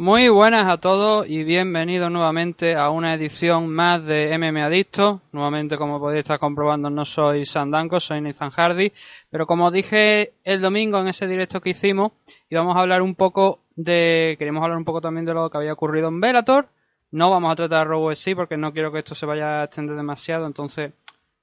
Muy 0.00 0.30
buenas 0.30 0.66
a 0.66 0.78
todos 0.78 1.28
y 1.28 1.44
bienvenidos 1.44 2.10
nuevamente 2.10 2.74
a 2.74 2.88
una 2.88 3.12
edición 3.12 3.68
más 3.68 4.02
de 4.02 4.34
MM 4.38 4.56
Adicto. 4.62 5.20
Nuevamente, 5.30 5.76
como 5.76 6.00
podéis 6.00 6.20
estar 6.20 6.38
comprobando, 6.38 6.88
no 6.88 7.04
soy 7.04 7.44
Sandanko, 7.44 8.00
soy 8.00 8.22
Nathan 8.22 8.48
Hardy. 8.48 8.92
Pero 9.28 9.46
como 9.46 9.70
dije 9.70 10.32
el 10.42 10.62
domingo 10.62 10.98
en 11.00 11.08
ese 11.08 11.26
directo 11.26 11.60
que 11.60 11.68
hicimos, 11.68 12.12
íbamos 12.48 12.76
a 12.76 12.80
hablar 12.80 13.02
un 13.02 13.14
poco 13.14 13.60
de. 13.76 14.36
Queríamos 14.38 14.62
hablar 14.62 14.78
un 14.78 14.86
poco 14.86 15.02
también 15.02 15.26
de 15.26 15.34
lo 15.34 15.50
que 15.50 15.58
había 15.58 15.74
ocurrido 15.74 16.08
en 16.08 16.18
Bellator. 16.18 16.70
No 17.10 17.28
vamos 17.28 17.52
a 17.52 17.56
tratar 17.56 17.86
Robo 17.86 18.14
sí 18.14 18.34
porque 18.34 18.56
no 18.56 18.72
quiero 18.72 18.90
que 18.92 19.00
esto 19.00 19.14
se 19.14 19.26
vaya 19.26 19.60
a 19.60 19.64
extender 19.64 19.96
demasiado. 19.96 20.46
Entonces, 20.46 20.94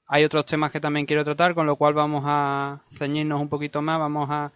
hay 0.07 0.23
otros 0.23 0.47
temas 0.47 0.71
que 0.71 0.79
también 0.79 1.05
quiero 1.05 1.23
tratar, 1.23 1.53
con 1.53 1.67
lo 1.67 1.75
cual 1.75 1.93
vamos 1.93 2.23
a 2.25 2.81
ceñirnos 2.91 3.39
un 3.39 3.49
poquito 3.49 3.83
más. 3.83 3.99
Vamos 3.99 4.27
a 4.31 4.51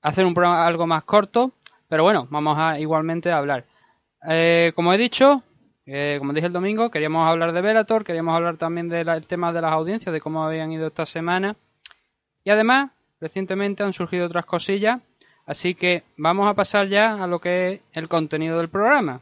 hacer 0.00 0.24
un 0.24 0.32
programa 0.32 0.66
algo 0.66 0.86
más 0.86 1.04
corto. 1.04 1.52
Pero 1.88 2.02
bueno, 2.02 2.28
vamos 2.30 2.56
a 2.58 2.78
igualmente 2.78 3.32
a 3.32 3.38
hablar. 3.38 3.64
Eh, 4.28 4.72
como 4.74 4.92
he 4.92 4.98
dicho, 4.98 5.42
eh, 5.86 6.16
como 6.18 6.34
dije 6.34 6.46
el 6.46 6.52
domingo, 6.52 6.90
queríamos 6.90 7.26
hablar 7.26 7.52
de 7.52 7.62
Velator, 7.62 8.04
queríamos 8.04 8.36
hablar 8.36 8.58
también 8.58 8.88
del 8.88 9.26
tema 9.26 9.52
de 9.52 9.62
las 9.62 9.72
audiencias, 9.72 10.12
de 10.12 10.20
cómo 10.20 10.44
habían 10.44 10.70
ido 10.70 10.86
esta 10.88 11.06
semana. 11.06 11.56
Y 12.44 12.50
además, 12.50 12.90
recientemente 13.20 13.82
han 13.82 13.94
surgido 13.94 14.26
otras 14.26 14.44
cosillas, 14.44 15.00
así 15.46 15.74
que 15.74 16.02
vamos 16.18 16.48
a 16.48 16.54
pasar 16.54 16.88
ya 16.88 17.22
a 17.22 17.26
lo 17.26 17.38
que 17.38 17.72
es 17.72 17.80
el 17.92 18.08
contenido 18.08 18.58
del 18.58 18.68
programa. 18.68 19.20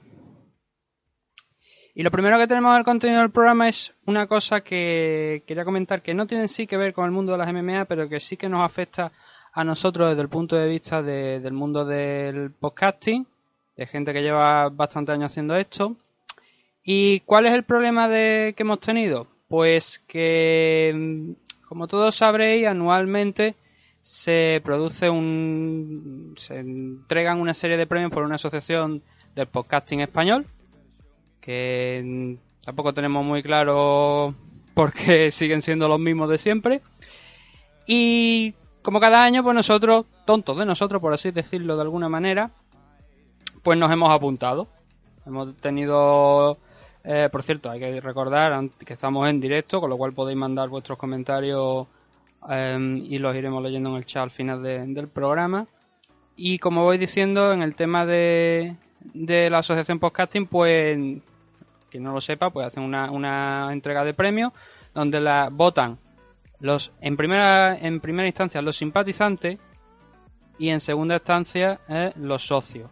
Y 1.95 2.03
lo 2.03 2.11
primero 2.11 2.36
que 2.36 2.47
tenemos 2.47 2.75
del 2.75 2.84
contenido 2.84 3.20
del 3.20 3.30
programa 3.30 3.69
es 3.69 3.95
una 4.05 4.27
cosa 4.27 4.61
que 4.61 5.45
quería 5.47 5.64
comentar 5.64 6.03
que 6.03 6.14
no 6.14 6.27
tiene 6.27 6.42
en 6.42 6.48
sí 6.48 6.67
que 6.67 6.77
ver 6.77 6.92
con 6.92 7.06
el 7.06 7.11
mundo 7.11 7.33
de 7.33 7.39
las 7.39 7.51
MMA, 7.51 7.86
pero 7.86 8.08
que 8.08 8.20
sí 8.20 8.36
que 8.36 8.48
nos 8.48 8.61
afecta 8.61 9.12
a 9.57 9.65
nosotros 9.65 10.11
desde 10.11 10.21
el 10.23 10.29
punto 10.29 10.55
de 10.57 10.69
vista 10.69 11.03
de- 11.03 11.41
del 11.41 11.55
mundo 11.55 11.85
del 11.87 12.51
podcasting, 12.51 13.27
de 13.77 13.87
gente 13.87 14.13
que 14.13 14.23
lleva 14.23 14.69
bastante 14.69 15.13
años 15.13 15.33
haciendo 15.33 15.57
esto. 15.57 15.97
¿Y 16.85 17.21
cuál 17.21 17.47
es 17.47 17.53
el 17.55 17.65
problema 17.65 18.07
de, 18.09 18.53
que 18.57 18.63
hemos 18.63 18.81
tenido? 18.81 19.27
Pues 19.48 19.98
que, 20.07 20.93
mm, 20.95 21.65
como 21.69 21.89
todos 21.89 22.15
sabréis, 22.15 22.67
anualmente 22.67 23.55
se 24.03 24.61
produce 24.63 25.09
un. 25.11 26.35
se 26.37 26.59
entregan 26.61 27.41
una 27.41 27.55
serie 27.55 27.77
de 27.79 27.87
premios 27.87 28.13
por 28.13 28.23
una 28.25 28.37
asociación 28.37 29.03
del 29.35 29.47
podcasting 29.48 30.01
español, 30.01 30.47
que 31.41 32.03
mm, 32.05 32.64
tampoco 32.64 32.92
tenemos 32.92 33.25
muy 33.25 33.42
claro 33.42 34.35
por 34.75 34.92
qué 34.92 35.30
siguen 35.30 35.63
siendo 35.63 35.89
los 35.89 35.98
mismos 35.98 36.29
de 36.29 36.39
siempre. 36.39 36.83
Y 37.86 38.55
como 38.86 39.01
cada 39.01 39.24
año, 39.24 39.42
pues 39.42 39.52
nosotros, 39.57 40.05
tontos 40.24 40.57
de 40.57 40.64
nosotros, 40.64 41.01
por 41.02 41.13
así 41.13 41.33
decirlo 41.33 41.74
de 41.74 41.83
alguna 41.83 42.08
manera, 42.08 42.52
pues 43.64 43.77
nos 43.77 43.91
hemos 43.91 44.11
apuntado. 44.14 44.69
Hemos 45.27 45.57
tenido, 45.57 46.57
eh, 47.02 47.29
por 47.33 47.42
cierto, 47.42 47.69
hay 47.69 47.80
que 47.80 48.01
recordar 48.01 48.70
que 48.85 48.92
estamos 48.92 49.29
en 49.29 49.41
directo, 49.41 49.80
con 49.80 49.91
lo 49.91 49.97
cual 49.97 50.13
podéis 50.13 50.39
mandar 50.39 50.69
vuestros 50.69 50.97
comentarios 50.98 51.89
eh, 52.48 53.02
y 53.08 53.19
los 53.19 53.35
iremos 53.35 53.61
leyendo 53.61 53.91
en 53.91 53.97
el 53.97 54.07
chat 54.07 54.23
al 54.23 54.30
final 54.30 54.63
de- 54.63 54.86
del 54.86 55.08
programa. 55.08 55.67
Y 56.36 56.61
como 56.61 56.85
voy 56.85 56.97
diciendo, 56.97 57.53
en 57.53 57.63
el 57.63 57.74
tema 57.74 58.07
de, 58.07 58.77
de 59.01 59.51
la 59.51 59.58
asociación 59.58 59.98
podcasting, 59.98 60.47
pues 60.47 60.97
quien 61.91 62.05
no 62.05 62.13
lo 62.13 62.20
sepa, 62.20 62.51
pues 62.51 62.68
hacen 62.68 62.85
una, 62.85 63.11
una 63.11 63.68
entrega 63.73 64.05
de 64.05 64.14
premios 64.14 64.53
donde 64.95 65.18
la 65.20 65.48
votan 65.51 65.98
los 66.61 66.92
en 67.00 67.17
primera 67.17 67.77
en 67.77 68.00
primera 68.00 68.27
instancia 68.27 68.62
los 68.62 68.77
simpatizantes 68.77 69.58
y 70.58 70.70
en 70.70 70.80
segunda 70.80 71.17
instancia 71.17 71.80
eh, 71.89 72.12
los 72.17 72.46
socios. 72.46 72.90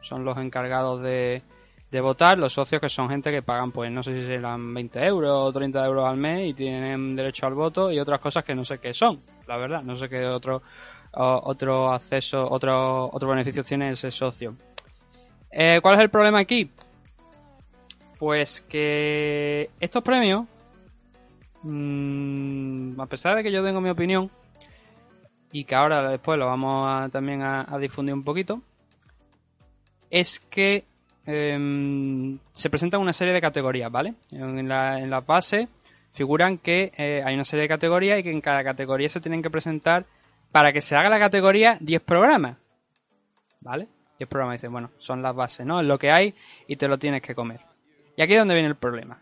Son 0.00 0.24
los 0.24 0.36
encargados 0.38 1.02
de, 1.02 1.42
de 1.90 2.00
votar 2.00 2.38
los 2.38 2.52
socios 2.52 2.80
que 2.80 2.88
son 2.88 3.08
gente 3.08 3.30
que 3.30 3.42
pagan 3.42 3.72
pues 3.72 3.90
no 3.90 4.02
sé 4.02 4.20
si 4.20 4.26
serán 4.26 4.72
20 4.74 5.04
euros 5.06 5.32
o 5.32 5.52
30 5.52 5.84
euros 5.84 6.06
al 6.08 6.16
mes 6.16 6.50
y 6.50 6.54
tienen 6.54 7.16
derecho 7.16 7.46
al 7.46 7.54
voto 7.54 7.90
y 7.90 7.98
otras 7.98 8.20
cosas 8.20 8.44
que 8.44 8.54
no 8.54 8.64
sé 8.64 8.78
qué 8.78 8.92
son 8.92 9.20
la 9.46 9.56
verdad. 9.56 9.82
No 9.82 9.96
sé 9.96 10.08
qué 10.08 10.26
otro 10.26 10.62
otro 11.12 11.92
acceso 11.92 12.50
otro 12.50 13.08
otro 13.12 13.28
beneficio 13.28 13.64
tiene 13.64 13.90
ese 13.90 14.10
socio. 14.10 14.54
Eh, 15.50 15.80
¿cuál 15.80 15.94
es 15.94 16.00
el 16.02 16.10
problema 16.10 16.40
aquí? 16.40 16.70
pues 18.18 18.62
que 18.62 19.70
estos 19.80 20.02
premios 20.02 20.46
Mm, 21.68 23.00
a 23.00 23.06
pesar 23.06 23.34
de 23.34 23.42
que 23.42 23.50
yo 23.50 23.64
tengo 23.64 23.80
mi 23.80 23.90
opinión 23.90 24.30
y 25.50 25.64
que 25.64 25.74
ahora 25.74 26.08
después 26.08 26.38
lo 26.38 26.46
vamos 26.46 26.86
a, 26.88 27.08
también 27.08 27.42
a, 27.42 27.76
difundir 27.80 28.14
un 28.14 28.22
poquito, 28.22 28.62
es 30.08 30.38
que 30.38 30.84
em, 31.24 32.38
se 32.52 32.70
presentan 32.70 33.00
una 33.00 33.12
serie 33.12 33.34
de 33.34 33.40
categorías, 33.40 33.90
¿vale? 33.90 34.14
En 34.30 34.68
la, 34.68 35.00
en 35.00 35.10
base 35.26 35.68
figuran 36.12 36.58
que 36.58 36.92
eh, 36.96 37.22
hay 37.24 37.34
una 37.34 37.42
serie 37.42 37.62
de 37.62 37.68
categorías 37.68 38.20
y 38.20 38.22
que 38.22 38.30
en 38.30 38.40
cada 38.40 38.62
categoría 38.62 39.08
se 39.08 39.20
tienen 39.20 39.42
que 39.42 39.50
presentar 39.50 40.06
para 40.52 40.72
que 40.72 40.80
se 40.80 40.94
haga 40.94 41.08
la 41.08 41.18
categoría 41.18 41.78
10 41.80 42.00
programas, 42.02 42.58
¿vale? 43.60 43.88
10 44.20 44.30
programas, 44.30 44.60
dicen, 44.60 44.70
bueno, 44.70 44.92
son 44.98 45.20
las 45.20 45.34
bases, 45.34 45.66
¿no? 45.66 45.80
Es 45.80 45.86
lo 45.86 45.98
que 45.98 46.12
hay 46.12 46.32
y 46.68 46.76
te 46.76 46.86
lo 46.86 46.96
tienes 46.96 47.22
que 47.22 47.34
comer. 47.34 47.60
Y 48.16 48.22
aquí 48.22 48.34
es 48.34 48.38
donde 48.38 48.54
viene 48.54 48.68
el 48.68 48.76
problema. 48.76 49.20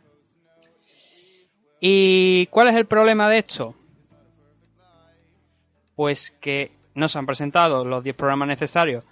¿Y 1.86 2.46
cuál 2.46 2.68
es 2.68 2.76
el 2.76 2.86
problema 2.86 3.28
de 3.28 3.36
esto? 3.36 3.74
Pues 5.94 6.30
que 6.30 6.72
no 6.94 7.08
se 7.08 7.18
han 7.18 7.26
presentado 7.26 7.84
los 7.84 8.02
10 8.02 8.16
programas 8.16 8.48
necesarios 8.48 9.04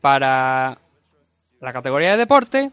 para 0.00 0.78
la 1.60 1.72
categoría 1.72 2.12
de 2.12 2.18
deporte 2.18 2.70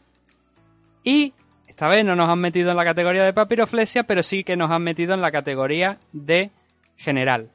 y 1.03 1.33
esta 1.65 1.87
vez 1.87 2.05
no 2.05 2.15
nos 2.15 2.29
han 2.29 2.37
metido 2.37 2.69
en 2.69 2.77
la 2.77 2.85
categoría 2.85 3.23
de 3.23 3.33
papiroflexia, 3.33 4.03
pero 4.03 4.21
sí 4.21 4.43
que 4.43 4.55
nos 4.55 4.69
han 4.69 4.83
metido 4.83 5.15
en 5.15 5.21
la 5.21 5.31
categoría 5.31 5.97
de 6.11 6.51
general, 6.95 7.49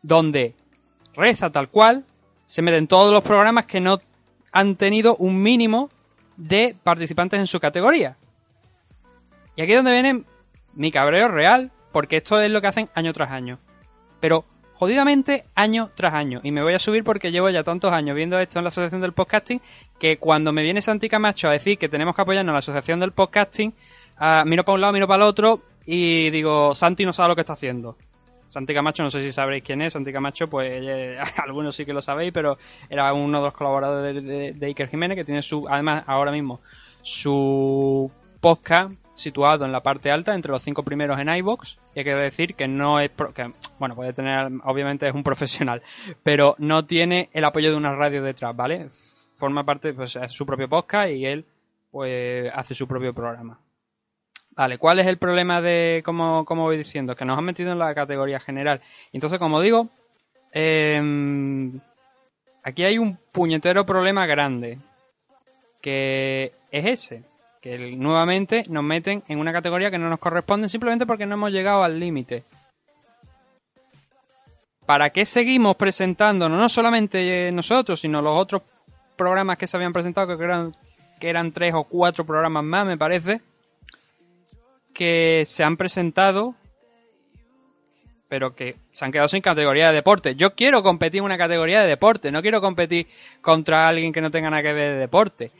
donde 0.00 0.54
reza 1.14 1.50
tal 1.50 1.68
cual, 1.68 2.06
se 2.46 2.62
meten 2.62 2.86
todos 2.86 3.12
los 3.12 3.22
programas 3.22 3.66
que 3.66 3.80
no 3.80 4.00
han 4.50 4.76
tenido 4.76 5.14
un 5.16 5.42
mínimo 5.42 5.90
de 6.38 6.74
participantes 6.82 7.38
en 7.38 7.46
su 7.46 7.60
categoría. 7.60 8.16
Y 9.56 9.60
aquí 9.60 9.72
es 9.72 9.78
donde 9.78 9.92
viene 9.92 10.24
mi 10.78 10.90
cabreo 10.90 11.28
real, 11.28 11.70
porque 11.92 12.16
esto 12.16 12.40
es 12.40 12.50
lo 12.50 12.60
que 12.62 12.68
hacen 12.68 12.88
año 12.94 13.12
tras 13.12 13.30
año. 13.30 13.58
Pero 14.20 14.44
jodidamente 14.74 15.44
año 15.54 15.90
tras 15.94 16.14
año. 16.14 16.40
Y 16.44 16.52
me 16.52 16.62
voy 16.62 16.72
a 16.72 16.78
subir 16.78 17.02
porque 17.04 17.30
llevo 17.32 17.50
ya 17.50 17.64
tantos 17.64 17.92
años 17.92 18.14
viendo 18.16 18.38
esto 18.38 18.58
en 18.60 18.64
la 18.64 18.68
Asociación 18.68 19.00
del 19.00 19.12
Podcasting 19.12 19.60
que 19.98 20.18
cuando 20.18 20.52
me 20.52 20.62
viene 20.62 20.80
Santi 20.80 21.08
Camacho 21.08 21.48
a 21.48 21.52
decir 21.52 21.76
que 21.78 21.88
tenemos 21.88 22.14
que 22.14 22.22
apoyarnos 22.22 22.50
a 22.50 22.54
la 22.54 22.58
Asociación 22.60 23.00
del 23.00 23.12
Podcasting, 23.12 23.74
ah, 24.18 24.44
miro 24.46 24.64
para 24.64 24.74
un 24.74 24.80
lado, 24.80 24.92
miro 24.92 25.08
para 25.08 25.24
el 25.24 25.28
otro 25.28 25.62
y 25.84 26.30
digo, 26.30 26.74
Santi 26.74 27.04
no 27.04 27.12
sabe 27.12 27.30
lo 27.30 27.34
que 27.34 27.40
está 27.42 27.54
haciendo. 27.54 27.96
Santi 28.48 28.72
Camacho, 28.72 29.02
no 29.02 29.10
sé 29.10 29.20
si 29.20 29.30
sabréis 29.32 29.62
quién 29.64 29.82
es. 29.82 29.92
Santi 29.94 30.12
Camacho, 30.12 30.48
pues 30.48 30.70
eh, 30.84 31.18
algunos 31.44 31.74
sí 31.74 31.84
que 31.84 31.92
lo 31.92 32.00
sabéis, 32.00 32.30
pero 32.32 32.56
era 32.88 33.12
uno 33.12 33.38
de 33.38 33.44
los 33.44 33.52
colaboradores 33.54 34.22
de- 34.24 34.52
de 34.52 34.66
Iker 34.66 34.88
Jiménez 34.88 35.16
que 35.16 35.24
tiene 35.24 35.42
su, 35.42 35.66
además 35.68 36.04
ahora 36.06 36.30
mismo, 36.30 36.60
su 37.02 38.10
podcast 38.40 38.92
situado 39.18 39.64
en 39.64 39.72
la 39.72 39.82
parte 39.82 40.10
alta, 40.10 40.34
entre 40.34 40.52
los 40.52 40.62
cinco 40.62 40.82
primeros 40.82 41.18
en 41.18 41.28
iBox. 41.28 41.76
Y 41.94 42.00
hay 42.00 42.04
que 42.04 42.14
decir 42.14 42.54
que 42.54 42.68
no 42.68 43.00
es. 43.00 43.10
bueno, 43.78 43.94
puede 43.94 44.12
tener. 44.12 44.50
Obviamente 44.64 45.08
es 45.08 45.14
un 45.14 45.22
profesional, 45.24 45.82
pero 46.22 46.54
no 46.58 46.86
tiene 46.86 47.28
el 47.32 47.44
apoyo 47.44 47.70
de 47.70 47.76
una 47.76 47.94
radio 47.94 48.22
detrás, 48.22 48.54
¿vale? 48.54 48.88
Forma 48.88 49.64
parte, 49.64 49.92
pues, 49.92 50.16
es 50.16 50.32
su 50.32 50.46
propio 50.46 50.68
podcast 50.68 51.10
y 51.10 51.26
él, 51.26 51.44
pues, 51.90 52.50
hace 52.54 52.74
su 52.74 52.86
propio 52.86 53.12
programa. 53.12 53.60
Vale, 54.56 54.78
¿cuál 54.78 54.98
es 54.98 55.06
el 55.06 55.18
problema 55.18 55.60
de, 55.60 56.02
como, 56.04 56.44
como 56.44 56.64
voy 56.64 56.76
diciendo? 56.76 57.14
Que 57.14 57.24
nos 57.24 57.38
han 57.38 57.44
metido 57.44 57.70
en 57.70 57.78
la 57.78 57.94
categoría 57.94 58.40
general. 58.40 58.80
Entonces, 59.12 59.38
como 59.38 59.60
digo, 59.60 59.88
em, 60.52 61.78
aquí 62.64 62.84
hay 62.84 62.98
un 62.98 63.18
puñetero 63.32 63.86
problema 63.86 64.26
grande. 64.26 64.78
Que 65.80 66.52
es 66.72 66.86
ese. 66.86 67.22
Que 67.60 67.96
nuevamente 67.96 68.64
nos 68.68 68.84
meten 68.84 69.22
en 69.28 69.38
una 69.38 69.52
categoría 69.52 69.90
que 69.90 69.98
no 69.98 70.08
nos 70.08 70.18
corresponde 70.18 70.68
simplemente 70.68 71.06
porque 71.06 71.26
no 71.26 71.34
hemos 71.34 71.50
llegado 71.50 71.82
al 71.82 71.98
límite. 71.98 72.44
¿para 74.88 75.10
qué 75.10 75.26
seguimos 75.26 75.76
presentándonos? 75.76 76.58
No 76.58 76.66
solamente 76.66 77.52
nosotros, 77.52 78.00
sino 78.00 78.22
los 78.22 78.34
otros 78.34 78.62
programas 79.16 79.58
que 79.58 79.66
se 79.66 79.76
habían 79.76 79.92
presentado, 79.92 80.38
que 80.38 80.42
eran, 80.42 80.74
que 81.20 81.28
eran 81.28 81.52
tres 81.52 81.74
o 81.74 81.84
cuatro 81.84 82.24
programas 82.24 82.64
más, 82.64 82.86
me 82.86 82.96
parece, 82.96 83.42
que 84.94 85.44
se 85.46 85.62
han 85.62 85.76
presentado, 85.76 86.54
pero 88.30 88.54
que 88.56 88.76
se 88.90 89.04
han 89.04 89.12
quedado 89.12 89.28
sin 89.28 89.42
categoría 89.42 89.88
de 89.88 89.96
deporte. 89.96 90.36
Yo 90.36 90.54
quiero 90.54 90.82
competir 90.82 91.18
en 91.18 91.26
una 91.26 91.36
categoría 91.36 91.82
de 91.82 91.86
deporte, 91.86 92.32
no 92.32 92.40
quiero 92.40 92.62
competir 92.62 93.08
contra 93.42 93.88
alguien 93.88 94.10
que 94.10 94.22
no 94.22 94.30
tenga 94.30 94.48
nada 94.48 94.62
que 94.62 94.72
ver 94.72 94.94
de 94.94 95.00
deporte. 95.00 95.50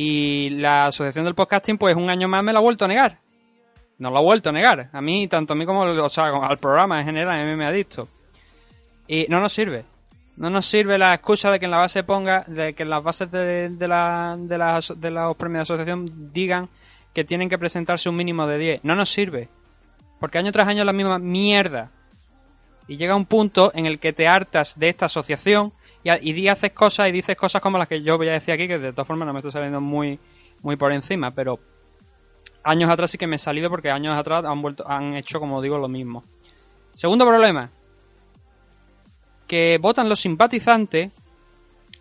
Y 0.00 0.50
la 0.50 0.86
Asociación 0.86 1.24
del 1.24 1.34
Podcasting, 1.34 1.76
pues 1.76 1.96
un 1.96 2.08
año 2.08 2.28
más 2.28 2.44
me 2.44 2.52
lo 2.52 2.60
ha 2.60 2.62
vuelto 2.62 2.84
a 2.84 2.88
negar. 2.88 3.18
No 3.98 4.12
lo 4.12 4.18
ha 4.18 4.20
vuelto 4.20 4.50
a 4.50 4.52
negar. 4.52 4.90
A 4.92 5.00
mí, 5.00 5.26
tanto 5.26 5.54
a 5.54 5.56
mí 5.56 5.66
como 5.66 5.80
o 5.80 6.08
sea, 6.08 6.26
al 6.26 6.58
programa 6.58 7.00
en 7.00 7.06
general, 7.06 7.40
a 7.40 7.44
mí 7.44 7.56
me 7.56 7.66
ha 7.66 7.72
dicho. 7.72 8.06
Y 9.08 9.26
no 9.28 9.40
nos 9.40 9.52
sirve. 9.52 9.84
No 10.36 10.50
nos 10.50 10.66
sirve 10.66 10.98
la 10.98 11.14
excusa 11.14 11.50
de 11.50 11.58
que 11.58 11.64
en 11.64 11.72
la 11.72 11.78
base 11.78 12.04
ponga, 12.04 12.44
de 12.46 12.74
que 12.74 12.84
en 12.84 12.90
las 12.90 13.02
bases 13.02 13.28
de, 13.32 13.70
la, 13.88 14.36
de, 14.38 14.56
la, 14.56 14.80
de 14.96 15.10
los 15.10 15.36
premios 15.36 15.66
de 15.66 15.74
asociación 15.74 16.32
digan 16.32 16.68
que 17.12 17.24
tienen 17.24 17.48
que 17.48 17.58
presentarse 17.58 18.08
un 18.08 18.14
mínimo 18.14 18.46
de 18.46 18.56
10. 18.56 18.84
No 18.84 18.94
nos 18.94 19.08
sirve. 19.08 19.48
Porque 20.20 20.38
año 20.38 20.52
tras 20.52 20.68
año 20.68 20.82
es 20.82 20.86
la 20.86 20.92
misma 20.92 21.18
mierda. 21.18 21.90
Y 22.86 22.98
llega 22.98 23.16
un 23.16 23.26
punto 23.26 23.72
en 23.74 23.86
el 23.86 23.98
que 23.98 24.12
te 24.12 24.28
hartas 24.28 24.78
de 24.78 24.90
esta 24.90 25.06
asociación 25.06 25.72
y, 26.20 26.32
y 26.32 26.48
haces 26.48 26.72
cosas 26.72 27.08
y 27.08 27.12
dices 27.12 27.36
cosas 27.36 27.60
como 27.62 27.78
las 27.78 27.88
que 27.88 28.02
yo 28.02 28.16
voy 28.16 28.28
a 28.28 28.32
decir 28.32 28.54
aquí, 28.54 28.68
que 28.68 28.78
de 28.78 28.92
todas 28.92 29.06
formas 29.06 29.26
no 29.26 29.32
me 29.32 29.40
estoy 29.40 29.52
saliendo 29.52 29.80
muy, 29.80 30.18
muy 30.62 30.76
por 30.76 30.92
encima, 30.92 31.30
pero 31.30 31.58
años 32.64 32.90
atrás 32.90 33.10
sí 33.10 33.18
que 33.18 33.26
me 33.26 33.36
he 33.36 33.38
salido 33.38 33.70
porque 33.70 33.90
años 33.90 34.16
atrás 34.16 34.44
han, 34.44 34.60
vuelto, 34.60 34.88
han 34.88 35.14
hecho, 35.16 35.40
como 35.40 35.62
digo, 35.62 35.78
lo 35.78 35.88
mismo. 35.88 36.24
Segundo 36.92 37.24
problema, 37.26 37.70
que 39.46 39.78
votan 39.80 40.08
los 40.08 40.20
simpatizantes 40.20 41.10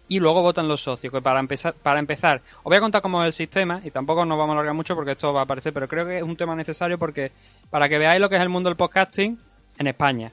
y 0.07 0.19
luego 0.19 0.42
votan 0.42 0.68
los 0.68 0.81
socios. 0.81 1.12
Que 1.12 1.21
para 1.21 1.39
empezar, 1.39 1.74
para 1.74 2.00
empezar, 2.00 2.42
os 2.57 2.63
voy 2.63 2.77
a 2.77 2.81
contar 2.81 3.01
cómo 3.01 3.21
es 3.24 3.27
el 3.27 3.33
sistema 3.33 3.81
y 3.83 3.92
tampoco 3.92 4.25
nos 4.25 4.38
vamos 4.38 4.54
a 4.54 4.57
alargar 4.57 4.75
mucho 4.75 4.95
porque 4.95 5.12
esto 5.12 5.33
va 5.33 5.42
a 5.42 5.44
aparecer, 5.44 5.74
pero 5.74 5.88
creo 5.88 6.06
que 6.06 6.18
es 6.18 6.24
un 6.24 6.36
tema 6.36 6.56
necesario 6.56 6.98
porque 6.98 7.31
para 7.69 7.89
que 7.89 7.98
veáis 7.98 8.21
lo 8.21 8.30
que 8.30 8.36
es 8.36 8.42
el 8.42 8.50
mundo 8.50 8.69
del 8.69 8.77
podcasting 8.77 9.39
en 9.77 9.88
España. 9.88 10.31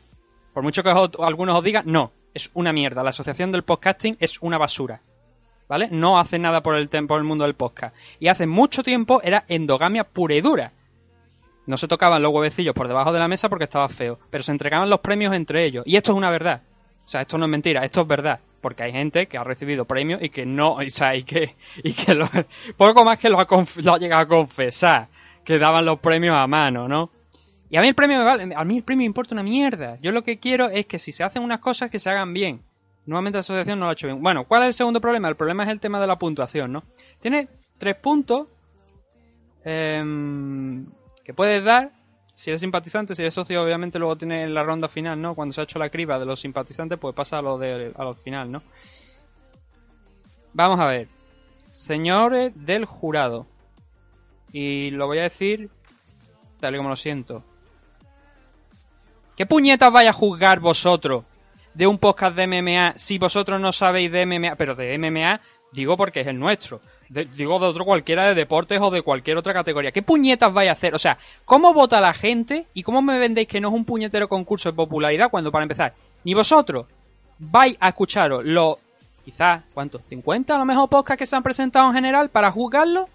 Por 0.52 0.62
mucho 0.62 0.82
que 0.82 0.90
algunos 0.90 1.58
os 1.58 1.64
digan, 1.64 1.84
no, 1.86 2.12
es 2.34 2.50
una 2.52 2.72
mierda. 2.72 3.02
La 3.02 3.10
asociación 3.10 3.52
del 3.52 3.62
podcasting 3.62 4.16
es 4.20 4.42
una 4.42 4.58
basura. 4.58 5.00
¿Vale? 5.68 5.88
No 5.90 6.18
hace 6.18 6.38
nada 6.38 6.62
por 6.62 6.76
el, 6.76 6.88
por 6.88 7.18
el 7.18 7.24
mundo 7.24 7.44
del 7.44 7.54
podcast. 7.54 7.96
Y 8.20 8.28
hace 8.28 8.46
mucho 8.46 8.82
tiempo 8.82 9.22
era 9.22 9.44
endogamia 9.48 10.04
pura 10.04 10.34
y 10.34 10.42
dura. 10.42 10.72
No 11.66 11.78
se 11.78 11.88
tocaban 11.88 12.22
los 12.22 12.32
huevecillos 12.32 12.74
por 12.74 12.88
debajo 12.88 13.12
de 13.12 13.18
la 13.18 13.28
mesa 13.28 13.48
porque 13.48 13.64
estaba 13.64 13.88
feo, 13.88 14.18
pero 14.28 14.44
se 14.44 14.52
entregaban 14.52 14.90
los 14.90 15.00
premios 15.00 15.32
entre 15.34 15.64
ellos. 15.64 15.84
Y 15.86 15.96
esto 15.96 16.12
es 16.12 16.18
una 16.18 16.30
verdad. 16.30 16.62
O 17.04 17.08
sea, 17.08 17.22
esto 17.22 17.38
no 17.38 17.46
es 17.46 17.50
mentira, 17.50 17.84
esto 17.84 18.02
es 18.02 18.06
verdad. 18.06 18.40
Porque 18.60 18.82
hay 18.82 18.92
gente 18.92 19.26
que 19.26 19.38
ha 19.38 19.44
recibido 19.44 19.86
premios 19.86 20.22
y 20.22 20.28
que 20.28 20.44
no, 20.44 20.72
o 20.74 20.90
sea, 20.90 21.16
y 21.16 21.22
que, 21.22 21.54
y 21.82 21.92
que 21.94 22.14
lo, 22.14 22.28
poco 22.76 23.04
más 23.04 23.18
que 23.18 23.30
lo 23.30 23.40
ha, 23.40 23.46
lo 23.82 23.94
ha 23.94 23.98
llegado 23.98 24.22
a 24.22 24.28
confesar, 24.28 25.08
que 25.44 25.58
daban 25.58 25.84
los 25.84 25.98
premios 26.00 26.36
a 26.36 26.46
mano, 26.46 26.88
¿no? 26.88 27.10
Y 27.74 27.76
a 27.76 27.80
mí 27.80 27.88
el 27.88 27.96
premio 27.96 28.18
me 28.18 28.24
vale, 28.24 28.54
a 28.54 28.64
mí 28.64 28.76
el 28.76 28.84
premio 28.84 29.04
importa 29.04 29.34
una 29.34 29.42
mierda. 29.42 29.98
Yo 30.00 30.12
lo 30.12 30.22
que 30.22 30.38
quiero 30.38 30.68
es 30.68 30.86
que 30.86 31.00
si 31.00 31.10
se 31.10 31.24
hacen 31.24 31.42
unas 31.42 31.58
cosas 31.58 31.90
que 31.90 31.98
se 31.98 32.08
hagan 32.08 32.32
bien. 32.32 32.62
Nuevamente 33.04 33.38
la 33.38 33.40
asociación 33.40 33.80
no 33.80 33.86
lo 33.86 33.90
ha 33.90 33.94
hecho 33.94 34.06
bien. 34.06 34.22
Bueno, 34.22 34.44
¿cuál 34.44 34.62
es 34.62 34.66
el 34.68 34.74
segundo 34.74 35.00
problema? 35.00 35.28
El 35.28 35.34
problema 35.34 35.64
es 35.64 35.70
el 35.70 35.80
tema 35.80 36.00
de 36.00 36.06
la 36.06 36.16
puntuación, 36.16 36.70
¿no? 36.70 36.84
Tiene 37.18 37.48
tres 37.76 37.96
puntos 37.96 38.46
eh, 39.64 40.04
que 41.24 41.34
puedes 41.34 41.64
dar 41.64 41.90
si 42.36 42.50
eres 42.50 42.60
simpatizante, 42.60 43.16
si 43.16 43.22
eres 43.22 43.34
socio, 43.34 43.60
obviamente 43.60 43.98
luego 43.98 44.14
tiene 44.14 44.46
la 44.46 44.62
ronda 44.62 44.86
final, 44.86 45.20
¿no? 45.20 45.34
Cuando 45.34 45.52
se 45.52 45.60
ha 45.60 45.64
hecho 45.64 45.80
la 45.80 45.90
criba 45.90 46.20
de 46.20 46.26
los 46.26 46.38
simpatizantes, 46.38 46.96
pues 47.00 47.12
pasa 47.12 47.38
a 47.38 47.42
lo, 47.42 47.58
de, 47.58 47.92
a 47.96 48.04
lo 48.04 48.14
final, 48.14 48.52
¿no? 48.52 48.62
Vamos 50.52 50.78
a 50.78 50.86
ver. 50.86 51.08
Señores 51.72 52.52
del 52.54 52.84
jurado. 52.84 53.48
Y 54.52 54.90
lo 54.90 55.08
voy 55.08 55.18
a 55.18 55.22
decir 55.22 55.70
tal 56.60 56.76
y 56.76 56.76
como 56.76 56.90
lo 56.90 56.94
siento. 56.94 57.42
¿Qué 59.36 59.46
puñetas 59.46 59.92
vais 59.92 60.08
a 60.08 60.12
juzgar 60.12 60.60
vosotros 60.60 61.24
de 61.74 61.86
un 61.86 61.98
podcast 61.98 62.36
de 62.36 62.46
MMA 62.46 62.94
si 62.96 63.18
vosotros 63.18 63.60
no 63.60 63.72
sabéis 63.72 64.12
de 64.12 64.26
MMA? 64.26 64.56
Pero 64.56 64.74
de 64.74 64.96
MMA 64.98 65.40
digo 65.72 65.96
porque 65.96 66.20
es 66.20 66.26
el 66.26 66.38
nuestro 66.38 66.80
digo 67.08 67.58
de 67.58 67.66
otro 67.66 67.84
cualquiera 67.84 68.26
de 68.26 68.34
deportes 68.34 68.80
o 68.80 68.90
de 68.90 69.02
cualquier 69.02 69.38
otra 69.38 69.52
categoría. 69.52 69.92
¿Qué 69.92 70.02
puñetas 70.02 70.52
vais 70.52 70.68
a 70.68 70.72
hacer? 70.72 70.94
O 70.94 70.98
sea, 70.98 71.18
¿cómo 71.44 71.72
vota 71.72 72.00
la 72.00 72.14
gente 72.14 72.66
y 72.74 72.82
cómo 72.82 73.02
me 73.02 73.18
vendéis 73.18 73.48
que 73.48 73.60
no 73.60 73.68
es 73.68 73.74
un 73.74 73.84
puñetero 73.84 74.28
concurso 74.28 74.70
de 74.70 74.76
popularidad 74.76 75.30
cuando, 75.30 75.52
para 75.52 75.64
empezar, 75.64 75.94
ni 76.24 76.34
vosotros 76.34 76.86
vais 77.38 77.76
a 77.80 77.88
escucharos 77.88 78.44
los, 78.44 78.76
quizás, 79.24 79.62
¿cuántos? 79.74 80.02
¿50 80.10 80.50
a 80.50 80.58
lo 80.58 80.64
mejor 80.64 80.88
podcasts 80.88 81.18
que 81.18 81.26
se 81.26 81.36
han 81.36 81.42
presentado 81.42 81.88
en 81.88 81.94
general 81.94 82.30
para 82.30 82.50
juzgarlo? 82.50 83.08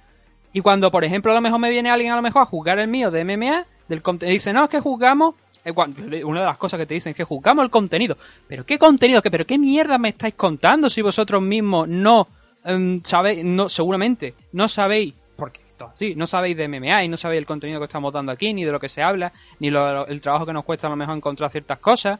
Y 0.53 0.61
cuando, 0.61 0.91
por 0.91 1.03
ejemplo, 1.03 1.31
a 1.31 1.35
lo 1.35 1.41
mejor 1.41 1.59
me 1.59 1.69
viene 1.69 1.89
alguien 1.89 2.11
a 2.11 2.15
lo 2.15 2.21
mejor 2.21 2.41
a 2.41 2.45
juzgar 2.45 2.79
el 2.79 2.87
mío 2.87 3.11
de 3.11 3.23
MMA, 3.23 3.65
del 3.87 4.01
dice, 4.19 4.53
no, 4.53 4.63
es 4.63 4.69
que 4.69 4.79
juzgamos 4.79 5.35
una 5.71 6.39
de 6.39 6.45
las 6.45 6.57
cosas 6.57 6.79
que 6.79 6.85
te 6.85 6.93
dicen 6.93 7.11
es 7.11 7.17
que 7.17 7.23
juzgamos 7.23 7.63
el 7.63 7.71
contenido. 7.71 8.17
¿Pero 8.47 8.65
qué 8.65 8.77
contenido? 8.77 9.21
¿Pero 9.21 9.45
qué 9.45 9.57
mierda 9.57 9.97
me 9.97 10.09
estáis 10.09 10.33
contando 10.35 10.89
si 10.89 11.01
vosotros 11.01 11.41
mismos 11.41 11.87
no 11.87 12.27
Em, 12.63 13.01
sabéis, 13.03 13.43
no, 13.43 13.69
seguramente 13.69 14.33
no 14.51 14.67
sabéis, 14.67 15.13
porque 15.37 15.61
esto 15.67 15.89
así, 15.91 16.15
no 16.15 16.27
sabéis 16.27 16.57
de 16.57 16.67
MMA 16.67 17.05
y 17.05 17.07
no 17.07 17.15
sabéis 17.15 17.39
el 17.39 17.45
contenido 17.45 17.79
que 17.79 17.85
estamos 17.85 18.11
dando 18.11 18.31
aquí, 18.31 18.53
ni 18.53 18.65
de 18.65 18.71
lo 18.71 18.79
que 18.79 18.89
se 18.89 19.01
habla, 19.01 19.31
ni 19.59 19.69
el 19.69 20.21
trabajo 20.21 20.45
que 20.45 20.53
nos 20.53 20.65
cuesta 20.65 20.87
a 20.87 20.89
lo 20.89 20.95
mejor 20.95 21.15
encontrar 21.15 21.49
ciertas 21.51 21.79
cosas. 21.79 22.19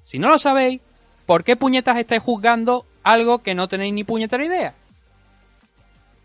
Si 0.00 0.18
no 0.18 0.28
lo 0.28 0.38
sabéis, 0.38 0.80
¿por 1.26 1.44
qué 1.44 1.56
puñetas 1.56 1.98
estáis 1.98 2.22
juzgando 2.22 2.86
algo 3.02 3.38
que 3.38 3.54
no 3.54 3.68
tenéis 3.68 3.92
ni 3.92 4.04
puñetera 4.04 4.44
idea? 4.44 4.74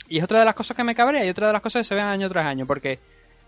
Y 0.07 0.19
es 0.19 0.23
otra 0.23 0.39
de 0.39 0.45
las 0.45 0.55
cosas 0.55 0.77
que 0.77 0.83
me 0.83 0.95
cabrea 0.95 1.25
y 1.25 1.29
otra 1.29 1.47
de 1.47 1.53
las 1.53 1.61
cosas 1.61 1.81
que 1.81 1.83
se 1.83 1.95
ven 1.95 2.05
año 2.05 2.29
tras 2.29 2.45
año, 2.45 2.65
porque, 2.65 3.00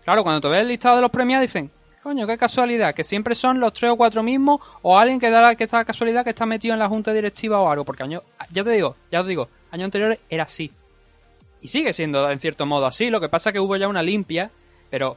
claro, 0.04 0.22
cuando 0.22 0.40
te 0.40 0.48
ves 0.48 0.60
el 0.60 0.68
listado 0.68 0.96
de 0.96 1.02
los 1.02 1.10
premiados 1.10 1.42
dicen, 1.42 1.70
coño, 2.06 2.24
qué 2.24 2.38
casualidad, 2.38 2.94
que 2.94 3.02
siempre 3.02 3.34
son 3.34 3.58
los 3.58 3.72
tres 3.72 3.90
o 3.90 3.96
cuatro 3.96 4.22
mismos 4.22 4.60
o 4.82 4.96
alguien 4.96 5.18
que 5.18 5.28
da 5.28 5.40
la, 5.42 5.56
que 5.56 5.64
está 5.64 5.84
casualidad 5.84 6.22
que 6.22 6.30
está 6.30 6.46
metido 6.46 6.72
en 6.72 6.78
la 6.78 6.88
junta 6.88 7.12
directiva 7.12 7.58
o 7.58 7.68
algo, 7.68 7.84
porque 7.84 8.04
año, 8.04 8.22
ya 8.52 8.62
te 8.62 8.70
digo, 8.70 8.94
ya 9.10 9.22
os 9.22 9.26
digo, 9.26 9.48
año 9.72 9.86
anterior 9.86 10.16
era 10.30 10.44
así. 10.44 10.70
Y 11.60 11.66
sigue 11.66 11.92
siendo 11.92 12.30
en 12.30 12.38
cierto 12.38 12.64
modo 12.64 12.86
así, 12.86 13.10
lo 13.10 13.20
que 13.20 13.28
pasa 13.28 13.50
es 13.50 13.54
que 13.54 13.58
hubo 13.58 13.74
ya 13.74 13.88
una 13.88 14.04
limpia, 14.04 14.52
pero 14.88 15.16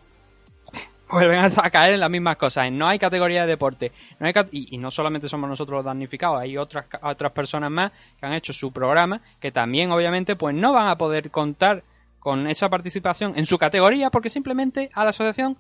vuelven 1.12 1.38
a 1.55 1.69
caer 1.69 1.93
en 1.93 2.00
las 2.00 2.10
mismas 2.10 2.38
cosas. 2.38 2.72
No 2.72 2.88
hay 2.88 2.98
categoría 2.98 3.41
de 3.41 3.50
deporte. 3.50 3.91
Hay 4.19 4.34
y, 4.50 4.79
no 4.79 4.89
solamente 4.89 5.29
somos 5.29 5.48
nosotros 5.48 5.77
los 5.77 5.86
damnificados, 5.86 6.41
hay 6.41 6.58
otras, 6.58 6.88
otras 7.03 7.31
personas 7.34 7.69
más 7.69 7.91
que 8.19 8.25
han 8.25 8.34
hecho 8.34 8.51
su 8.51 8.72
programa 8.72 9.22
que 9.39 9.51
también 9.51 9.91
obviamente 9.91 10.36
pues 10.36 10.55
no 10.55 10.74
van 10.74 10.88
a 10.88 10.98
poder 10.98 11.29
contar 11.29 11.84
con 12.17 12.48
esa 12.48 12.67
participación 12.67 13.34
en 13.36 13.46
su 13.46 13.60
categoría 13.60 14.10
porque 14.10 14.31
simplemente 14.31 14.89
a 14.96 15.03
la 15.03 15.12
asociación 15.12 15.55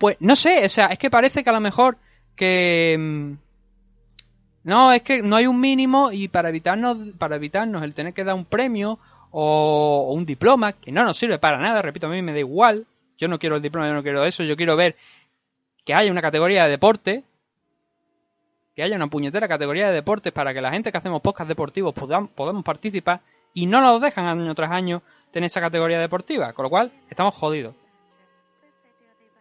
pues 0.00 0.16
no 0.18 0.34
sé, 0.34 0.64
o 0.64 0.68
sea, 0.70 0.86
es 0.86 0.98
que 0.98 1.10
parece 1.10 1.44
que 1.44 1.50
a 1.50 1.52
lo 1.52 1.60
mejor 1.60 1.98
que 2.34 2.96
mm, 2.98 3.32
no, 4.64 4.92
es 4.92 5.02
que 5.02 5.20
no 5.20 5.36
hay 5.36 5.46
un 5.46 5.60
mínimo 5.60 6.10
y 6.10 6.28
para 6.28 6.48
evitarnos, 6.48 6.96
para 7.18 7.36
evitarnos 7.36 7.82
el 7.82 7.94
tener 7.94 8.14
que 8.14 8.24
dar 8.24 8.34
un 8.34 8.46
premio 8.46 8.98
o, 9.30 10.14
un 10.16 10.24
diploma, 10.24 10.72
que 10.72 10.90
no 10.90 11.04
nos 11.04 11.18
sirve 11.18 11.38
para 11.38 11.58
nada, 11.58 11.82
repito, 11.82 12.06
a 12.06 12.10
mí 12.10 12.22
me 12.22 12.32
da 12.32 12.38
igual, 12.38 12.86
yo 13.18 13.28
no 13.28 13.38
quiero 13.38 13.56
el 13.56 13.62
diploma, 13.62 13.88
yo 13.88 13.94
no 13.94 14.02
quiero 14.02 14.24
eso, 14.24 14.42
yo 14.42 14.56
quiero 14.56 14.74
ver 14.74 14.96
que 15.84 15.92
haya 15.92 16.10
una 16.10 16.22
categoría 16.22 16.64
de 16.64 16.70
deporte, 16.70 17.22
que 18.74 18.82
haya 18.82 18.96
una 18.96 19.08
puñetera 19.08 19.48
categoría 19.48 19.88
de 19.88 19.92
deportes 19.92 20.32
para 20.32 20.54
que 20.54 20.62
la 20.62 20.70
gente 20.70 20.90
que 20.90 20.96
hacemos 20.96 21.20
podcast 21.20 21.46
deportivos 21.46 21.92
podamos, 21.92 22.30
podamos 22.30 22.64
participar 22.64 23.20
y 23.52 23.66
no 23.66 23.82
nos 23.82 24.00
dejan 24.00 24.24
año 24.24 24.54
tras 24.54 24.70
año 24.70 25.02
tener 25.30 25.48
esa 25.48 25.60
categoría 25.60 26.00
deportiva, 26.00 26.54
con 26.54 26.62
lo 26.62 26.70
cual 26.70 26.90
estamos 27.10 27.34
jodidos. 27.34 27.74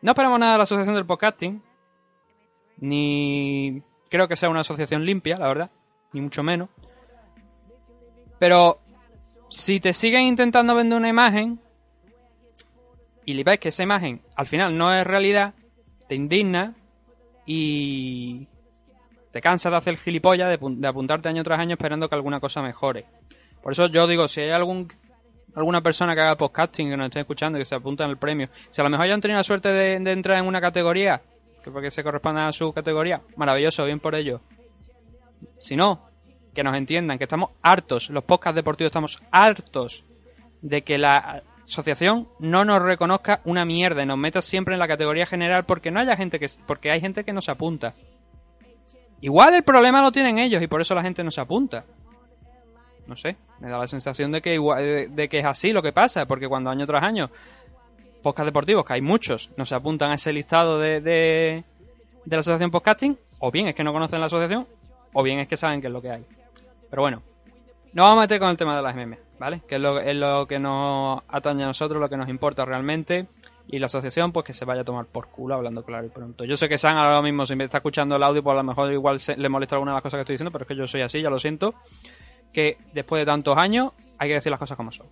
No 0.01 0.11
esperamos 0.11 0.39
nada 0.39 0.53
de 0.53 0.57
la 0.59 0.63
Asociación 0.63 0.95
del 0.95 1.05
Podcasting, 1.05 1.61
ni 2.77 3.83
creo 4.09 4.29
que 4.29 4.37
sea 4.37 4.49
una 4.49 4.61
asociación 4.61 5.05
limpia, 5.05 5.35
la 5.35 5.47
verdad, 5.47 5.71
ni 6.13 6.21
mucho 6.21 6.41
menos. 6.41 6.69
Pero 8.39 8.79
si 9.49 9.81
te 9.81 9.91
siguen 9.91 10.23
intentando 10.23 10.73
vender 10.73 10.97
una 10.97 11.09
imagen 11.09 11.59
y 13.25 13.33
le 13.33 13.43
ves 13.43 13.59
que 13.59 13.69
esa 13.69 13.83
imagen 13.83 14.21
al 14.35 14.47
final 14.47 14.77
no 14.77 14.93
es 14.93 15.05
realidad, 15.05 15.53
te 16.07 16.15
indigna 16.15 16.75
y 17.45 18.47
te 19.31 19.41
cansas 19.41 19.71
de 19.71 19.77
hacer 19.77 19.97
gilipollas, 19.97 20.49
de, 20.49 20.75
de 20.77 20.87
apuntarte 20.87 21.27
año 21.27 21.43
tras 21.43 21.59
año 21.59 21.73
esperando 21.73 22.07
que 22.07 22.15
alguna 22.15 22.39
cosa 22.39 22.61
mejore. 22.61 23.05
Por 23.61 23.73
eso 23.73 23.87
yo 23.87 24.07
digo, 24.07 24.29
si 24.29 24.39
hay 24.39 24.51
algún 24.51 24.87
alguna 25.55 25.81
persona 25.81 26.15
que 26.15 26.21
haga 26.21 26.37
podcasting 26.37 26.89
que 26.89 26.97
nos 26.97 27.05
esté 27.05 27.21
escuchando 27.21 27.59
que 27.59 27.65
se 27.65 27.75
apunta 27.75 28.05
el 28.05 28.17
premio, 28.17 28.49
si 28.69 28.81
a 28.81 28.83
lo 28.83 28.89
mejor 28.89 29.05
hayan 29.05 29.21
tenido 29.21 29.37
la 29.37 29.43
suerte 29.43 29.69
de, 29.69 29.95
entrar 30.11 30.37
en 30.37 30.45
una 30.45 30.61
categoría 30.61 31.21
que 31.63 31.71
porque 31.71 31.91
se 31.91 32.03
corresponda 32.03 32.47
a 32.47 32.51
su 32.51 32.71
categoría, 32.71 33.21
maravilloso, 33.35 33.85
bien 33.85 33.99
por 33.99 34.15
ello. 34.15 34.41
Si 35.57 35.75
no, 35.75 36.09
que 36.53 36.63
nos 36.63 36.75
entiendan, 36.75 37.17
que 37.17 37.25
estamos 37.25 37.51
hartos, 37.61 38.09
los 38.09 38.23
podcasts 38.23 38.55
deportivos 38.55 38.89
estamos 38.89 39.21
hartos 39.31 40.05
de 40.61 40.81
que 40.81 40.97
la 40.97 41.43
asociación 41.65 42.29
no 42.39 42.65
nos 42.65 42.81
reconozca 42.81 43.41
una 43.43 43.65
mierda 43.65 44.03
y 44.03 44.05
nos 44.05 44.17
meta 44.17 44.41
siempre 44.41 44.73
en 44.73 44.79
la 44.79 44.87
categoría 44.87 45.25
general 45.25 45.65
porque 45.65 45.91
no 45.91 45.99
haya 45.99 46.15
gente 46.15 46.39
que 46.39 46.47
porque 46.65 46.91
hay 46.91 47.01
gente 47.01 47.23
que 47.23 47.33
no 47.33 47.41
se 47.41 47.51
apunta. 47.51 47.93
Igual 49.21 49.53
el 49.53 49.63
problema 49.63 50.01
lo 50.01 50.11
tienen 50.11 50.39
ellos 50.39 50.61
y 50.61 50.67
por 50.67 50.81
eso 50.81 50.95
la 50.95 51.03
gente 51.03 51.23
no 51.23 51.31
se 51.31 51.41
apunta. 51.41 51.85
No 53.09 53.17
sé, 53.17 53.35
me 53.59 53.67
da 53.69 53.77
la 53.79 53.87
sensación 53.87 54.31
de 54.31 54.41
que, 54.41 54.53
igual, 54.53 55.15
de, 55.15 55.27
que 55.27 55.39
es 55.39 55.45
así 55.45 55.73
lo 55.73 55.81
que 55.81 55.91
pasa, 55.91 56.25
porque 56.27 56.47
cuando 56.47 56.69
año 56.69 56.85
tras 56.85 57.03
año 57.03 57.29
podcast 58.21 58.45
deportivos, 58.45 58.85
que 58.85 58.93
hay 58.93 59.01
muchos, 59.01 59.49
no 59.57 59.65
se 59.65 59.75
apuntan 59.75 60.11
a 60.11 60.15
ese 60.15 60.31
listado 60.31 60.79
de, 60.79 61.01
de, 61.01 61.63
de 62.25 62.35
la 62.35 62.39
asociación 62.41 62.69
podcasting, 62.71 63.17
o 63.39 63.49
bien 63.51 63.67
es 63.67 63.75
que 63.75 63.83
no 63.83 63.91
conocen 63.93 64.19
la 64.19 64.27
asociación, 64.27 64.67
o 65.13 65.23
bien 65.23 65.39
es 65.39 65.47
que 65.47 65.57
saben 65.57 65.81
qué 65.81 65.87
es 65.87 65.93
lo 65.93 66.01
que 66.01 66.11
hay. 66.11 66.25
Pero 66.89 67.01
bueno, 67.01 67.21
nos 67.93 68.03
vamos 68.03 68.17
a 68.19 68.21
meter 68.21 68.39
con 68.39 68.49
el 68.49 68.57
tema 68.57 68.75
de 68.75 68.81
las 68.83 68.95
MM, 68.95 69.17
¿vale? 69.39 69.61
Que 69.67 69.75
es 69.75 69.81
lo, 69.81 69.99
es 69.99 70.15
lo 70.15 70.45
que 70.47 70.59
nos 70.59 71.21
atañe 71.29 71.63
a 71.63 71.67
nosotros, 71.67 71.99
lo 72.01 72.09
que 72.09 72.17
nos 72.17 72.29
importa 72.29 72.65
realmente. 72.65 73.27
Y 73.71 73.77
la 73.77 73.85
asociación, 73.85 74.31
pues 74.31 74.45
que 74.47 74.53
se 74.53 74.65
vaya 74.65 74.81
a 74.81 74.83
tomar 74.83 75.05
por 75.05 75.27
culo 75.27 75.53
hablando 75.53 75.83
claro 75.83 76.03
y 76.05 76.09
pronto. 76.09 76.43
Yo 76.43 76.57
sé 76.57 76.67
que 76.67 76.79
San 76.79 76.97
ahora 76.97 77.21
mismo, 77.21 77.45
si 77.45 77.55
me 77.55 77.65
está 77.65 77.77
escuchando 77.77 78.15
el 78.15 78.23
audio, 78.23 78.41
pues 78.41 78.53
a 78.55 78.57
lo 78.57 78.63
mejor 78.63 78.91
igual 78.91 79.19
se- 79.19 79.37
le 79.37 79.47
molesta 79.47 79.75
alguna 79.75 79.91
de 79.91 79.97
las 79.97 80.01
cosas 80.01 80.17
que 80.17 80.21
estoy 80.21 80.33
diciendo, 80.33 80.51
pero 80.51 80.63
es 80.63 80.67
que 80.67 80.75
yo 80.75 80.87
soy 80.87 81.01
así, 81.01 81.21
ya 81.21 81.29
lo 81.29 81.37
siento. 81.37 81.75
Que 82.53 82.77
después 82.93 83.21
de 83.21 83.25
tantos 83.25 83.57
años 83.57 83.91
hay 84.17 84.29
que 84.29 84.35
decir 84.35 84.49
las 84.49 84.59
cosas 84.59 84.75
como 84.77 84.91
son. 84.91 85.07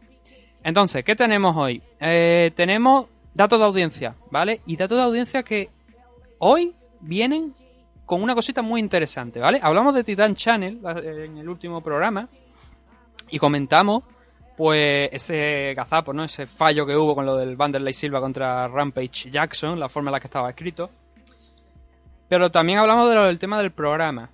Entonces, 0.64 1.04
¿qué 1.04 1.16
tenemos 1.16 1.56
hoy? 1.56 1.82
Eh, 2.00 2.52
tenemos 2.56 3.06
datos 3.34 3.60
de 3.60 3.66
audiencia, 3.66 4.16
¿vale? 4.32 4.62
Y 4.66 4.76
datos 4.76 4.98
de 4.98 5.04
audiencia 5.04 5.44
que 5.44 5.70
hoy 6.40 6.76
vienen 7.00 7.54
con 8.06 8.24
una 8.24 8.36
cosita 8.36 8.62
muy 8.62 8.80
interesante, 8.80 9.40
¿vale? 9.40 9.60
Hablamos 9.62 9.94
de 9.94 10.04
Titan 10.04 10.36
Channel 10.36 10.80
en 11.04 11.38
el 11.38 11.48
último 11.48 11.82
programa 11.82 12.28
y 13.30 13.38
comentamos, 13.38 14.04
pues, 14.56 15.10
ese 15.12 15.74
gazapo, 15.76 16.14
¿no? 16.14 16.24
Ese 16.24 16.48
fallo 16.48 16.86
que 16.86 16.96
hubo 16.96 17.16
con 17.16 17.26
lo 17.26 17.38
del 17.38 17.56
Vanderlei 17.56 17.94
Silva 17.94 18.20
contra 18.20 18.68
Rampage 18.68 19.30
Jackson, 19.30 19.80
la 19.80 19.90
forma 19.90 20.10
en 20.10 20.14
la 20.14 20.20
que 20.20 20.28
estaba 20.28 20.50
escrito. 20.50 20.90
Pero 22.28 22.50
también 22.50 22.80
hablamos 22.80 23.10
del 23.10 23.40
tema 23.40 23.58
del 23.60 23.72
programa, 23.72 24.30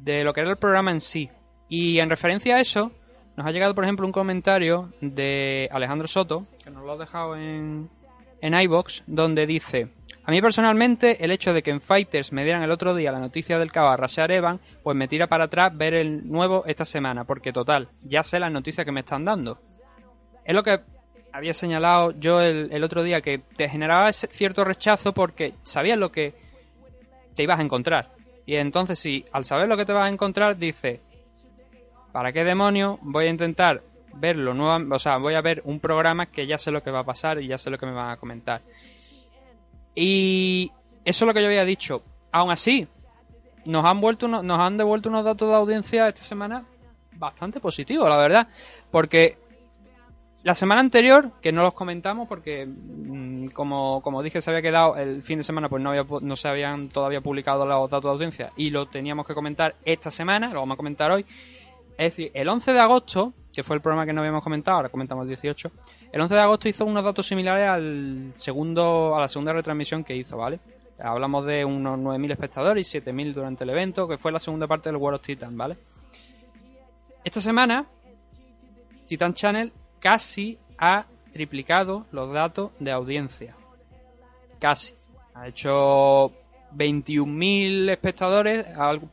de 0.00 0.24
lo 0.24 0.32
que 0.32 0.40
era 0.40 0.50
el 0.50 0.56
programa 0.56 0.90
en 0.90 1.00
sí. 1.00 1.30
Y 1.68 1.98
en 1.98 2.08
referencia 2.10 2.56
a 2.56 2.60
eso, 2.60 2.92
nos 3.36 3.46
ha 3.46 3.52
llegado, 3.52 3.74
por 3.74 3.84
ejemplo, 3.84 4.06
un 4.06 4.12
comentario 4.12 4.92
de 5.00 5.68
Alejandro 5.70 6.08
Soto, 6.08 6.46
que 6.64 6.70
nos 6.70 6.84
lo 6.84 6.92
ha 6.92 6.96
dejado 6.96 7.36
en, 7.36 7.88
en 8.40 8.60
iBox, 8.60 9.04
donde 9.06 9.46
dice: 9.46 9.88
A 10.24 10.30
mí 10.30 10.40
personalmente, 10.40 11.24
el 11.24 11.30
hecho 11.30 11.52
de 11.52 11.62
que 11.62 11.70
en 11.70 11.80
Fighters 11.80 12.32
me 12.32 12.44
dieran 12.44 12.62
el 12.62 12.70
otro 12.70 12.94
día 12.94 13.12
la 13.12 13.20
noticia 13.20 13.58
del 13.58 13.70
cabo 13.70 13.90
a 13.90 14.24
Evan, 14.28 14.60
pues 14.82 14.96
me 14.96 15.08
tira 15.08 15.26
para 15.26 15.44
atrás 15.44 15.76
ver 15.76 15.94
el 15.94 16.28
nuevo 16.28 16.64
esta 16.66 16.84
semana, 16.84 17.24
porque 17.24 17.52
total, 17.52 17.88
ya 18.02 18.22
sé 18.22 18.40
las 18.40 18.50
noticias 18.50 18.84
que 18.84 18.92
me 18.92 19.00
están 19.00 19.24
dando. 19.24 19.58
Es 20.44 20.54
lo 20.54 20.62
que 20.62 20.80
había 21.30 21.52
señalado 21.52 22.12
yo 22.18 22.40
el, 22.40 22.72
el 22.72 22.82
otro 22.82 23.02
día, 23.02 23.20
que 23.20 23.38
te 23.38 23.68
generaba 23.68 24.12
cierto 24.12 24.64
rechazo 24.64 25.12
porque 25.12 25.54
sabías 25.62 25.98
lo 25.98 26.10
que 26.10 26.34
te 27.34 27.44
ibas 27.44 27.60
a 27.60 27.62
encontrar. 27.62 28.10
Y 28.46 28.56
entonces, 28.56 28.98
si 28.98 29.26
al 29.30 29.44
saber 29.44 29.68
lo 29.68 29.76
que 29.76 29.84
te 29.84 29.92
vas 29.92 30.06
a 30.06 30.12
encontrar, 30.12 30.56
dices, 30.56 31.00
¿para 32.12 32.32
qué 32.32 32.44
demonios 32.44 32.98
voy 33.02 33.26
a 33.26 33.30
intentar 33.30 33.82
verlo 34.14 34.54
nuevo? 34.54 34.94
O 34.94 34.98
sea, 34.98 35.18
voy 35.18 35.34
a 35.34 35.40
ver 35.40 35.62
un 35.64 35.80
programa 35.80 36.26
que 36.26 36.46
ya 36.46 36.58
sé 36.58 36.70
lo 36.70 36.82
que 36.82 36.90
va 36.90 37.00
a 37.00 37.04
pasar 37.04 37.40
y 37.40 37.46
ya 37.46 37.58
sé 37.58 37.70
lo 37.70 37.78
que 37.78 37.86
me 37.86 37.92
van 37.92 38.10
a 38.10 38.16
comentar. 38.16 38.62
Y 39.94 40.70
eso 41.04 41.24
es 41.24 41.26
lo 41.26 41.34
que 41.34 41.40
yo 41.40 41.46
había 41.46 41.64
dicho. 41.64 42.02
Aún 42.30 42.50
así, 42.50 42.86
nos 43.66 43.84
han 43.84 44.00
vuelto 44.00 44.28
nos 44.28 44.58
han 44.58 44.76
devuelto 44.76 45.08
unos 45.08 45.24
datos 45.24 45.48
de 45.48 45.54
audiencia 45.54 46.08
esta 46.08 46.22
semana 46.22 46.64
bastante 47.12 47.60
positivos, 47.60 48.08
la 48.08 48.16
verdad. 48.16 48.48
Porque 48.90 49.38
la 50.44 50.54
semana 50.54 50.80
anterior, 50.80 51.32
que 51.42 51.52
no 51.52 51.62
los 51.62 51.74
comentamos 51.74 52.28
porque, 52.28 52.66
mm, 52.66 53.46
como, 53.48 54.00
como 54.02 54.22
dije, 54.22 54.40
se 54.40 54.50
había 54.50 54.62
quedado 54.62 54.96
el 54.96 55.22
fin 55.22 55.38
de 55.38 55.42
semana, 55.42 55.68
pues 55.68 55.82
no, 55.82 55.90
había, 55.90 56.06
no 56.20 56.36
se 56.36 56.48
habían 56.48 56.88
todavía 56.88 57.20
publicado 57.20 57.66
los 57.66 57.90
datos 57.90 58.04
de 58.04 58.10
audiencia 58.10 58.52
y 58.56 58.70
lo 58.70 58.86
teníamos 58.86 59.26
que 59.26 59.34
comentar 59.34 59.74
esta 59.84 60.10
semana, 60.10 60.48
lo 60.48 60.60
vamos 60.60 60.74
a 60.74 60.76
comentar 60.76 61.10
hoy. 61.10 61.26
Es 61.98 62.12
decir, 62.12 62.30
el 62.32 62.48
11 62.48 62.72
de 62.72 62.78
agosto, 62.78 63.34
que 63.52 63.64
fue 63.64 63.74
el 63.74 63.82
programa 63.82 64.06
que 64.06 64.12
no 64.12 64.20
habíamos 64.20 64.44
comentado, 64.44 64.76
ahora 64.76 64.88
comentamos 64.88 65.24
el 65.24 65.28
18, 65.30 65.72
el 66.12 66.20
11 66.20 66.34
de 66.34 66.40
agosto 66.40 66.68
hizo 66.68 66.84
unos 66.84 67.02
datos 67.02 67.26
similares 67.26 67.68
al 67.68 68.30
segundo, 68.32 69.16
a 69.16 69.20
la 69.20 69.26
segunda 69.26 69.52
retransmisión 69.52 70.04
que 70.04 70.16
hizo, 70.16 70.36
¿vale? 70.36 70.60
Hablamos 71.00 71.44
de 71.44 71.64
unos 71.64 71.98
9.000 71.98 72.30
espectadores 72.30 72.94
y 72.94 73.00
7.000 73.00 73.34
durante 73.34 73.64
el 73.64 73.70
evento, 73.70 74.06
que 74.06 74.16
fue 74.16 74.30
la 74.30 74.38
segunda 74.38 74.68
parte 74.68 74.88
del 74.88 74.96
World 74.96 75.16
of 75.16 75.26
Titan, 75.26 75.56
¿vale? 75.56 75.76
Esta 77.24 77.40
semana, 77.40 77.84
Titan 79.06 79.34
Channel 79.34 79.72
casi 79.98 80.56
ha 80.78 81.06
triplicado 81.32 82.06
los 82.12 82.32
datos 82.32 82.70
de 82.78 82.92
audiencia. 82.92 83.56
Casi. 84.60 84.94
Ha 85.34 85.48
hecho 85.48 86.32
21.000 86.76 87.90
espectadores, 87.90 88.66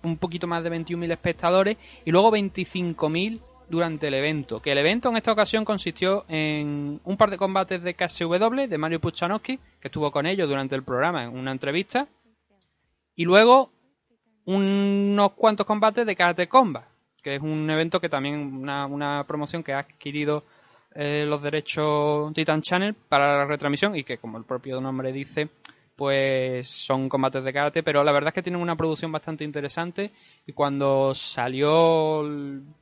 un 0.04 0.18
poquito 0.18 0.48
más 0.48 0.64
de 0.64 0.72
21.000 0.72 1.12
espectadores 1.12 1.78
y 2.04 2.12
luego 2.12 2.32
25.000 2.32 3.40
durante 3.70 4.08
el 4.08 4.14
evento. 4.14 4.62
Que 4.62 4.72
el 4.72 4.78
evento 4.78 5.10
en 5.10 5.18
esta 5.18 5.32
ocasión 5.32 5.66
consistió 5.66 6.26
en 6.28 7.00
un 7.04 7.18
par 7.18 7.30
de 7.30 7.38
combates 7.38 7.82
de 7.82 7.94
KSW 7.94 8.68
de 8.68 8.78
Mario 8.78 9.02
Puchanowski, 9.02 9.58
que 9.80 9.88
estuvo 9.88 10.12
con 10.12 10.26
ellos 10.26 10.48
durante 10.48 10.76
el 10.76 10.84
programa 10.84 11.24
en 11.24 11.38
una 11.38 11.52
entrevista, 11.52 12.08
y 13.16 13.24
luego 13.24 13.72
unos 14.46 15.32
cuantos 15.32 15.66
combates 15.66 16.06
de 16.06 16.16
Karate 16.16 16.48
Combat, 16.48 16.86
que 17.24 17.36
es 17.36 17.42
un 17.42 17.70
evento 17.70 18.00
que 18.00 18.10
también 18.10 18.36
una, 18.62 18.86
una 18.86 19.24
promoción 19.26 19.64
que 19.64 19.74
ha 19.74 19.80
adquirido 19.80 20.44
eh, 20.94 21.26
los 21.28 21.42
derechos 21.42 22.32
Titan 22.34 22.62
Channel 22.62 22.94
para 22.94 23.40
la 23.40 23.46
retransmisión 23.46 23.96
y 23.96 24.04
que 24.04 24.18
como 24.18 24.38
el 24.38 24.44
propio 24.44 24.80
nombre 24.80 25.12
dice 25.12 25.50
pues 25.96 26.68
son 26.68 27.08
combates 27.08 27.44
de 27.44 27.54
karate 27.54 27.82
pero 27.84 28.04
la 28.04 28.12
verdad 28.12 28.28
es 28.30 28.34
que 28.34 28.42
tienen 28.44 28.62
una 28.62 28.76
producción 28.76 29.12
bastante 29.12 29.44
interesante 29.46 30.12
y 30.46 30.52
cuando 30.52 31.16
salió 31.16 32.22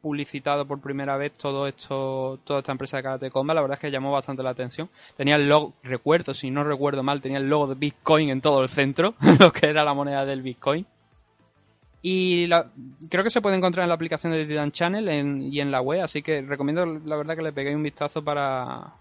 publicitado 0.01 0.65
por 0.65 0.81
primera 0.81 1.15
vez 1.17 1.33
todo 1.37 1.67
esto 1.67 2.39
toda 2.43 2.59
esta 2.59 2.71
empresa 2.71 2.97
de 2.97 3.03
karate 3.03 3.29
combat 3.31 3.55
la 3.55 3.61
verdad 3.61 3.75
es 3.77 3.81
que 3.81 3.91
llamó 3.91 4.11
bastante 4.11 4.41
la 4.41 4.49
atención 4.49 4.89
tenía 5.15 5.35
el 5.35 5.47
logo 5.47 5.73
recuerdo 5.83 6.33
si 6.33 6.49
no 6.49 6.63
recuerdo 6.63 7.03
mal 7.03 7.21
tenía 7.21 7.37
el 7.37 7.47
logo 7.49 7.67
de 7.67 7.75
Bitcoin 7.75 8.29
en 8.29 8.41
todo 8.41 8.63
el 8.63 8.69
centro 8.69 9.13
lo 9.39 9.51
que 9.53 9.67
era 9.67 9.83
la 9.83 9.93
moneda 9.93 10.25
del 10.25 10.41
Bitcoin 10.41 10.85
y 12.01 12.47
la- 12.47 12.69
creo 13.09 13.23
que 13.23 13.29
se 13.29 13.41
puede 13.41 13.55
encontrar 13.55 13.83
en 13.83 13.89
la 13.89 13.95
aplicación 13.95 14.33
de 14.33 14.45
Titan 14.45 14.71
Channel 14.71 15.07
en- 15.09 15.41
y 15.53 15.59
en 15.61 15.71
la 15.71 15.81
web, 15.81 16.01
así 16.01 16.21
que 16.21 16.41
recomiendo 16.41 16.85
la 16.85 17.15
verdad 17.15 17.35
que 17.35 17.43
le 17.43 17.53
peguéis 17.53 17.75
un 17.77 17.83
vistazo 17.83 18.23
para... 18.23 18.93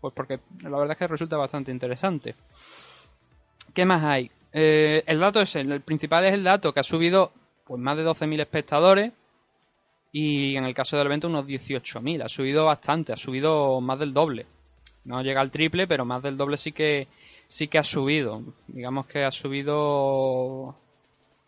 Pues 0.00 0.12
porque 0.14 0.40
la 0.62 0.70
verdad 0.70 0.92
es 0.92 0.96
que 0.98 1.06
resulta 1.06 1.36
bastante 1.36 1.70
interesante. 1.70 2.34
¿Qué 3.74 3.84
más 3.84 4.02
hay? 4.04 4.30
Eh, 4.52 5.02
el 5.06 5.20
dato 5.20 5.40
es 5.40 5.54
el, 5.56 5.80
principal 5.82 6.24
es 6.24 6.32
el 6.32 6.44
dato 6.44 6.72
que 6.72 6.80
ha 6.80 6.84
subido 6.84 7.32
pues 7.64 7.80
más 7.80 7.96
de 7.96 8.02
12.000 8.02 8.40
espectadores 8.40 9.12
y 10.12 10.56
en 10.56 10.64
el 10.64 10.74
caso 10.74 10.96
del 10.96 11.06
evento 11.06 11.28
unos 11.28 11.46
18.000. 11.46 12.22
Ha 12.22 12.28
subido 12.28 12.64
bastante, 12.66 13.12
ha 13.12 13.16
subido 13.16 13.80
más 13.80 13.98
del 13.98 14.12
doble. 14.12 14.46
No 15.04 15.22
llega 15.22 15.40
al 15.40 15.50
triple, 15.50 15.86
pero 15.86 16.04
más 16.04 16.22
del 16.22 16.36
doble 16.36 16.56
sí 16.56 16.72
que 16.72 17.08
sí 17.46 17.68
que 17.68 17.78
ha 17.78 17.84
subido. 17.84 18.42
Digamos 18.68 19.06
que 19.06 19.24
ha 19.24 19.30
subido 19.32 20.76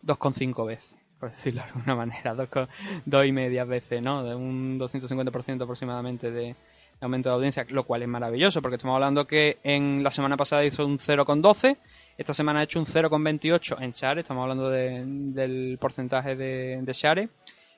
2,5 0.01 0.65
veces, 0.65 0.95
por 1.19 1.29
decirlo 1.31 1.61
de 1.63 1.67
alguna 1.69 1.95
manera, 2.05 2.35
dos, 2.35 2.49
co- 2.49 2.67
dos 3.05 3.25
y 3.25 3.31
media 3.31 3.65
veces, 3.65 4.01
¿no? 4.01 4.23
De 4.23 4.35
un 4.35 4.77
250% 4.77 5.63
aproximadamente 5.65 6.31
de 6.31 6.55
aumento 7.03 7.29
de 7.29 7.35
audiencia, 7.35 7.65
lo 7.69 7.83
cual 7.83 8.01
es 8.03 8.07
maravilloso, 8.07 8.61
porque 8.61 8.75
estamos 8.77 8.95
hablando 8.95 9.25
que 9.27 9.57
en 9.63 10.03
la 10.03 10.11
semana 10.11 10.37
pasada 10.37 10.63
hizo 10.65 10.85
un 10.85 10.97
0,12, 10.99 11.77
esta 12.17 12.33
semana 12.33 12.59
ha 12.59 12.63
hecho 12.63 12.79
un 12.79 12.85
0,28 12.85 13.77
en 13.81 13.91
share, 13.91 14.19
estamos 14.19 14.43
hablando 14.43 14.69
de- 14.69 15.03
del 15.05 15.77
porcentaje 15.79 16.35
de, 16.35 16.79
de 16.81 16.93
share, 16.93 17.29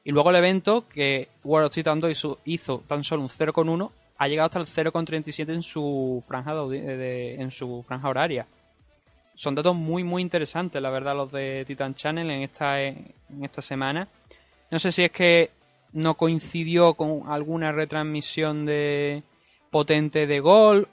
y 0.03 0.11
luego 0.11 0.29
el 0.29 0.35
evento 0.37 0.87
que 0.87 1.29
World 1.43 1.67
of 1.67 1.73
Titan 1.73 1.99
2 1.99 2.11
hizo, 2.11 2.39
hizo 2.45 2.83
tan 2.87 3.03
solo 3.03 3.21
un 3.23 3.29
0,1, 3.29 3.91
ha 4.17 4.27
llegado 4.27 4.45
hasta 4.45 4.59
el 4.59 4.65
0,37 4.67 5.49
en 5.53 5.63
su 5.63 6.23
franja 6.27 6.53
de- 6.55 7.35
en 7.35 7.51
su 7.51 7.83
franja 7.83 8.07
horaria 8.09 8.45
son 9.37 9.53
datos 9.53 9.75
muy 9.75 10.05
muy 10.05 10.21
interesantes, 10.21 10.81
la 10.81 10.89
verdad, 10.89 11.13
los 11.13 11.29
de 11.29 11.65
Titan 11.67 11.93
Channel 11.93 12.31
en 12.31 12.41
esta, 12.43 12.81
en 12.81 13.13
esta 13.41 13.61
semana. 13.61 14.07
No 14.71 14.79
sé 14.79 14.93
si 14.93 15.03
es 15.03 15.11
que 15.11 15.51
no 15.95 16.15
coincidió 16.15 16.93
con 16.95 17.23
alguna 17.27 17.71
retransmisión 17.71 18.65
de 18.65 19.23
potente 19.71 20.27
de 20.27 20.41
gol 20.41 20.89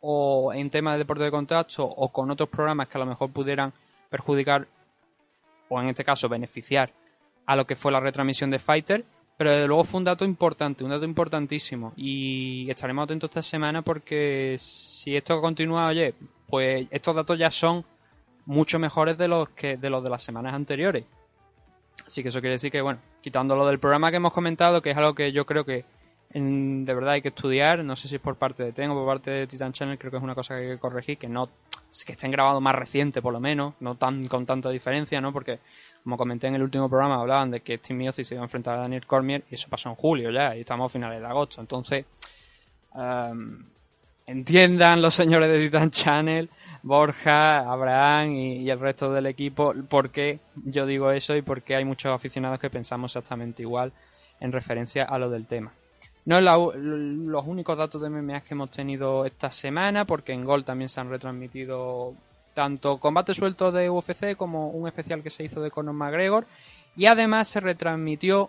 o 0.00 0.52
en 0.54 0.70
tema 0.70 0.92
de 0.92 0.98
deporte 0.98 1.24
de 1.24 1.32
contacto 1.32 1.84
o 1.84 2.12
con 2.12 2.30
otros 2.30 2.48
programas 2.48 2.86
que 2.86 2.96
a 2.96 3.00
lo 3.00 3.06
mejor 3.06 3.30
pudieran 3.32 3.72
perjudicar 4.08 4.68
o 5.68 5.82
en 5.82 5.88
este 5.88 6.04
caso 6.04 6.28
beneficiar 6.28 6.92
a 7.44 7.56
lo 7.56 7.66
que 7.66 7.74
fue 7.74 7.90
la 7.90 7.98
retransmisión 7.98 8.50
de 8.50 8.60
Fighter, 8.60 9.04
pero 9.36 9.50
desde 9.50 9.66
luego 9.66 9.82
fue 9.82 9.98
un 9.98 10.04
dato 10.04 10.24
importante, 10.24 10.84
un 10.84 10.90
dato 10.90 11.04
importantísimo 11.04 11.92
y 11.96 12.70
estaremos 12.70 13.02
atentos 13.02 13.30
esta 13.30 13.42
semana 13.42 13.82
porque 13.82 14.54
si 14.60 15.16
esto 15.16 15.40
continúa, 15.40 15.88
oye, 15.88 16.14
pues 16.46 16.86
estos 16.92 17.16
datos 17.16 17.36
ya 17.36 17.50
son 17.50 17.84
mucho 18.44 18.78
mejores 18.78 19.18
de 19.18 19.26
los 19.26 19.48
que 19.48 19.76
de 19.76 19.90
los 19.90 20.04
de 20.04 20.10
las 20.10 20.22
semanas 20.22 20.54
anteriores. 20.54 21.04
Así 22.06 22.22
que 22.22 22.28
eso 22.28 22.40
quiere 22.40 22.54
decir 22.54 22.70
que, 22.70 22.80
bueno, 22.80 23.00
quitando 23.20 23.56
lo 23.56 23.66
del 23.66 23.80
programa 23.80 24.10
que 24.10 24.18
hemos 24.18 24.32
comentado, 24.32 24.80
que 24.80 24.90
es 24.90 24.96
algo 24.96 25.14
que 25.14 25.32
yo 25.32 25.44
creo 25.44 25.64
que 25.64 25.84
de 26.32 26.94
verdad 26.94 27.14
hay 27.14 27.22
que 27.22 27.28
estudiar, 27.28 27.82
no 27.84 27.96
sé 27.96 28.08
si 28.08 28.16
es 28.16 28.20
por 28.20 28.36
parte 28.36 28.62
de 28.62 28.72
Ten 28.72 28.90
o 28.90 28.94
por 28.94 29.06
parte 29.06 29.30
de 29.30 29.46
Titan 29.46 29.72
Channel, 29.72 29.98
creo 29.98 30.10
que 30.10 30.18
es 30.18 30.22
una 30.22 30.34
cosa 30.34 30.54
que 30.54 30.62
hay 30.62 30.68
que 30.74 30.78
corregir, 30.78 31.18
que 31.18 31.28
no 31.28 31.48
que 32.04 32.12
estén 32.12 32.30
grabados 32.30 32.60
más 32.60 32.74
reciente 32.74 33.22
por 33.22 33.32
lo 33.32 33.40
menos, 33.40 33.74
no 33.80 33.94
tan 33.94 34.26
con 34.26 34.44
tanta 34.44 34.68
diferencia, 34.68 35.20
¿no? 35.20 35.32
Porque 35.32 35.60
como 36.04 36.16
comenté 36.16 36.48
en 36.48 36.56
el 36.56 36.62
último 36.62 36.90
programa 36.90 37.20
hablaban 37.20 37.50
de 37.50 37.60
que 37.60 37.78
Steve 37.78 37.98
Miocic 37.98 38.26
se 38.26 38.34
iba 38.34 38.42
a 38.42 38.44
enfrentar 38.44 38.76
a 38.76 38.82
Daniel 38.82 39.06
Cormier 39.06 39.44
y 39.50 39.54
eso 39.54 39.68
pasó 39.70 39.88
en 39.88 39.94
julio 39.94 40.30
ya 40.30 40.54
y 40.54 40.60
estamos 40.60 40.90
a 40.90 40.92
finales 40.92 41.20
de 41.20 41.26
agosto, 41.26 41.60
entonces 41.60 42.04
em, 42.94 43.64
entiendan 44.26 45.00
los 45.00 45.14
señores 45.14 45.48
de 45.48 45.64
Titan 45.64 45.90
Channel, 45.90 46.50
Borja, 46.86 47.68
Abraham 47.68 48.36
y, 48.36 48.70
el 48.70 48.78
resto 48.78 49.12
del 49.12 49.26
equipo 49.26 49.74
por 49.88 50.10
qué 50.10 50.38
yo 50.54 50.86
digo 50.86 51.10
eso 51.10 51.34
y 51.34 51.42
por 51.42 51.62
qué 51.62 51.74
hay 51.74 51.84
muchos 51.84 52.14
aficionados 52.14 52.60
que 52.60 52.70
pensamos 52.70 53.10
exactamente 53.10 53.62
igual 53.62 53.92
en 54.38 54.52
referencia 54.52 55.02
a 55.02 55.18
lo 55.18 55.28
del 55.28 55.48
tema. 55.48 55.72
No 56.26 56.38
es 56.38 56.44
la 56.44 56.56
los 56.56 57.44
únicos 57.44 57.76
datos 57.76 58.00
de 58.00 58.08
MMA 58.08 58.42
que 58.42 58.54
hemos 58.54 58.70
tenido 58.70 59.26
esta 59.26 59.50
semana, 59.50 60.04
porque 60.04 60.32
en 60.32 60.44
Gol 60.44 60.64
también 60.64 60.88
se 60.88 61.00
han 61.00 61.10
retransmitido 61.10 62.14
tanto 62.54 62.98
combates 62.98 63.36
sueltos 63.36 63.74
de 63.74 63.90
UFC 63.90 64.36
como 64.36 64.68
un 64.68 64.86
especial 64.86 65.24
que 65.24 65.30
se 65.30 65.42
hizo 65.42 65.60
de 65.60 65.72
Conor 65.72 65.94
McGregor. 65.94 66.46
Y 66.96 67.06
además 67.06 67.48
se 67.48 67.58
retransmitió 67.58 68.48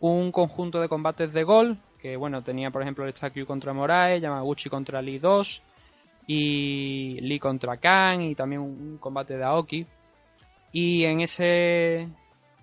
un 0.00 0.32
conjunto 0.32 0.80
de 0.80 0.88
combates 0.88 1.32
de 1.32 1.44
Gol, 1.44 1.78
que 2.02 2.16
bueno, 2.16 2.42
tenía 2.42 2.72
por 2.72 2.82
ejemplo 2.82 3.04
el 3.04 3.14
Statue 3.14 3.46
contra 3.46 3.72
Moraes, 3.72 4.20
Yamaguchi 4.20 4.68
contra 4.68 5.00
Lee 5.00 5.20
2 5.20 5.62
y 6.28 7.18
Lee 7.22 7.40
contra 7.40 7.78
Khan 7.78 8.20
y 8.20 8.34
también 8.36 8.60
un 8.60 8.98
combate 8.98 9.36
de 9.36 9.44
Aoki. 9.44 9.86
Y 10.70 11.04
en 11.04 11.22
ese 11.22 12.06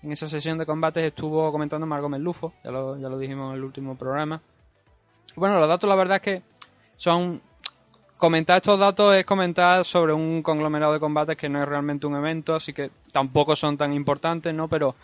en 0.06 0.12
esa 0.12 0.30
sesión 0.30 0.60
de 0.60 0.68
combates 0.68 1.04
estuvo 1.04 1.52
comentando 1.52 1.88
Margot 1.88 2.12
Melufo, 2.12 2.54
ya 2.64 2.70
lo, 2.70 2.96
ya 2.98 3.10
lo 3.10 3.18
dijimos 3.18 3.50
en 3.50 3.58
el 3.58 3.64
último 3.64 3.98
programa. 3.98 4.40
Bueno, 5.36 5.60
los 5.60 5.68
datos 5.68 5.90
la 5.90 5.96
verdad 5.96 6.18
es 6.18 6.22
que 6.22 6.42
son... 6.96 7.42
Comentar 8.18 8.56
estos 8.56 8.80
datos 8.80 9.14
es 9.14 9.26
comentar 9.26 9.84
sobre 9.84 10.14
un 10.14 10.42
conglomerado 10.42 10.94
de 10.94 11.02
combates 11.02 11.36
que 11.36 11.50
no 11.50 11.62
es 11.62 11.68
realmente 11.68 12.08
un 12.08 12.16
evento, 12.16 12.56
así 12.56 12.72
que 12.72 12.90
tampoco 13.12 13.58
son 13.58 13.76
tan 13.76 13.92
importantes, 13.92 14.56
¿no? 14.56 14.70
Pero 14.70 14.96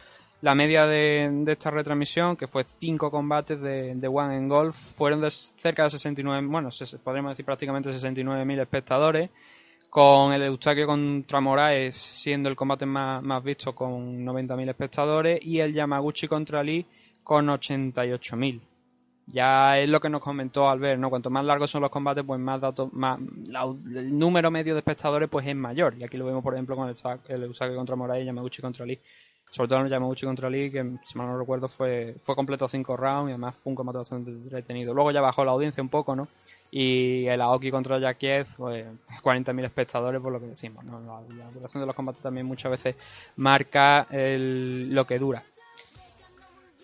la 0.42 0.56
media 0.56 0.88
de, 0.88 1.44
esta 1.48 1.70
retransmisión, 1.72 2.36
que 2.36 2.48
fue 2.48 2.64
cinco 2.64 3.12
combates 3.12 3.60
de, 3.62 3.96
de 3.96 4.08
One 4.08 4.36
en 4.38 4.50
Golf, 4.50 4.76
fueron 4.76 5.22
de 5.22 5.30
cerca 5.32 5.84
de 5.84 5.90
69, 5.92 6.48
bueno, 6.48 6.72
se- 6.72 6.98
podríamos 7.00 7.32
decir 7.32 7.46
prácticamente 7.46 7.90
69.000 7.92 8.60
espectadores, 8.62 9.30
con 9.90 10.34
el 10.34 10.42
Eustaquio 10.44 10.88
contra 10.88 11.42
Moraes 11.42 11.98
siendo 11.98 12.48
el 12.50 12.56
combate 12.56 12.86
más, 12.86 13.22
más 13.22 13.44
visto 13.44 13.76
con 13.76 14.24
90.000 14.26 14.70
espectadores 14.70 15.40
y 15.46 15.60
el 15.60 15.74
Yamaguchi 15.74 16.28
contra 16.28 16.64
Lee 16.64 16.86
con 17.24 17.48
88.000. 17.48 18.62
Ya 19.28 19.78
es 19.80 19.88
lo 19.88 20.00
que 20.00 20.10
nos 20.10 20.22
comentó 20.22 20.70
Albert, 20.70 21.00
¿no? 21.00 21.10
Cuanto 21.10 21.30
más 21.30 21.46
largos 21.46 21.70
son 21.72 21.82
los 21.82 21.92
combates, 21.92 22.24
pues 22.26 22.40
más 22.40 22.60
datos, 22.60 22.92
más 22.94 23.20
la- 23.48 23.64
el 23.64 24.18
número 24.18 24.50
medio 24.50 24.74
de 24.74 24.80
espectadores 24.80 25.30
pues 25.30 25.46
es 25.48 25.56
mayor. 25.56 25.96
Y 26.00 26.04
aquí 26.04 26.18
lo 26.18 26.26
vemos, 26.26 26.44
por 26.44 26.54
ejemplo, 26.54 26.76
con 26.76 26.90
el, 26.90 26.96
el 27.28 27.76
contra 27.76 27.96
Moraes 27.96 28.24
y 28.24 28.26
Yamaguchi 28.26 28.62
contra 28.62 28.86
Lee. 28.86 29.00
Sobre 29.52 29.68
todo 29.68 29.80
en 29.80 29.86
el 29.86 29.92
Yamaguchi 29.92 30.26
contra 30.26 30.50
Lee, 30.50 30.72
que 30.72 30.94
si 31.04 31.18
mal 31.18 31.28
no 31.28 31.38
recuerdo 31.38 31.68
fue, 31.68 32.16
fue 32.18 32.36
completo 32.36 32.70
cinco 32.70 32.96
rounds 32.96 33.30
y 33.30 33.32
además 33.34 33.58
fue 33.58 33.72
un 33.72 33.76
combate 33.76 33.98
bastante 33.98 34.32
entretenido. 34.32 34.94
Luego 34.94 35.12
ya 35.12 35.20
bajó 35.20 35.44
la 35.44 35.52
audiencia 35.52 35.84
un 35.84 35.90
poco, 35.90 36.16
¿no? 36.16 36.30
Y 36.72 37.26
el 37.28 37.42
Aoki 37.42 37.70
contra 37.70 38.00
Jakiev, 38.00 38.48
pues 38.56 38.86
40.000 39.22 39.66
espectadores, 39.66 40.22
por 40.22 40.32
lo 40.32 40.40
que 40.40 40.48
decimos, 40.48 40.86
¿no? 40.86 41.02
La, 41.02 41.22
la 41.36 41.52
duración 41.52 41.82
de 41.82 41.88
los 41.88 41.96
combates 41.96 42.22
también 42.22 42.46
muchas 42.46 42.72
veces 42.72 42.96
marca 43.36 44.08
el- 44.10 44.90
lo 44.96 45.06
que 45.06 45.20
dura. 45.20 45.44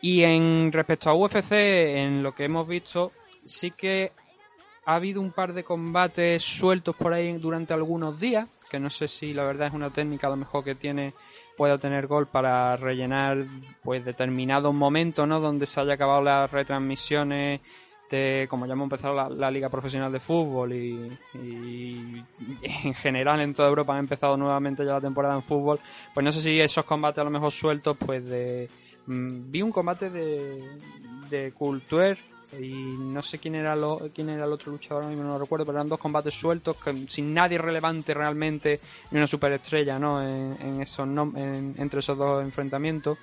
Y 0.02 0.24
en 0.24 0.72
respecto 0.72 1.10
a 1.10 1.14
UFC, 1.14 2.02
en 2.04 2.22
lo 2.22 2.34
que 2.34 2.44
hemos 2.46 2.68
visto, 2.68 3.14
sí 3.46 3.72
que 3.72 4.12
ha 4.86 4.96
habido 4.96 5.22
un 5.22 5.32
par 5.32 5.54
de 5.54 5.64
combates 5.64 6.44
sueltos 6.44 6.96
por 6.96 7.14
ahí 7.14 7.34
durante 7.38 7.74
algunos 7.74 8.20
días, 8.20 8.48
que 8.70 8.80
no 8.80 8.90
sé 8.90 9.08
si 9.08 9.34
la 9.34 9.44
verdad 9.44 9.68
es 9.68 9.74
una 9.74 9.90
técnica 9.90 10.28
a 10.28 10.30
lo 10.30 10.36
mejor 10.38 10.64
que 10.64 10.76
tiene 10.76 11.14
pueda 11.58 11.78
tener 11.78 12.08
gol 12.08 12.28
para 12.28 12.78
rellenar 12.78 13.46
pues 13.84 14.06
determinados 14.06 14.74
momentos, 14.74 15.28
¿no? 15.28 15.40
Donde 15.40 15.66
se 15.66 15.82
haya 15.82 15.94
acabado 15.94 16.22
las 16.22 16.50
retransmisiones 16.52 17.62
de, 18.10 18.48
como 18.50 18.66
ya 18.66 18.74
hemos 18.74 18.86
empezado 18.86 19.30
la, 19.30 19.52
liga 19.52 19.68
profesional 19.70 20.12
de 20.12 20.20
fútbol 20.22 20.72
y, 20.72 21.12
en 21.34 22.94
general 22.94 23.42
en 23.42 23.54
toda 23.54 23.68
Europa 23.68 23.94
han 23.94 24.00
empezado 24.00 24.38
nuevamente 24.38 24.86
ya 24.86 24.94
la 24.94 25.02
temporada 25.02 25.36
en 25.36 25.44
fútbol, 25.44 25.80
pues 26.14 26.24
no 26.24 26.32
sé 26.32 26.40
si 26.40 26.62
esos 26.62 26.86
combates 26.86 27.20
a 27.20 27.26
lo 27.26 27.32
mejor 27.32 27.52
sueltos, 27.52 27.98
pues 27.98 28.24
de 28.24 28.70
mm, 29.08 29.52
vi 29.52 29.62
un 29.62 29.72
combate 29.72 30.10
de 30.10 30.62
de 31.30 31.52
Cultuer 31.52 32.18
y 32.54 32.96
no 32.98 33.22
sé 33.24 33.40
quién 33.40 33.56
era 33.56 33.76
lo, 33.76 34.10
quién 34.14 34.30
era 34.30 34.46
el 34.46 34.52
otro 34.52 34.72
luchador, 34.72 35.04
ahora 35.04 35.14
mismo 35.14 35.24
no 35.28 35.34
lo 35.34 35.40
recuerdo, 35.44 35.66
pero 35.66 35.78
eran 35.78 35.90
dos 35.90 36.00
combates 36.00 36.34
sueltos 36.34 36.78
que, 36.78 37.08
sin 37.08 37.34
nadie 37.34 37.58
relevante 37.58 38.14
realmente 38.14 38.80
ni 39.12 39.18
una 39.18 39.28
superestrella, 39.28 40.00
¿no? 40.00 40.24
En, 40.24 40.82
esos 40.82 41.08
en- 41.08 41.76
entre 41.78 42.00
esos 42.00 42.18
dos 42.18 42.44
enfrentamientos. 42.44 43.18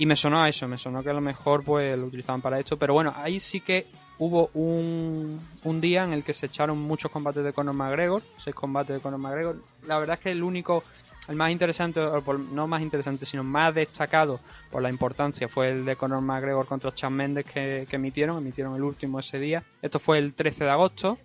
Y 0.00 0.06
me 0.06 0.14
sonó 0.14 0.40
a 0.42 0.48
eso, 0.48 0.68
me 0.68 0.78
sonó 0.78 1.02
que 1.02 1.10
a 1.10 1.14
lo 1.14 1.20
mejor 1.20 1.64
pues 1.64 1.98
lo 1.98 2.06
utilizaban 2.06 2.40
para 2.40 2.60
esto, 2.60 2.76
pero 2.76 2.94
bueno, 2.94 3.12
ahí 3.16 3.40
sí 3.40 3.60
que 3.60 3.86
hubo 4.18 4.48
un, 4.54 5.40
un 5.64 5.80
día 5.80 6.04
en 6.04 6.12
el 6.12 6.22
que 6.22 6.32
se 6.32 6.46
echaron 6.46 6.78
muchos 6.78 7.10
combates 7.10 7.42
de 7.42 7.52
Conor 7.52 7.74
McGregor, 7.74 8.22
seis 8.36 8.54
combates 8.54 8.94
de 8.94 9.00
Conor 9.02 9.18
McGregor. 9.18 9.56
La 9.86 9.98
verdad 9.98 10.14
es 10.14 10.20
que 10.22 10.30
el 10.30 10.44
único, 10.44 10.84
el 11.28 11.36
más 11.36 11.50
interesante, 11.50 12.00
o 12.00 12.22
por- 12.22 12.40
no 12.40 12.66
más 12.66 12.82
interesante, 12.82 13.26
sino 13.26 13.44
más 13.44 13.74
destacado 13.74 14.40
por 14.70 14.82
la 14.82 14.88
importancia 14.88 15.46
fue 15.48 15.70
el 15.70 15.84
de 15.84 15.94
Conor 15.96 16.22
McGregor 16.22 16.66
contra 16.66 16.92
Chad 16.94 17.10
Mendes 17.10 17.44
que, 17.44 17.86
que 17.88 17.96
emitieron, 17.96 18.38
emitieron 18.38 18.74
el 18.74 18.82
último 18.82 19.18
ese 19.20 19.38
día. 19.38 19.62
Esto 19.82 19.98
fue 19.98 20.18
el 20.18 20.32
13 20.34 20.64
de 20.64 20.70
agosto. 20.70 21.18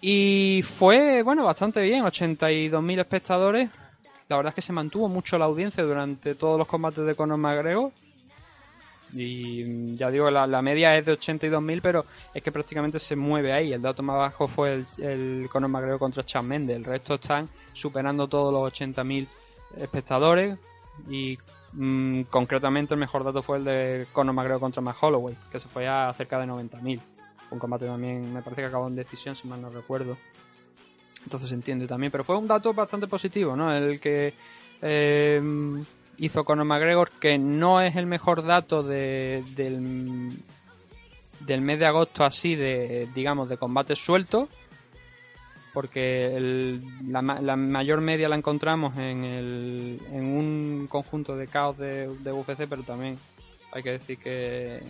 Y 0.00 0.60
fue, 0.64 1.22
bueno, 1.22 1.44
bastante 1.44 1.82
bien, 1.82 2.04
82.000 2.04 3.00
espectadores. 3.00 3.68
La 4.28 4.36
verdad 4.36 4.50
es 4.50 4.54
que 4.54 4.62
se 4.62 4.72
mantuvo 4.72 5.08
mucho 5.08 5.38
la 5.38 5.46
audiencia 5.46 5.82
durante 5.82 6.34
todos 6.34 6.58
los 6.58 6.68
combates 6.68 7.04
de 7.04 7.14
Conor 7.14 7.38
McGregor. 7.38 7.90
Y 9.12 9.64
mm, 9.64 9.94
ya 9.94 10.10
digo, 10.10 10.30
la, 10.30 10.46
la 10.46 10.62
media 10.62 10.96
es 10.96 11.06
de 11.06 11.12
82.000, 11.18 11.80
pero 11.82 12.04
es 12.34 12.42
que 12.42 12.52
prácticamente 12.52 12.98
se 12.98 13.16
mueve 13.16 13.52
ahí. 13.52 13.72
El 13.72 13.82
dato 13.82 14.02
más 14.02 14.16
bajo 14.16 14.48
fue 14.48 14.74
el, 14.74 14.86
el 14.98 15.48
Conor 15.50 15.70
McGregor 15.70 15.98
contra 15.98 16.24
Chad 16.24 16.42
Mendes. 16.42 16.76
El 16.76 16.84
resto 16.84 17.14
están 17.14 17.48
superando 17.72 18.28
todos 18.28 18.52
los 18.52 18.72
80.000 18.72 19.26
espectadores. 19.76 20.58
Y 21.08 21.38
mm, 21.72 22.22
concretamente 22.22 22.94
el 22.94 23.00
mejor 23.00 23.24
dato 23.24 23.42
fue 23.42 23.58
el 23.58 23.64
de 23.64 24.06
Conor 24.12 24.34
McGregor 24.34 24.60
contra 24.60 24.82
Matt 24.82 24.96
Holloway, 25.00 25.36
que 25.50 25.60
se 25.60 25.68
fue 25.68 25.86
a 25.86 26.12
cerca 26.14 26.38
de 26.38 26.46
90.000. 26.46 27.00
Fue 27.48 27.56
un 27.56 27.60
combate 27.60 27.86
también, 27.86 28.32
me 28.32 28.42
parece 28.42 28.62
que 28.62 28.68
acabó 28.68 28.88
en 28.88 28.96
decisión, 28.96 29.34
si 29.34 29.48
mal 29.48 29.62
no 29.62 29.70
recuerdo. 29.70 30.18
Entonces 31.24 31.48
se 31.48 31.54
entiende 31.54 31.86
también, 31.86 32.12
pero 32.12 32.24
fue 32.24 32.36
un 32.36 32.46
dato 32.46 32.72
bastante 32.74 33.06
positivo, 33.06 33.56
¿no? 33.56 33.74
El 33.74 34.00
que 34.00 34.34
eh, 34.82 35.40
hizo 36.18 36.44
Conor 36.44 36.64
McGregor, 36.66 37.10
que 37.10 37.38
no 37.38 37.80
es 37.80 37.96
el 37.96 38.06
mejor 38.06 38.44
dato 38.44 38.82
de, 38.82 39.44
del, 39.54 40.32
del 41.40 41.60
mes 41.60 41.78
de 41.78 41.86
agosto 41.86 42.24
así 42.24 42.54
de, 42.56 43.08
digamos, 43.14 43.48
de 43.48 43.56
combates 43.56 43.98
sueltos, 43.98 44.48
porque 45.72 46.34
el- 46.36 46.82
la, 47.10 47.22
la 47.22 47.56
mayor 47.56 48.00
media 48.00 48.28
la 48.28 48.36
encontramos 48.36 48.96
en, 48.96 49.24
el, 49.24 50.00
un 50.12 50.86
conjunto 50.90 51.36
de 51.36 51.46
caos 51.46 51.78
de 51.78 52.08
UFC, 52.32 52.66
pero 52.68 52.82
también 52.82 53.16
hay 53.72 53.82
que 53.82 53.92
decir 53.92 54.18
que, 54.18 54.80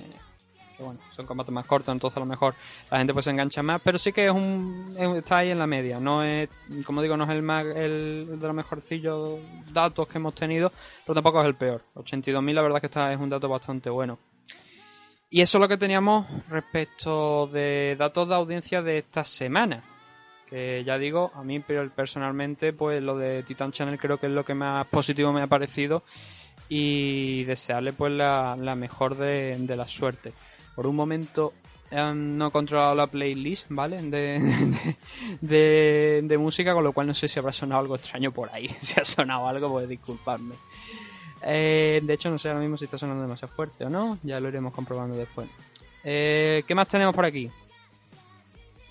bueno, 0.78 1.00
son 1.14 1.26
combates 1.26 1.52
más 1.52 1.66
cortos, 1.66 1.92
entonces 1.92 2.16
a 2.16 2.20
lo 2.20 2.26
mejor 2.26 2.54
la 2.90 2.98
gente 2.98 3.12
pues 3.12 3.24
se 3.24 3.30
engancha 3.30 3.62
más, 3.62 3.80
pero 3.82 3.98
sí 3.98 4.12
que 4.12 4.26
es 4.26 4.32
un 4.32 4.94
es- 4.98 5.16
está 5.16 5.38
ahí 5.38 5.50
en 5.50 5.58
la 5.58 5.66
media, 5.66 5.98
no 6.00 6.22
es, 6.24 6.48
como 6.86 7.02
digo, 7.02 7.16
no 7.16 7.24
es 7.24 7.30
el 7.30 7.42
más 7.42 7.64
el 7.66 8.26
de 8.40 8.46
los 8.46 8.54
mejorcillos 8.54 9.38
datos 9.72 10.06
que 10.08 10.18
hemos 10.18 10.34
tenido, 10.34 10.72
pero 11.04 11.14
tampoco 11.14 11.40
es 11.40 11.46
el 11.46 11.54
peor. 11.56 11.82
82.000 11.94 12.54
la 12.54 12.62
verdad 12.62 12.80
que 12.80 12.86
está 12.86 13.12
es 13.12 13.18
un 13.18 13.28
dato 13.28 13.48
bastante 13.48 13.90
bueno. 13.90 14.18
Y 15.30 15.42
eso 15.42 15.58
es 15.58 15.60
lo 15.60 15.68
que 15.68 15.76
teníamos 15.76 16.24
respecto 16.48 17.46
de 17.48 17.96
datos 17.98 18.28
de 18.28 18.34
audiencia 18.34 18.80
de 18.80 18.98
esta 18.98 19.24
semana. 19.24 19.82
Que 20.48 20.82
ya 20.84 20.96
digo, 20.96 21.30
a 21.34 21.44
mí 21.44 21.60
personalmente, 21.60 22.72
pues 22.72 23.02
lo 23.02 23.14
de 23.18 23.42
Titan 23.42 23.70
Channel 23.70 23.98
creo 23.98 24.16
que 24.16 24.24
es 24.28 24.32
lo 24.32 24.42
que 24.46 24.54
más 24.54 24.86
positivo 24.86 25.30
me 25.30 25.42
ha 25.42 25.46
parecido. 25.46 26.02
Y 26.70 27.44
desearle 27.44 27.92
pues 27.92 28.12
la, 28.12 28.56
la 28.56 28.74
mejor 28.74 29.16
de, 29.16 29.56
de 29.58 29.76
la 29.76 29.86
suerte. 29.86 30.32
Por 30.78 30.86
un 30.86 30.94
momento 30.94 31.52
no 31.90 32.46
he 32.46 32.50
controlado 32.52 32.94
la 32.94 33.08
playlist, 33.08 33.66
¿vale? 33.70 34.00
De, 34.00 34.38
de, 35.40 35.48
de- 35.56 36.20
de 36.22 36.38
música, 36.38 36.72
con 36.72 36.84
lo 36.84 36.92
cual 36.92 37.08
no 37.08 37.14
sé 37.16 37.26
si 37.26 37.40
habrá 37.40 37.50
sonado 37.50 37.80
algo 37.80 37.96
extraño 37.96 38.30
por 38.30 38.48
ahí. 38.54 38.68
Si 38.80 39.00
ha 39.00 39.04
sonado 39.04 39.48
algo, 39.48 39.68
pues 39.72 39.88
disculpadme. 39.88 40.54
Eh, 41.42 41.98
de 42.00 42.12
hecho, 42.14 42.30
no 42.30 42.38
sé 42.38 42.48
ahora 42.48 42.60
mismo 42.60 42.76
si 42.76 42.84
está 42.84 42.96
sonando 42.96 43.22
demasiado 43.22 43.52
fuerte 43.52 43.86
o 43.86 43.90
no. 43.90 44.18
Ya 44.22 44.38
lo 44.38 44.48
iremos 44.48 44.72
comprobando 44.72 45.16
después. 45.16 45.48
Eh, 46.04 46.62
¿Qué 46.64 46.76
más 46.76 46.86
tenemos 46.86 47.12
por 47.12 47.24
aquí? 47.24 47.50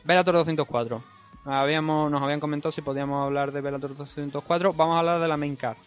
Velator 0.03 0.33
204. 0.35 1.01
Habíamos, 1.45 2.11
nos 2.11 2.21
habían 2.21 2.41
comentado 2.41 2.73
si 2.73 2.81
podíamos 2.81 3.25
hablar 3.25 3.53
de 3.53 3.61
Velator 3.61 3.95
204. 3.95 4.73
Vamos 4.73 4.95
a 4.97 4.99
hablar 4.99 5.21
de 5.21 5.27
la 5.29 5.37
main 5.37 5.55
card. 5.55 5.77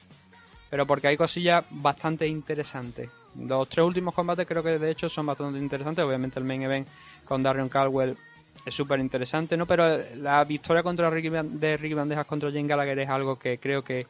Pero 0.71 0.87
porque 0.87 1.09
hay 1.09 1.17
cosillas 1.17 1.65
bastante 1.71 2.27
interesantes. 2.27 3.11
Los 3.37 3.69
tres 3.69 3.85
últimos 3.85 4.15
combates 4.15 4.47
creo 4.47 4.63
que 4.63 4.79
de 4.79 4.91
hecho 4.91 5.09
son 5.09 5.27
bastante 5.27 5.59
interesantes. 5.59 6.05
Obviamente 6.05 6.39
el 6.39 6.45
main 6.45 6.63
event 6.63 6.89
con 7.25 7.43
Darion 7.43 7.69
Caldwell 7.69 8.17
es 8.65 8.75
súper 8.75 9.01
interesante, 9.01 9.57
¿no? 9.57 9.67
Pero 9.67 9.99
la 10.17 10.45
victoria 10.45 10.83
contra 10.83 11.11
Ricky 11.11 11.29
de 11.31 11.77
Ricky 11.77 11.95
Bandejas 11.95 12.27
contra 12.27 12.51
Jane 12.51 12.69
Gallagher 12.69 13.01
es 13.01 13.09
algo 13.09 13.39
que 13.39 13.59
creo 13.59 13.83
que, 13.83 14.07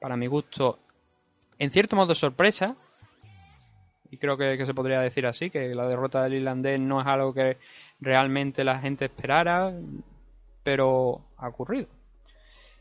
para 0.00 0.16
mi 0.16 0.26
gusto, 0.26 0.78
en 1.58 1.70
cierto 1.70 1.96
modo 1.96 2.14
sorpresa. 2.14 2.74
Y 4.10 4.18
creo 4.18 4.36
que, 4.36 4.66
se 4.66 4.74
podría 4.74 5.00
decir 5.00 5.26
así, 5.26 5.48
que 5.48 5.74
la 5.74 5.88
derrota 5.88 6.22
del 6.22 6.34
irlandés 6.34 6.78
no 6.78 7.00
es 7.00 7.06
algo 7.06 7.32
que 7.32 7.56
realmente 7.98 8.62
la 8.62 8.78
gente 8.78 9.06
esperara, 9.06 9.72
pero 10.62 11.22
ha 11.38 11.48
ocurrido. 11.48 11.86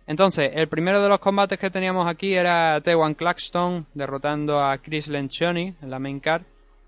Entonces, 0.07 0.51
el 0.55 0.67
primero 0.67 1.01
de 1.01 1.09
los 1.09 1.19
combates 1.19 1.59
que 1.59 1.69
teníamos 1.69 2.07
aquí 2.07 2.33
era 2.33 2.81
Tewan 2.81 3.13
Claxton 3.13 3.85
derrotando 3.93 4.61
a 4.61 4.77
Chris 4.79 5.07
Lencioni 5.07 5.75
en 5.81 5.89
la 5.89 5.99
main 5.99 6.19
card. 6.19 6.43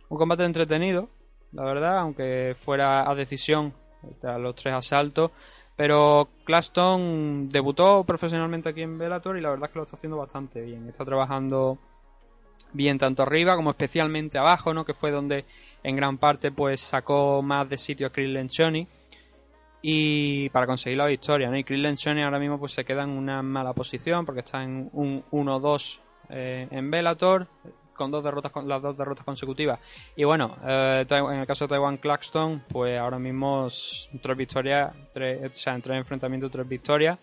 Un 0.09 0.17
combate 0.17 0.43
entretenido, 0.43 1.09
la 1.51 1.63
verdad, 1.63 1.99
aunque 1.99 2.55
fuera 2.55 3.09
a 3.09 3.15
decisión 3.15 3.73
tras 4.19 4.39
los 4.39 4.55
tres 4.55 4.73
asaltos. 4.73 5.31
Pero 5.75 6.29
Claxton 6.43 7.49
debutó 7.49 8.03
profesionalmente 8.03 8.69
aquí 8.69 8.81
en 8.81 8.97
Bellator 8.97 9.37
y 9.37 9.41
la 9.41 9.49
verdad 9.49 9.69
es 9.69 9.73
que 9.73 9.79
lo 9.79 9.85
está 9.85 9.95
haciendo 9.95 10.17
bastante 10.17 10.61
bien. 10.61 10.87
Está 10.87 11.03
trabajando 11.03 11.79
bien 12.73 12.97
tanto 12.97 13.23
arriba 13.23 13.55
como 13.55 13.71
especialmente 13.71 14.37
abajo, 14.37 14.73
¿no? 14.73 14.85
Que 14.85 14.93
fue 14.93 15.11
donde 15.11 15.45
en 15.83 15.95
gran 15.95 16.17
parte 16.17 16.51
pues 16.51 16.81
sacó 16.81 17.41
más 17.41 17.69
de 17.69 17.77
sitio 17.77 18.07
a 18.07 18.09
Chris 18.11 18.29
Lencioni 18.29 18.87
y 19.85 20.49
para 20.49 20.65
conseguir 20.65 20.97
la 20.97 21.05
victoria, 21.05 21.49
¿no? 21.49 21.57
Y 21.57 21.65
Chris 21.65 21.79
Lencioni 21.79 22.23
ahora 22.23 22.39
mismo 22.39 22.57
pues 22.57 22.71
se 22.71 22.85
queda 22.85 23.03
en 23.03 23.09
una 23.09 23.43
mala 23.43 23.73
posición 23.73 24.25
porque 24.25 24.39
está 24.39 24.63
en 24.63 24.89
un 24.93 25.23
1-2 25.29 25.99
eh, 26.29 26.67
en 26.71 26.89
Bellator 26.89 27.47
con 27.93 28.09
dos 28.09 28.23
derrotas 28.23 28.51
con 28.51 28.67
las 28.67 28.81
dos 28.81 28.97
derrotas 28.97 29.25
consecutivas 29.25 29.79
y 30.15 30.23
bueno 30.23 30.55
eh, 30.65 31.05
en 31.07 31.39
el 31.39 31.45
caso 31.45 31.65
de 31.65 31.69
Taiwan 31.69 31.97
Claxton 31.97 32.63
pues 32.69 32.97
ahora 32.97 33.19
mismo 33.19 33.67
tres 34.21 34.37
victorias 34.37 34.95
tres, 35.13 35.51
o 35.51 35.53
sea 35.53 35.75
en 35.75 35.81
tres 35.81 35.97
enfrentamientos 35.97 36.49
tres 36.49 36.67
victorias 36.67 37.19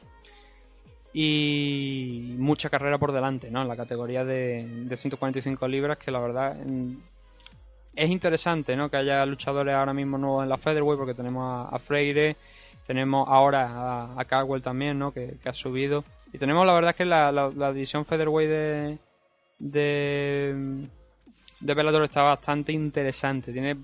y 1.12 2.36
mucha 2.38 2.68
carrera 2.68 2.98
por 2.98 3.10
delante 3.10 3.50
¿no? 3.50 3.62
en 3.62 3.68
la 3.68 3.76
categoría 3.76 4.24
de, 4.24 4.84
de 4.84 4.96
145 4.96 5.66
libras 5.66 5.98
que 5.98 6.10
la 6.10 6.20
verdad 6.20 6.56
es 7.94 8.10
interesante 8.10 8.76
¿no? 8.76 8.90
que 8.90 8.96
haya 8.96 9.24
luchadores 9.26 9.74
ahora 9.74 9.92
mismo 9.92 10.18
nuevos 10.18 10.42
en 10.42 10.48
la 10.48 10.58
Featherweight 10.58 10.98
porque 10.98 11.14
tenemos 11.14 11.68
a, 11.72 11.78
Freire 11.78 12.36
tenemos 12.86 13.28
ahora 13.28 14.14
a, 14.16 14.20
a 14.20 14.60
también 14.60 14.98
¿no? 14.98 15.12
que, 15.12 15.36
ha 15.44 15.52
subido 15.52 16.04
y 16.32 16.38
tenemos 16.38 16.66
la 16.66 16.72
verdad 16.72 16.94
que 16.94 17.04
la, 17.04 17.50
división 17.72 18.04
Featherweight 18.04 18.50
de 18.50 18.98
de 19.58 20.88
de 21.60 22.04
está 22.04 22.22
bastante 22.22 22.72
interesante 22.72 23.52
tiene 23.52 23.76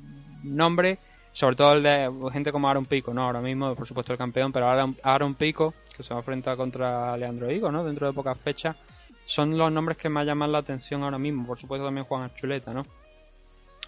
nombre 0.42 0.99
sobre 1.37 1.55
todo 1.55 1.75
el 1.75 1.83
de 1.83 2.11
gente 2.33 2.51
como 2.51 2.66
Aaron 2.66 2.87
Pico, 2.87 3.12
¿no? 3.12 3.25
Ahora 3.25 3.42
mismo, 3.42 3.75
por 3.75 3.87
supuesto, 3.87 4.11
el 4.11 4.19
campeón, 4.19 4.53
pero 4.53 4.69
Aaron, 4.69 4.97
Aaron 5.03 5.35
Pico, 5.35 5.75
que 5.95 6.03
se 6.03 6.14
va 6.14 6.21
a 6.21 6.23
enfrentar 6.23 6.57
contra 6.57 7.14
Leandro 7.19 7.53
Higo, 7.53 7.71
¿no? 7.71 7.85
Dentro 7.85 8.07
de 8.07 8.14
pocas 8.14 8.40
fechas, 8.40 8.75
son 9.27 9.59
los 9.59 9.71
nombres 9.71 9.99
que 9.99 10.09
más 10.09 10.25
llaman 10.25 10.51
la 10.51 10.59
atención 10.59 11.03
ahora 11.03 11.19
mismo. 11.19 11.47
Por 11.47 11.59
supuesto, 11.59 11.85
también 11.85 12.07
Juan 12.07 12.23
Archuleta, 12.23 12.73
¿no? 12.73 12.87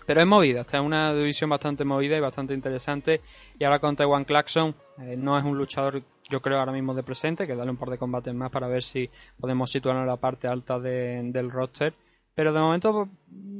Pero 0.09 0.23
es 0.23 0.27
movida, 0.27 0.63
está 0.63 0.79
en 0.79 0.85
una 0.85 1.13
división 1.13 1.51
bastante 1.51 1.85
movida 1.85 2.17
y 2.17 2.21
bastante 2.21 2.55
interesante. 2.55 3.21
Y 3.59 3.65
ahora 3.65 3.79
con 3.79 3.95
Taiwan 3.95 4.25
Claxon, 4.25 4.75
eh, 5.03 5.19
no 5.19 5.37
es 5.37 5.45
un 5.45 5.59
luchador, 5.59 6.03
yo 6.31 6.41
creo, 6.41 6.59
ahora 6.59 6.73
mismo 6.73 6.95
de 6.95 7.03
presente, 7.03 7.47
que 7.47 7.55
darle 7.55 7.73
un 7.73 7.77
par 7.77 7.91
de 7.91 7.99
combates 7.99 8.33
más 8.33 8.51
para 8.51 8.69
ver 8.69 8.83
si 8.83 9.11
podemos 9.39 9.71
situarnos 9.71 10.05
en 10.05 10.07
la 10.07 10.17
parte 10.17 10.49
alta 10.49 10.81
del 10.81 11.51
roster. 11.51 11.93
Pero 12.35 12.55
de 12.55 12.59
momento 12.59 12.91
pues, 12.95 13.11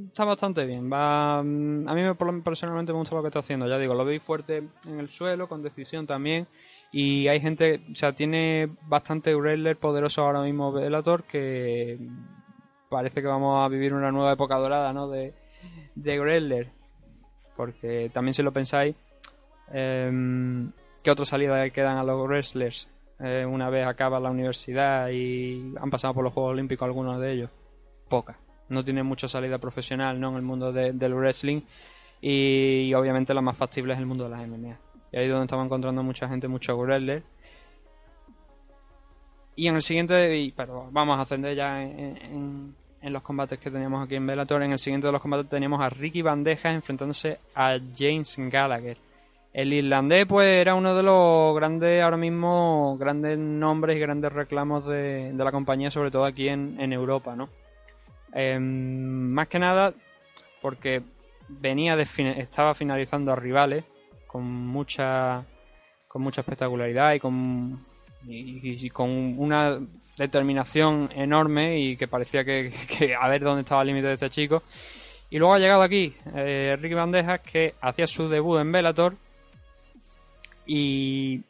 está 0.07 0.25
bastante 0.25 0.65
bien. 0.65 0.91
Va, 0.91 1.43
mm, 1.43 1.87
a 1.87 1.95
mí 1.95 2.03
personalmente 2.43 2.95
me 2.95 2.99
gusta 3.01 3.15
lo 3.15 3.21
que 3.21 3.29
está 3.29 3.41
haciendo. 3.41 3.69
Ya 3.69 3.77
digo, 3.77 3.93
lo 3.93 4.07
veis 4.07 4.23
fuerte 4.23 4.63
en 4.87 5.01
el 5.01 5.11
suelo, 5.11 5.51
con 5.51 5.63
decisión 5.63 6.07
también. 6.07 6.47
Y 6.91 7.29
hay 7.29 7.41
gente, 7.41 7.83
o 7.93 7.95
sea, 7.95 8.15
tiene 8.15 8.71
bastante 8.87 9.35
wrestler 9.35 9.77
poderoso 9.77 10.23
ahora 10.23 10.41
mismo 10.41 10.73
Bellator 10.73 11.25
que 11.25 11.99
parece 12.89 13.21
que 13.21 13.29
vamos 13.29 13.63
a 13.63 13.69
vivir 13.69 13.93
una 13.93 14.11
nueva 14.11 14.33
época 14.33 14.57
dorada, 14.57 14.95
¿no? 14.95 15.11
De, 15.11 15.35
de 15.95 16.69
Porque 17.57 18.11
también 18.13 18.35
si 18.35 18.43
lo 18.43 18.53
pensáis, 18.53 18.95
eh, 19.73 20.11
¿qué 21.03 21.11
otra 21.11 21.27
salida 21.27 21.69
quedan 21.71 21.99
a 21.99 22.05
los 22.05 22.27
wrestlers? 22.27 22.89
Eh, 23.21 23.45
una 23.45 23.69
vez 23.69 23.87
acaba 23.87 24.21
la 24.21 24.31
universidad 24.31 25.09
y 25.11 25.75
han 25.81 25.91
pasado 25.91 26.15
por 26.15 26.25
los 26.25 26.33
Juegos 26.33 26.53
Olímpicos 26.53 26.87
algunos 26.87 27.21
de 27.21 27.33
ellos. 27.33 27.51
Pocas 28.09 28.37
no 28.69 28.85
tiene 28.85 29.03
mucha 29.03 29.29
salida 29.29 29.59
profesional 29.59 30.21
¿no? 30.21 30.31
en 30.31 30.37
el 30.37 30.43
mundo 30.43 30.73
del 30.73 31.15
wrestling 31.15 31.63
y, 32.21 32.93
obviamente 32.95 33.33
la 33.33 33.41
más 33.41 33.57
factible 33.57 33.93
es 33.93 33.99
el 33.99 34.07
mundo 34.07 34.25
de 34.25 34.31
las 34.31 34.47
MMA. 34.47 34.79
Y 35.13 35.17
ahí 35.17 35.25
es 35.25 35.31
donde 35.31 35.45
estamos 35.45 35.65
encontrando 35.65 36.03
mucha 36.03 36.29
gente, 36.29 36.49
mucho 36.49 36.77
wrestler. 36.77 37.23
Y 39.57 39.69
en 39.69 39.77
el 39.77 39.83
siguiente, 39.83 40.53
pero 40.57 40.89
vamos 40.91 41.19
a 41.19 41.23
ascender 41.23 41.57
ya 41.57 41.83
en, 41.83 42.75
los 43.03 43.23
combates 43.23 43.59
que 43.59 43.71
teníamos 43.71 44.05
aquí 44.05 44.17
en 44.17 44.27
Bellator. 44.27 44.63
En 44.63 44.73
el 44.73 44.79
siguiente 44.79 45.07
de 45.07 45.13
los 45.13 45.23
combates 45.23 45.49
teníamos 45.49 45.81
a 45.81 45.89
Ricky 45.89 46.23
Bandejas 46.23 46.75
enfrentándose 46.75 47.39
a 47.55 47.79
James 47.97 48.37
Gallagher. 48.39 48.97
El 49.53 49.73
irlandés, 49.73 50.27
pues, 50.27 50.47
era 50.47 50.75
uno 50.75 50.95
de 50.95 51.03
los 51.03 51.55
grandes, 51.57 52.03
ahora 52.03 52.17
mismo, 52.17 52.97
grandes 52.99 53.39
nombres 53.39 53.97
y 53.97 54.01
grandes 54.01 54.33
reclamos 54.33 54.87
de, 54.87 55.33
la 55.35 55.51
compañía, 55.51 55.91
sobre 55.91 56.11
todo 56.11 56.25
aquí 56.25 56.49
en, 56.49 56.79
en 56.79 56.93
Europa, 56.93 57.35
¿no? 57.35 57.49
Em, 58.33 59.31
más 59.33 59.49
que 59.49 59.59
nada 59.59 59.95
porque 60.61 61.03
venía 61.49 61.97
de 61.97 62.07
estaba 62.37 62.75
finalizando 62.75 63.33
a 63.33 63.37
rivales 63.37 63.85
con 64.27 64.45
mucha 64.45 65.45
con 66.09 66.23
mucha 66.23 66.43
espectacularidad 66.43 67.15
y 67.15 67.21
con 67.21 67.85
y, 68.27 68.91
con 68.91 69.39
una 69.39 69.79
determinación 70.17 71.11
enorme 71.15 71.79
y 71.79 71.97
que 71.97 72.09
parecía 72.09 72.45
que, 72.45 72.73
a 73.19 73.29
ver 73.29 73.43
dónde 73.43 73.63
estaba 73.63 73.83
el 73.83 73.89
límite 73.89 74.09
de 74.09 74.15
este 74.15 74.31
chico 74.31 74.63
y 75.31 75.39
luego 75.39 75.55
ha 75.55 75.59
llegado 75.59 75.83
aquí 75.83 76.15
eh, 76.35 76.77
Ricky 76.81 76.95
Bandejas 76.95 77.41
que 77.41 77.75
hacía 77.81 78.07
su 78.07 78.29
debut 78.29 78.61
en 78.61 78.73
Bellator 78.73 79.15
y 80.67 81.43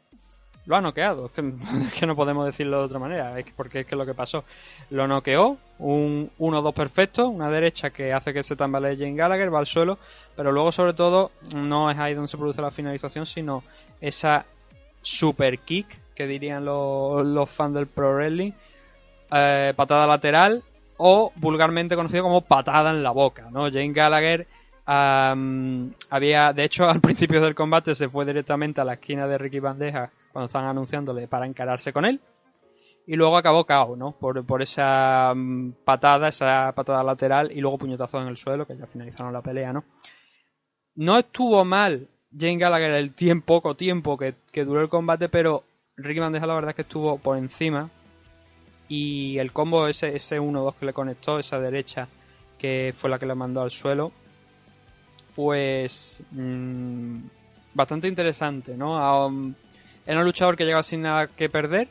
lo 0.69 0.75
ha 0.75 0.81
noqueado. 0.81 1.25
Es 1.25 1.31
que, 1.31 1.41
no 2.05 2.15
podemos 2.15 2.45
decirlo 2.45 2.79
de 2.79 2.85
otra 2.85 2.99
manera, 2.99 3.37
es 3.39 3.51
porque 3.55 3.81
es 3.81 3.85
que 3.87 3.95
lo 3.95 4.05
que 4.05 4.13
pasó. 4.13 4.43
Lo 4.91 5.07
noqueó, 5.07 5.57
un 5.79 6.29
1-2 6.37 6.73
perfecto, 6.73 7.27
una 7.27 7.49
derecha 7.49 7.89
que 7.89 8.13
hace 8.13 8.33
que 8.33 8.43
se 8.43 8.55
tambalee 8.55 8.95
Jane 8.95 9.15
Gallagher, 9.15 9.53
va 9.53 9.59
al 9.59 9.65
suelo, 9.65 9.97
pero 10.35 10.51
luego 10.51 10.71
sobre 10.71 10.93
todo 10.93 11.31
no 11.55 11.89
es 11.89 11.97
ahí 11.97 12.13
donde 12.13 12.27
se 12.27 12.37
produce 12.37 12.61
la 12.61 12.69
finalización, 12.69 13.25
sino 13.25 13.63
esa 13.99 14.45
super 15.01 15.57
kick 15.59 15.87
que 16.19 16.27
dirían 16.27 16.65
los, 16.65 17.49
fans 17.49 17.73
del 17.73 17.87
Pro 17.87 18.13
Wrestling, 18.13 18.51
eh, 19.31 19.71
patada 19.73 20.05
lateral 20.05 20.65
o 20.97 21.31
vulgarmente 21.37 21.95
conocido 21.95 22.23
como 22.23 22.41
patada 22.41 22.91
en 22.91 23.03
la 23.03 23.11
boca, 23.11 23.47
¿no? 23.49 23.71
Jane 23.71 23.93
Gallagher 23.93 24.45
había, 24.85 26.51
de 26.51 26.63
hecho, 26.65 26.89
al 26.89 26.99
principio 26.99 27.39
del 27.39 27.55
combate 27.55 27.95
se 27.95 28.09
fue 28.09 28.25
directamente 28.25 28.81
a 28.81 28.83
la 28.83 28.95
esquina 28.95 29.27
de 29.27 29.37
Ricky 29.37 29.61
Bandeja 29.61 30.11
cuando 30.33 30.47
estaban 30.47 30.67
anunciándole 30.67 31.29
para 31.29 31.45
encararse 31.45 31.93
con 31.93 32.03
él. 32.03 32.19
Y 33.07 33.15
luego 33.15 33.37
acabó 33.37 33.65
KO, 33.65 33.95
¿no? 33.95 34.11
Por, 34.11 34.61
esa 34.61 35.33
patada, 35.85 36.27
esa 36.27 36.73
patada 36.73 37.01
lateral 37.01 37.49
y 37.53 37.61
luego 37.61 37.77
puñetazo 37.77 38.21
en 38.21 38.27
el 38.27 38.35
suelo, 38.35 38.67
que 38.67 38.75
ya 38.75 38.85
finalizaron 38.85 39.31
la 39.31 39.41
pelea, 39.41 39.71
¿no? 39.71 39.85
No 40.95 41.17
estuvo 41.17 41.63
mal 41.63 42.09
Jane 42.37 42.57
Gallagher 42.57 42.91
el 42.91 43.13
tiempo, 43.13 43.61
poco 43.61 43.75
tiempo 43.75 44.17
que, 44.17 44.35
duró 44.65 44.81
el 44.81 44.89
combate, 44.89 45.29
pero 45.29 45.63
Ricky 46.01 46.19
Bandeja 46.19 46.47
la 46.47 46.55
verdad 46.55 46.71
es 46.71 46.75
que 46.75 46.81
estuvo 46.83 47.17
por 47.17 47.37
encima. 47.37 47.89
Y 48.87 49.37
el 49.37 49.51
combo 49.51 49.87
ese, 49.87 50.15
ese 50.15 50.39
1-2 50.39 50.75
que 50.79 50.85
le 50.85 50.93
conectó, 50.93 51.37
esa 51.37 51.59
derecha 51.59 52.07
que 52.57 52.93
fue 52.95 53.09
la 53.09 53.19
que 53.19 53.25
le 53.25 53.35
mandó 53.35 53.61
al 53.61 53.71
suelo, 53.71 54.11
pues 55.35 56.21
mm, 56.31 57.19
bastante 57.73 58.07
interesante, 58.07 58.75
¿no? 58.75 59.27
Um, 59.27 59.53
era 60.05 60.19
un 60.19 60.25
luchador 60.25 60.57
que 60.57 60.65
llegaba 60.65 60.83
sin 60.83 61.03
nada 61.03 61.27
que 61.27 61.49
perder. 61.49 61.87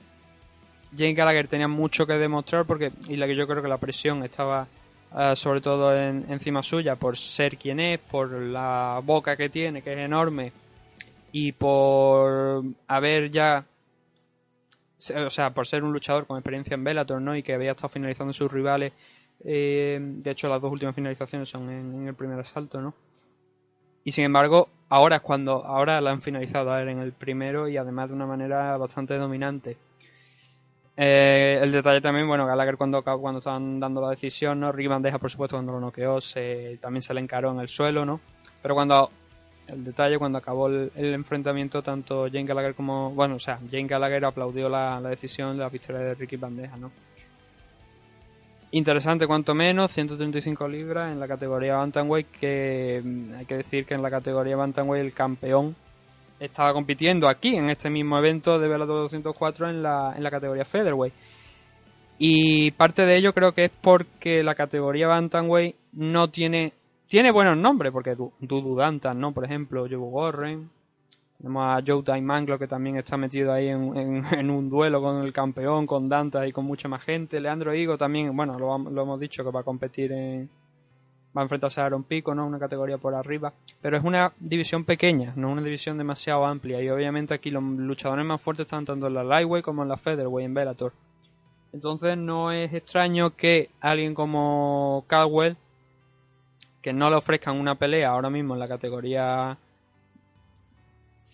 Jane 0.96 1.14
Gallagher 1.14 1.46
tenía 1.48 1.68
mucho 1.68 2.06
que 2.06 2.14
demostrar 2.14 2.64
porque 2.64 2.92
y 3.08 3.16
la 3.16 3.26
que 3.26 3.36
yo 3.36 3.46
creo 3.46 3.62
que 3.62 3.68
la 3.68 3.78
presión 3.78 4.24
estaba 4.24 4.66
eh, 5.16 5.36
sobre 5.36 5.60
todo 5.60 5.94
encima 5.96 6.62
suya 6.62 6.96
por 6.96 7.16
ser 7.16 7.56
quien 7.56 7.80
es, 7.80 7.98
por 7.98 8.30
la 8.30 9.00
boca 9.04 9.36
que 9.36 9.48
tiene 9.48 9.82
que 9.82 9.92
es 9.92 9.98
enorme 9.98 10.52
y 11.32 11.52
por 11.52 12.64
haber 12.86 13.30
ya 13.30 13.64
o 14.98 15.30
sea, 15.30 15.54
por 15.54 15.66
ser 15.66 15.84
un 15.84 15.92
luchador 15.92 16.26
con 16.26 16.38
experiencia 16.38 16.74
en 16.74 16.84
Bellator, 16.84 17.20
¿no? 17.20 17.36
Y 17.36 17.42
que 17.42 17.54
había 17.54 17.70
estado 17.72 17.88
finalizando 17.88 18.32
sus 18.32 18.50
rivales. 18.50 18.92
Eh, 19.44 19.98
de 20.00 20.30
hecho, 20.30 20.48
las 20.48 20.60
dos 20.60 20.72
últimas 20.72 20.94
finalizaciones 20.94 21.48
son 21.48 21.70
en, 21.70 22.08
el 22.08 22.14
primer 22.14 22.38
asalto, 22.40 22.80
¿no? 22.80 22.94
Y 24.04 24.12
sin 24.12 24.24
embargo, 24.24 24.68
ahora 24.88 25.16
es 25.16 25.22
cuando, 25.22 25.64
ahora 25.64 26.00
la 26.00 26.10
han 26.10 26.22
finalizado 26.22 26.72
a 26.72 26.82
él 26.82 26.88
en 26.88 26.98
el 26.98 27.12
primero 27.12 27.68
y 27.68 27.76
además 27.76 28.08
de 28.08 28.14
una 28.14 28.26
manera 28.26 28.76
bastante 28.76 29.16
dominante. 29.16 29.76
Eh, 30.96 31.60
el 31.62 31.70
detalle 31.70 32.00
también, 32.00 32.26
bueno, 32.26 32.44
Gallagher 32.46 32.76
cuando, 32.76 33.04
cuando 33.04 33.38
estaban 33.38 33.78
dando 33.78 34.00
la 34.00 34.10
decisión, 34.10 34.58
¿no? 34.58 34.72
Ricky 34.72 34.88
Bandeja, 34.88 35.18
por 35.18 35.30
supuesto, 35.30 35.56
cuando 35.56 35.72
lo 35.72 35.80
noqueó, 35.80 36.20
se, 36.20 36.78
también 36.80 37.02
se 37.02 37.14
le 37.14 37.20
encaró 37.20 37.52
en 37.52 37.60
el 37.60 37.68
suelo, 37.68 38.04
¿no? 38.04 38.20
Pero 38.62 38.74
cuando, 38.74 39.10
el 39.68 39.84
detalle, 39.84 40.18
cuando 40.18 40.38
acabó 40.38 40.68
el, 40.68 40.90
enfrentamiento, 40.96 41.82
tanto 41.82 42.26
Jane 42.26 42.44
Gallagher 42.44 42.74
como, 42.74 43.10
bueno, 43.10 43.36
o 43.36 43.38
sea, 43.38 43.58
Jane 43.70 43.86
Gallagher 43.86 44.24
aplaudió 44.24 44.68
la, 44.68 45.00
la 45.00 45.10
decisión 45.10 45.56
de 45.56 45.62
la 45.62 45.68
victoria 45.68 46.00
de 46.00 46.14
Ricky 46.14 46.36
Bandeja, 46.36 46.76
¿no? 46.76 46.90
Interesante 48.70 49.26
cuanto 49.26 49.54
menos, 49.54 49.92
135 49.92 50.68
libras 50.68 51.10
en 51.10 51.18
la 51.18 51.26
categoría 51.26 51.76
Bantamweight, 51.76 52.30
que 52.30 53.00
mm, 53.02 53.34
hay 53.38 53.46
que 53.46 53.56
decir 53.56 53.86
que 53.86 53.94
en 53.94 54.02
la 54.02 54.10
categoría 54.10 54.56
Bantamweight 54.56 55.04
el 55.04 55.14
campeón 55.14 55.74
estaba 56.38 56.72
compitiendo 56.72 57.28
aquí 57.28 57.56
en 57.56 57.70
este 57.70 57.88
mismo 57.88 58.18
evento 58.18 58.58
de 58.58 58.68
Bellator 58.68 59.02
204 59.02 59.70
en 59.70 59.82
la, 59.82 60.12
en 60.16 60.22
la 60.22 60.30
categoría 60.30 60.64
Featherweight. 60.66 61.14
Y 62.18 62.72
parte 62.72 63.06
de 63.06 63.16
ello 63.16 63.32
creo 63.32 63.52
que 63.52 63.66
es 63.66 63.70
porque 63.70 64.42
la 64.42 64.54
categoría 64.54 65.06
Bantamweight 65.08 65.76
no 65.92 66.28
tiene 66.28 66.74
tiene 67.08 67.30
buenos 67.30 67.56
nombres, 67.56 67.90
porque 67.90 68.14
Dudu 68.14 68.76
Dantan, 68.76 69.18
¿no? 69.18 69.32
Por 69.32 69.44
ejemplo, 69.44 69.86
Joe 69.88 69.96
Warren, 69.96 70.70
tenemos 71.38 71.62
a 71.64 71.82
Joe 71.86 72.02
Daimanglo 72.02 72.58
que 72.58 72.66
también 72.66 72.96
está 72.96 73.16
metido 73.16 73.52
ahí 73.52 73.68
en, 73.68 74.50
un 74.50 74.68
duelo 74.68 75.00
con 75.00 75.24
el 75.24 75.32
campeón, 75.32 75.86
con 75.86 76.08
Danta 76.08 76.46
y 76.46 76.52
con 76.52 76.66
mucha 76.66 76.88
más 76.88 77.02
gente. 77.02 77.40
Leandro 77.40 77.74
Higo 77.74 77.96
también, 77.96 78.36
bueno, 78.36 78.58
lo, 78.58 79.02
hemos 79.02 79.18
dicho 79.18 79.42
que 79.42 79.50
va 79.50 79.60
a 79.60 79.64
competir 79.64 80.12
en. 80.12 80.50
Va 81.36 81.42
a 81.42 81.44
enfrentarse 81.44 81.80
a 81.80 81.84
Aaron 81.84 82.04
Pico, 82.04 82.34
¿no? 82.34 82.46
Una 82.46 82.58
categoría 82.58 82.98
por 82.98 83.14
arriba. 83.14 83.52
Pero 83.80 83.96
es 83.96 84.02
una 84.02 84.32
división 84.40 84.84
pequeña, 84.84 85.34
no 85.36 85.52
una 85.52 85.62
división 85.62 85.96
demasiado 85.98 86.46
amplia. 86.46 86.82
Y 86.82 86.88
obviamente 86.88 87.34
aquí 87.34 87.50
los 87.50 87.62
luchadores 87.62 88.24
más 88.24 88.40
fuertes 88.40 88.64
están 88.64 88.86
tanto 88.86 89.06
en 89.06 89.14
la 89.14 89.22
Lightweight 89.22 89.64
como 89.64 89.82
en 89.82 89.88
la 89.88 89.96
Featherweight, 89.96 90.46
en 90.46 90.54
Bellator. 90.54 90.92
Entonces 91.72 92.16
no 92.16 92.50
es 92.50 92.72
extraño 92.72 93.36
que 93.36 93.70
alguien 93.80 94.14
como 94.14 95.04
Caldwell, 95.06 95.56
que 96.88 96.94
no 96.94 97.10
le 97.10 97.16
ofrezcan 97.16 97.60
una 97.60 97.74
pelea 97.74 98.08
ahora 98.08 98.30
mismo 98.30 98.54
en 98.54 98.60
la 98.60 98.66
categoría 98.66 99.58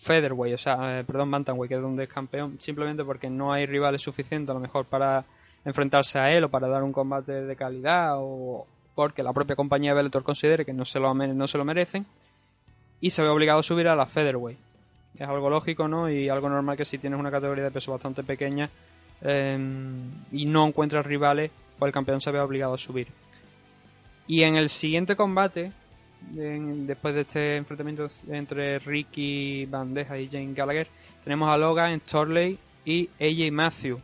Featherweight, 0.01 0.53
o 0.53 0.57
sea, 0.57 0.99
eh, 0.99 1.05
perdón, 1.05 1.31
Bantamweight, 1.31 1.69
que 1.69 1.75
es 1.75 1.81
donde 1.81 2.03
es 2.03 2.09
campeón, 2.09 2.57
simplemente 2.59 3.05
porque 3.05 3.29
no 3.29 3.53
hay 3.53 3.65
rivales 3.65 4.01
suficientes 4.01 4.49
a 4.49 4.53
lo 4.53 4.59
mejor 4.59 4.83
para 4.83 5.23
enfrentarse 5.63 6.19
a 6.19 6.29
él 6.33 6.43
o 6.43 6.49
para 6.49 6.67
dar 6.67 6.83
un 6.83 6.91
combate 6.91 7.45
de 7.45 7.55
calidad 7.55 8.15
o 8.17 8.67
porque 8.95 9.23
la 9.23 9.31
propia 9.31 9.55
compañía 9.55 9.91
de 9.91 9.95
Bellator 9.95 10.25
considere 10.25 10.65
que 10.65 10.73
no 10.73 10.83
se 10.83 10.99
lo, 10.99 11.13
no 11.13 11.47
se 11.47 11.57
lo 11.57 11.63
merecen 11.63 12.05
y 12.99 13.11
se 13.11 13.21
ve 13.21 13.29
obligado 13.29 13.59
a 13.59 13.63
subir 13.63 13.87
a 13.87 13.95
la 13.95 14.07
Featherweight. 14.07 14.59
Es 15.17 15.29
algo 15.29 15.49
lógico, 15.49 15.87
¿no? 15.87 16.09
Y 16.09 16.27
algo 16.27 16.49
normal 16.49 16.75
que 16.75 16.83
si 16.83 16.97
tienes 16.97 17.17
una 17.17 17.31
categoría 17.31 17.63
de 17.63 17.71
peso 17.71 17.93
bastante 17.93 18.23
pequeña 18.23 18.69
em, 19.21 20.11
y 20.33 20.47
no 20.47 20.67
encuentras 20.67 21.05
rivales, 21.05 21.49
pues 21.79 21.87
el 21.87 21.93
campeón 21.93 22.19
se 22.19 22.31
ve 22.31 22.41
obligado 22.41 22.73
a 22.73 22.77
subir. 22.77 23.07
Y 24.27 24.43
en 24.43 24.55
el 24.55 24.69
siguiente 24.69 25.15
combate, 25.15 25.71
después 26.21 27.13
de 27.13 27.21
este 27.21 27.55
enfrentamiento 27.57 28.07
entre 28.27 28.79
Ricky 28.79 29.65
Bandeja 29.65 30.17
y 30.17 30.27
Jane 30.29 30.53
Gallagher, 30.53 30.87
tenemos 31.23 31.49
a 31.49 31.57
Logan 31.57 32.01
Storley 32.01 32.57
y 32.83 33.09
AJ 33.19 33.51
Matthew. 33.51 33.99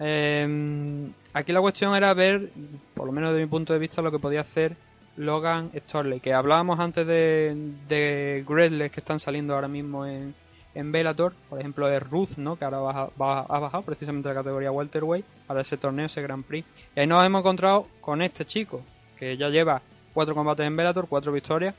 Em, 0.00 1.12
aquí 1.32 1.52
la 1.52 1.60
cuestión 1.60 1.94
era 1.94 2.14
ver, 2.14 2.50
por 2.94 3.06
lo 3.06 3.12
menos 3.12 3.34
de 3.34 3.40
mi 3.40 3.46
punto 3.46 3.72
de 3.72 3.78
vista, 3.78 4.00
lo 4.00 4.10
que 4.10 4.18
podía 4.18 4.42
hacer 4.42 4.76
Logan 5.16 5.70
Storley. 5.76 6.20
Que 6.20 6.32
hablábamos 6.32 6.78
antes 6.78 7.06
de, 7.06 7.74
de 7.88 8.90
que 8.92 9.00
están 9.00 9.18
saliendo 9.20 9.54
ahora 9.54 9.68
mismo 9.68 10.06
en, 10.06 10.34
en 10.74 10.92
Bellator. 10.92 11.34
Por 11.48 11.58
ejemplo, 11.58 11.88
es 11.90 12.02
Ruth, 12.02 12.36
¿no? 12.36 12.56
que 12.56 12.64
ahora 12.64 13.10
ha 13.18 13.58
bajado 13.58 13.82
precisamente 13.82 14.28
la 14.28 14.36
categoría 14.36 14.70
Welterweight 14.70 15.24
para 15.46 15.60
ese 15.60 15.76
torneo, 15.76 16.06
ese 16.06 16.22
Grand 16.22 16.44
Prix. 16.44 16.66
Y 16.94 17.00
ahí 17.00 17.06
nos 17.06 17.24
hemos 17.26 17.40
encontrado 17.40 17.88
con 18.00 18.22
este 18.22 18.44
chico, 18.44 18.82
que 19.18 19.36
ya 19.36 19.48
lleva 19.48 19.82
cuatro 20.12 20.34
combates 20.34 20.66
en 20.66 20.76
Bellator, 20.76 21.06
cuatro 21.08 21.32
victorias, 21.32 21.74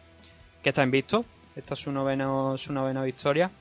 que 0.61 0.69
está 0.69 0.83
invicto. 0.83 1.25
Esta 1.55 1.73
es 1.73 1.79
su 1.79 1.91
novena, 1.91 2.57
su 2.57 2.73
novena 2.73 3.03
victoria. 3.03 3.51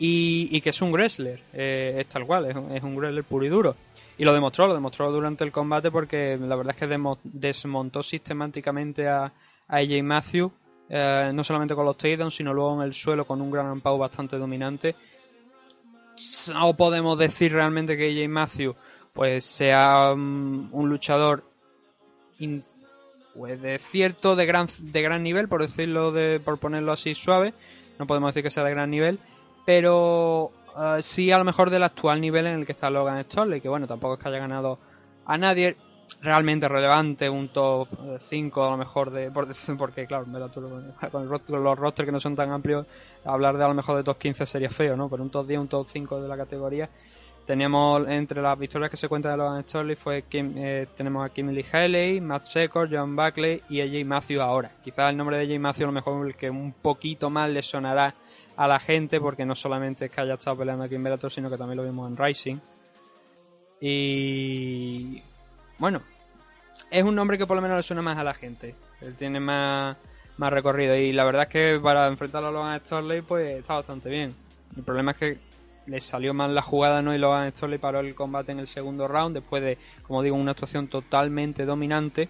Y, 0.00 0.60
que 0.60 0.70
es 0.70 0.80
un 0.80 0.92
wrestler, 0.92 1.42
eh, 1.52 1.96
es 1.98 2.08
tal 2.08 2.24
cual, 2.24 2.46
es 2.46 2.82
un, 2.82 2.96
wrestler 2.96 3.24
puro 3.24 3.44
y 3.44 3.48
duro. 3.48 3.74
Y 4.16 4.24
lo 4.24 4.32
demostró, 4.32 4.68
lo 4.68 4.74
demostró 4.74 5.10
durante 5.10 5.42
el 5.42 5.50
combate 5.50 5.90
porque 5.90 6.38
la 6.40 6.54
verdad 6.54 6.76
es 6.76 6.80
que 6.80 7.20
desmontó 7.24 8.02
sistemáticamente 8.02 9.08
a, 9.08 9.24
a 9.24 9.76
AJ 9.76 10.02
Matthew, 10.04 10.52
eh, 10.88 11.32
no 11.34 11.42
solamente 11.42 11.74
con 11.74 11.84
los 11.84 11.96
takedowns, 11.96 12.34
sino 12.34 12.54
luego 12.54 12.80
en 12.80 12.86
el 12.86 12.94
suelo 12.94 13.26
con 13.26 13.40
un 13.40 13.50
gran 13.50 13.80
pau 13.80 13.98
bastante 13.98 14.38
dominante. 14.38 14.94
No 16.54 16.74
podemos 16.76 17.18
decir 17.18 17.52
realmente 17.52 17.96
que 17.96 18.08
AJ 18.08 18.28
Matthew 18.28 18.74
pues 19.12 19.44
sea 19.44 20.14
mm, 20.16 20.68
un 20.72 20.88
luchador 20.88 21.42
pues 23.34 23.60
de 23.60 23.78
cierto, 23.78 24.36
de 24.36 24.46
gran, 24.46 24.66
de 24.80 25.02
gran 25.02 25.22
nivel, 25.22 25.48
por 25.48 25.62
decirlo, 25.62 26.12
de, 26.12 26.40
por 26.40 26.58
ponerlo 26.58 26.92
así 26.92 27.14
suave. 27.14 27.54
No 27.98 28.06
podemos 28.06 28.34
decir 28.34 28.42
que 28.42 28.50
sea 28.50 28.64
de 28.64 28.70
gran 28.70 28.90
nivel, 28.90 29.18
pero 29.66 30.52
uh, 30.76 31.00
sí 31.00 31.30
a 31.30 31.38
lo 31.38 31.44
mejor 31.44 31.70
del 31.70 31.82
actual 31.82 32.20
nivel 32.20 32.46
en 32.46 32.60
el 32.60 32.66
que 32.66 32.72
está 32.72 32.90
Logan 32.90 33.24
Storley, 33.24 33.60
que 33.60 33.68
bueno, 33.68 33.86
tampoco 33.86 34.14
es 34.14 34.20
que 34.20 34.28
haya 34.28 34.38
ganado 34.38 34.78
a 35.26 35.36
nadie 35.36 35.76
realmente 36.20 36.68
relevante, 36.68 37.28
un 37.28 37.48
top 37.48 37.88
5 38.18 38.64
a 38.64 38.70
lo 38.70 38.76
mejor 38.76 39.10
de, 39.10 39.30
porque 39.78 40.06
claro, 40.06 40.26
con 41.12 41.28
los 41.28 41.78
rosters 41.78 42.06
que 42.06 42.12
no 42.12 42.20
son 42.20 42.34
tan 42.34 42.50
amplios, 42.50 42.86
hablar 43.24 43.56
de 43.56 43.64
a 43.64 43.68
lo 43.68 43.74
mejor 43.74 43.96
de 43.96 44.04
top 44.04 44.18
15 44.18 44.46
sería 44.46 44.70
feo, 44.70 44.96
¿no? 44.96 45.08
Pero 45.08 45.22
un 45.22 45.30
top 45.30 45.46
10, 45.46 45.60
un 45.60 45.68
top 45.68 45.86
5 45.88 46.20
de 46.20 46.28
la 46.28 46.36
categoría 46.36 46.88
Teníamos 47.48 48.06
entre 48.08 48.42
las 48.42 48.58
victorias 48.58 48.90
que 48.90 48.98
se 48.98 49.08
cuentan 49.08 49.32
de 49.32 49.38
Logan 49.38 49.66
Storley 49.66 49.96
fue 49.96 50.22
eh, 50.30 50.86
tenemos 50.94 51.24
a 51.24 51.32
Kimberly 51.32 51.64
Haley, 51.72 52.20
Matt 52.20 52.42
Secor, 52.42 52.90
John 52.92 53.16
Buckley 53.16 53.62
y 53.70 53.80
AJ 53.80 54.04
Matthews 54.04 54.42
ahora. 54.42 54.70
Quizás 54.84 55.08
el 55.08 55.16
nombre 55.16 55.38
de 55.38 55.44
AJ 55.44 55.58
Matthews 55.58 55.84
a 55.84 55.86
lo 55.86 55.92
mejor 55.92 56.26
el 56.26 56.34
que 56.34 56.50
un 56.50 56.74
poquito 56.74 57.30
más 57.30 57.48
le 57.48 57.62
sonará 57.62 58.14
a 58.54 58.68
la 58.68 58.78
gente 58.78 59.18
porque 59.18 59.46
no 59.46 59.54
solamente 59.54 60.04
es 60.04 60.10
que 60.10 60.20
haya 60.20 60.34
estado 60.34 60.58
peleando 60.58 60.84
aquí 60.84 60.96
en 60.96 61.02
Bellator, 61.02 61.32
sino 61.32 61.48
que 61.48 61.56
también 61.56 61.78
lo 61.78 61.84
vimos 61.84 62.10
en 62.10 62.18
Rising. 62.18 62.58
Y 63.80 65.22
bueno, 65.78 66.02
es 66.90 67.02
un 67.02 67.14
nombre 67.14 67.38
que 67.38 67.46
por 67.46 67.56
lo 67.56 67.62
menos 67.62 67.78
le 67.78 67.82
suena 67.82 68.02
más 68.02 68.18
a 68.18 68.24
la 68.24 68.34
gente. 68.34 68.74
Él 69.00 69.16
tiene 69.16 69.40
más, 69.40 69.96
más 70.36 70.52
recorrido 70.52 70.94
y 70.96 71.14
la 71.14 71.24
verdad 71.24 71.44
es 71.44 71.48
que 71.48 71.80
para 71.82 72.08
enfrentarlo 72.08 72.48
a 72.48 72.52
Logan 72.52 72.80
Storley 72.80 73.22
pues 73.22 73.60
está 73.60 73.72
bastante 73.72 74.10
bien. 74.10 74.34
El 74.76 74.82
problema 74.82 75.12
es 75.12 75.16
que 75.16 75.47
le 75.88 76.00
salió 76.00 76.34
mal 76.34 76.54
la 76.54 76.62
jugada 76.62 77.02
no 77.02 77.14
y 77.14 77.18
Logan 77.18 77.50
Storley 77.52 77.78
paró 77.78 78.00
el 78.00 78.14
combate 78.14 78.52
en 78.52 78.58
el 78.58 78.66
segundo 78.66 79.08
round 79.08 79.34
después 79.34 79.62
de, 79.62 79.78
como 80.02 80.22
digo, 80.22 80.36
una 80.36 80.52
actuación 80.52 80.88
totalmente 80.88 81.64
dominante 81.64 82.28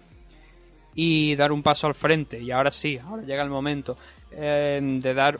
y 0.95 1.35
dar 1.35 1.51
un 1.51 1.63
paso 1.63 1.87
al 1.87 1.95
frente. 1.95 2.41
Y 2.41 2.51
ahora 2.51 2.71
sí, 2.71 2.97
ahora 2.97 3.23
llega 3.23 3.43
el 3.43 3.49
momento 3.49 3.97
eh, 4.31 4.79
de 4.81 5.13
dar 5.13 5.39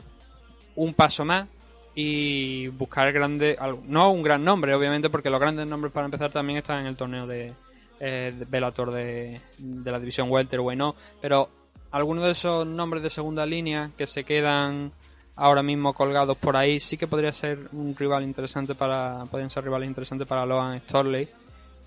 un 0.76 0.94
paso 0.94 1.24
más 1.24 1.48
y 1.94 2.68
buscar 2.68 3.12
grande, 3.12 3.58
no 3.84 4.10
un 4.10 4.22
gran 4.22 4.44
nombre, 4.44 4.74
obviamente, 4.74 5.10
porque 5.10 5.30
los 5.30 5.40
grandes 5.40 5.66
nombres 5.66 5.92
para 5.92 6.06
empezar 6.06 6.30
también 6.30 6.58
están 6.58 6.80
en 6.80 6.86
el 6.86 6.96
torneo 6.96 7.26
de, 7.26 7.52
eh, 7.98 8.32
de 8.38 8.44
Bellator 8.44 8.92
de, 8.92 9.40
de 9.58 9.92
la 9.92 9.98
división 9.98 10.30
welterweight, 10.30 10.78
¿no? 10.78 10.94
Pero 11.20 11.50
algunos 11.90 12.24
de 12.24 12.30
esos 12.30 12.66
nombres 12.66 13.02
de 13.02 13.10
segunda 13.10 13.44
línea 13.44 13.90
que 13.98 14.06
se 14.06 14.24
quedan 14.24 14.92
ahora 15.40 15.62
mismo 15.62 15.94
colgados 15.94 16.36
por 16.36 16.54
ahí, 16.54 16.78
sí 16.78 16.98
que 16.98 17.06
podría 17.06 17.32
ser 17.32 17.70
un 17.72 17.96
rival 17.96 18.22
interesante 18.24 18.74
para, 18.74 19.24
podrían 19.30 19.48
ser 19.48 19.64
rivales 19.64 19.88
interesantes 19.88 20.28
para 20.28 20.44
Logan 20.44 20.78
Storley, 20.80 21.30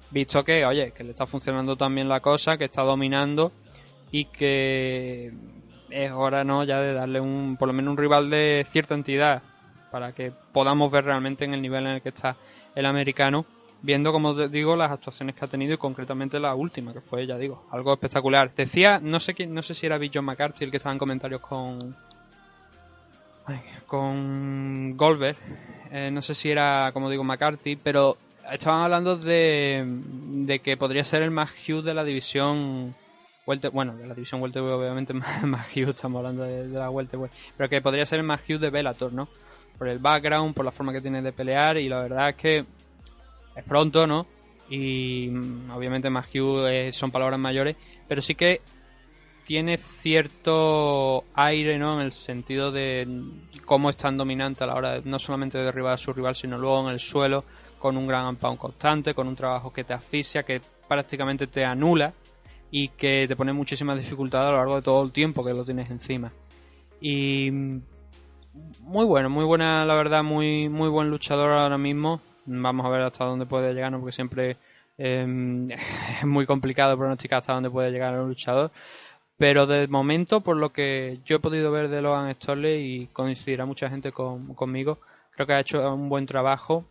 visto 0.09 0.43
que, 0.43 0.65
oye, 0.65 0.91
que 0.91 1.03
le 1.03 1.11
está 1.11 1.27
funcionando 1.27 1.75
también 1.75 2.09
la 2.09 2.19
cosa, 2.19 2.57
que 2.57 2.65
está 2.65 2.81
dominando 2.81 3.51
y 4.11 4.25
que 4.25 5.31
es 5.91 6.11
hora, 6.11 6.43
¿no? 6.43 6.63
Ya 6.63 6.79
de 6.79 6.93
darle 6.93 7.21
un, 7.21 7.55
por 7.57 7.67
lo 7.67 7.73
menos 7.73 7.91
un 7.91 7.97
rival 7.97 8.31
de 8.31 8.65
cierta 8.67 8.95
entidad 8.95 9.43
para 9.91 10.13
que 10.13 10.31
podamos 10.51 10.91
ver 10.91 11.05
realmente 11.05 11.45
en 11.45 11.53
el 11.53 11.61
nivel 11.61 11.85
en 11.85 11.91
el 11.93 12.01
que 12.01 12.09
está 12.09 12.35
el 12.73 12.87
americano, 12.87 13.45
viendo, 13.83 14.11
como 14.11 14.33
digo, 14.33 14.75
las 14.75 14.89
actuaciones 14.89 15.35
que 15.35 15.45
ha 15.45 15.47
tenido 15.47 15.75
y 15.75 15.77
concretamente 15.77 16.39
la 16.39 16.55
última, 16.55 16.91
que 16.91 17.01
fue, 17.01 17.27
ya 17.27 17.37
digo, 17.37 17.67
algo 17.69 17.93
espectacular. 17.93 18.51
Decía, 18.55 18.99
no 18.99 19.19
sé 19.19 19.35
quién, 19.35 19.53
no 19.53 19.61
sé 19.61 19.75
si 19.75 19.85
era 19.85 19.99
Bill 19.99 20.09
John 20.11 20.25
McCarthy 20.25 20.65
el 20.65 20.71
que 20.71 20.77
estaba 20.77 20.93
en 20.93 20.99
comentarios 20.99 21.41
con, 21.41 21.95
con 23.85 24.95
Goldberg. 24.97 25.37
Eh, 25.91 26.09
no 26.11 26.21
sé 26.21 26.33
si 26.33 26.49
era, 26.49 26.91
como 26.93 27.09
digo, 27.09 27.23
McCarthy, 27.23 27.75
pero 27.75 28.17
estaban 28.51 28.81
hablando 28.81 29.17
de, 29.17 29.83
de 29.85 30.59
que 30.59 30.77
podría 30.77 31.03
ser 31.03 31.21
el 31.21 31.31
más 31.31 31.51
huge 31.51 31.83
de 31.83 31.93
la 31.93 32.03
división 32.03 32.95
bueno, 33.45 33.95
de 33.95 34.07
la 34.07 34.13
división 34.13 34.41
welterweight 34.41 34.79
obviamente 34.79 35.13
más, 35.45 35.69
huge, 35.71 35.89
estamos 35.89 36.19
hablando 36.19 36.43
de, 36.43 36.67
la 36.67 36.89
welterweight, 36.89 37.33
pero 37.57 37.69
que 37.69 37.81
podría 37.81 38.05
ser 38.05 38.19
el 38.19 38.25
más 38.25 38.41
huge 38.41 38.59
de 38.59 38.69
Bellator, 38.69 39.11
¿no? 39.11 39.27
Por 39.77 39.89
el 39.89 39.99
background, 39.99 40.53
por 40.53 40.65
la 40.65 40.71
forma 40.71 40.93
que 40.93 41.01
tiene 41.01 41.21
de 41.21 41.33
pelear 41.33 41.77
y 41.77 41.89
la 41.89 42.01
verdad 42.01 42.29
es 42.29 42.35
que 42.35 42.65
es 43.55 43.63
pronto, 43.65 44.07
¿no? 44.07 44.25
Y 44.69 45.27
mm, 45.29 45.71
obviamente 45.71 46.09
más 46.09 46.27
huge 46.33 46.93
son 46.93 47.11
palabras 47.11 47.39
mayores, 47.39 47.75
pero 48.07 48.21
sí 48.21 48.35
que 48.35 48.61
tiene 49.45 49.77
cierto 49.77 51.25
aire, 51.33 51.77
¿no? 51.77 51.99
En 51.99 52.05
el 52.05 52.11
sentido 52.11 52.71
de 52.71 53.07
cómo 53.65 53.89
es 53.89 53.97
tan 53.97 54.17
dominante 54.17 54.63
a 54.63 54.67
la 54.67 54.75
hora 54.75 54.91
de, 54.93 55.09
no 55.09 55.19
solamente 55.19 55.57
de 55.57 55.65
derribar 55.65 55.93
a 55.93 55.97
su 55.97 56.13
rival, 56.13 56.35
sino 56.35 56.57
luego 56.57 56.87
en 56.87 56.93
el 56.93 56.99
suelo, 56.99 57.43
con 57.79 57.97
un 57.97 58.07
gran 58.07 58.35
pound 58.37 58.57
constante, 58.57 59.13
con 59.13 59.27
un 59.27 59.35
trabajo 59.35 59.73
que 59.73 59.83
te 59.83 59.93
asfixia, 59.93 60.43
que 60.43 60.61
prácticamente 60.87 61.47
te 61.47 61.65
anula 61.65 62.13
y 62.71 62.87
que 62.89 63.25
te 63.27 63.35
pone 63.35 63.53
muchísimas 63.53 63.97
dificultades 63.97 64.47
a 64.47 64.51
lo 64.51 64.57
largo 64.57 64.75
de 64.77 64.81
todo 64.81 65.03
el 65.03 65.11
tiempo 65.11 65.43
que 65.43 65.53
lo 65.53 65.65
tienes 65.65 65.91
encima. 65.91 66.31
Y 67.01 67.51
muy 68.79 69.05
bueno, 69.05 69.29
muy 69.29 69.43
buena, 69.43 69.85
la 69.85 69.95
verdad, 69.95 70.23
muy, 70.23 70.69
muy 70.69 70.89
buen 70.89 71.09
luchador 71.09 71.51
ahora 71.51 71.77
mismo. 71.77 72.21
Vamos 72.45 72.85
a 72.85 72.89
ver 72.89 73.01
hasta 73.01 73.25
dónde 73.25 73.45
puede 73.45 73.73
llegar, 73.73 73.91
porque 73.97 74.11
siempre 74.11 74.57
em, 74.97 75.69
es 76.21 76.25
muy 76.25 76.45
complicado 76.45 76.97
pronosticar 76.97 77.39
hasta 77.39 77.53
dónde 77.53 77.69
puede 77.69 77.91
llegar 77.91 78.19
un 78.19 78.29
luchador. 78.29 78.71
Pero 79.37 79.65
de 79.65 79.87
momento, 79.87 80.41
por 80.41 80.57
lo 80.57 80.71
que 80.71 81.19
yo 81.25 81.37
he 81.37 81.39
podido 81.39 81.71
ver 81.71 81.89
de 81.89 82.01
Logan 82.01 82.33
Storley 82.35 83.01
y 83.01 83.07
coincidirá 83.07 83.65
mucha 83.65 83.89
gente 83.89 84.11
conmigo, 84.11 84.99
creo 85.31 85.47
que 85.47 85.53
ha 85.53 85.59
hecho 85.59 85.93
un 85.93 86.09
buen 86.09 86.25
trabajo 86.25 86.85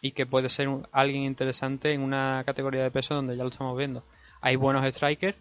y 0.00 0.12
que 0.12 0.26
puede 0.26 0.48
ser 0.48 0.68
alguien 0.92 1.24
interesante 1.24 1.92
en 1.92 2.02
una 2.02 2.42
categoría 2.46 2.82
de 2.82 2.90
peso 2.90 3.14
donde 3.14 3.36
ya 3.36 3.42
lo 3.42 3.50
estamos 3.50 3.76
viendo. 3.76 4.04
Hay 4.40 4.56
buenos 4.56 4.84
strikers, 4.94 5.36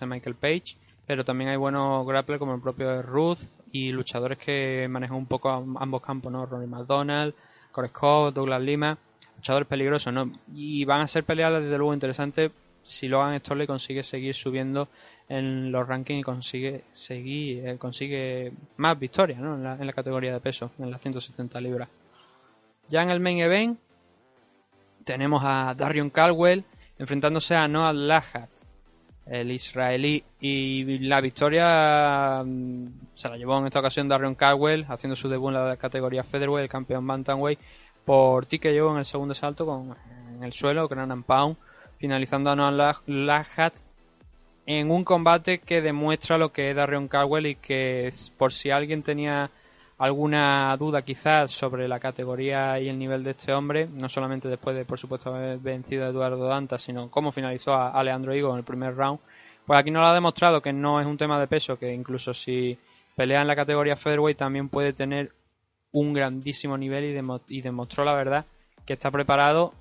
a 0.00 0.06
Michael 0.06 0.36
Page, 0.36 0.76
pero 1.06 1.24
también 1.24 1.50
hay 1.50 1.56
buenos 1.56 2.06
grapplers 2.06 2.38
como 2.38 2.54
el 2.54 2.60
propio 2.60 3.02
Ruth 3.02 3.40
y 3.72 3.92
luchadores 3.92 4.38
que 4.38 4.86
manejan 4.88 5.16
un 5.16 5.26
poco 5.26 5.50
ambos 5.50 6.00
campos, 6.00 6.32
¿no? 6.32 6.46
Ronnie 6.46 6.68
McDonald, 6.68 7.34
Corey 7.72 7.90
Scott, 7.90 8.34
Douglas 8.34 8.62
Lima, 8.62 8.96
luchadores 9.36 9.68
peligrosos, 9.68 10.12
¿no? 10.12 10.30
Y 10.54 10.84
van 10.84 11.02
a 11.02 11.08
ser 11.08 11.24
peleas 11.24 11.52
desde 11.52 11.76
luego 11.76 11.92
interesantes 11.92 12.52
si 12.82 13.08
Logan 13.08 13.38
Storley 13.40 13.66
consigue 13.66 14.02
seguir 14.02 14.34
subiendo 14.34 14.88
en 15.28 15.72
los 15.72 15.86
rankings 15.88 16.20
y 16.20 16.22
consigue 16.22 16.84
seguir 16.92 17.66
eh, 17.66 17.78
consigue 17.78 18.52
más 18.76 18.98
victorias 18.98 19.40
¿no? 19.40 19.54
en, 19.54 19.64
la, 19.64 19.74
en 19.74 19.86
la 19.86 19.92
categoría 19.92 20.32
de 20.32 20.40
peso, 20.40 20.70
en 20.78 20.90
las 20.90 21.00
170 21.00 21.60
libras. 21.60 21.88
Ya 22.88 23.02
en 23.02 23.10
el 23.10 23.20
main 23.20 23.38
event 23.38 23.78
tenemos 25.04 25.42
a 25.44 25.74
Darion 25.74 26.10
Caldwell 26.10 26.64
enfrentándose 26.98 27.54
a 27.54 27.68
Noah 27.68 27.92
Lahat, 27.92 28.48
el 29.26 29.50
israelí. 29.50 30.22
Y 30.40 30.98
la 31.00 31.20
victoria 31.20 32.42
mm, 32.44 32.86
se 33.14 33.28
la 33.28 33.36
llevó 33.36 33.58
en 33.58 33.66
esta 33.66 33.80
ocasión 33.80 34.08
Darion 34.08 34.34
Caldwell, 34.34 34.86
haciendo 34.88 35.16
su 35.16 35.28
debut 35.28 35.48
en 35.48 35.54
la 35.54 35.76
categoría 35.76 36.24
Featherweight, 36.24 36.64
el 36.64 36.68
campeón 36.68 37.06
Bantamweight, 37.06 37.58
por 38.04 38.46
ti 38.46 38.58
que 38.58 38.72
llevó 38.72 38.92
en 38.92 38.98
el 38.98 39.04
segundo 39.04 39.34
salto 39.34 39.66
con, 39.66 39.96
en 40.34 40.42
el 40.42 40.52
suelo, 40.52 40.88
Gran 40.88 41.22
Pound, 41.22 41.56
finalizando 41.98 42.50
a 42.50 42.56
Noah 42.56 43.00
Lahat 43.06 43.74
en 44.66 44.90
un 44.90 45.04
combate 45.04 45.58
que 45.58 45.82
demuestra 45.82 46.38
lo 46.38 46.52
que 46.52 46.70
es 46.70 46.76
Darion 46.76 47.08
Caldwell 47.08 47.46
y 47.46 47.54
que 47.56 48.10
por 48.36 48.52
si 48.52 48.70
alguien 48.70 49.02
tenía 49.02 49.50
alguna 49.98 50.76
duda 50.76 51.02
quizás 51.02 51.50
sobre 51.50 51.86
la 51.86 52.00
categoría 52.00 52.80
y 52.80 52.88
el 52.88 52.98
nivel 52.98 53.22
de 53.22 53.30
este 53.30 53.52
hombre, 53.52 53.86
no 53.86 54.08
solamente 54.08 54.48
después 54.48 54.76
de 54.76 54.84
por 54.84 54.98
supuesto 54.98 55.34
haber 55.34 55.58
vencido 55.58 56.04
a 56.04 56.08
Eduardo 56.08 56.46
Danta, 56.46 56.78
sino 56.78 57.10
cómo 57.10 57.30
finalizó 57.30 57.74
a 57.74 57.90
Alejandro 57.90 58.34
Higo 58.34 58.50
en 58.50 58.58
el 58.58 58.64
primer 58.64 58.96
round, 58.96 59.20
pues 59.66 59.78
aquí 59.78 59.90
nos 59.90 60.02
lo 60.02 60.08
ha 60.08 60.14
demostrado 60.14 60.60
que 60.60 60.72
no 60.72 61.00
es 61.00 61.06
un 61.06 61.16
tema 61.16 61.38
de 61.38 61.46
peso, 61.46 61.78
que 61.78 61.92
incluso 61.92 62.34
si 62.34 62.78
pelea 63.16 63.40
en 63.40 63.46
la 63.46 63.56
categoría 63.56 63.96
featherweight 63.96 64.36
también 64.36 64.68
puede 64.68 64.92
tener 64.92 65.32
un 65.92 66.12
grandísimo 66.12 66.76
nivel 66.76 67.04
y, 67.48 67.60
demostró 67.60 68.04
la 68.04 68.14
verdad 68.14 68.46
que 68.84 68.94
está 68.94 69.10
preparado 69.10 69.72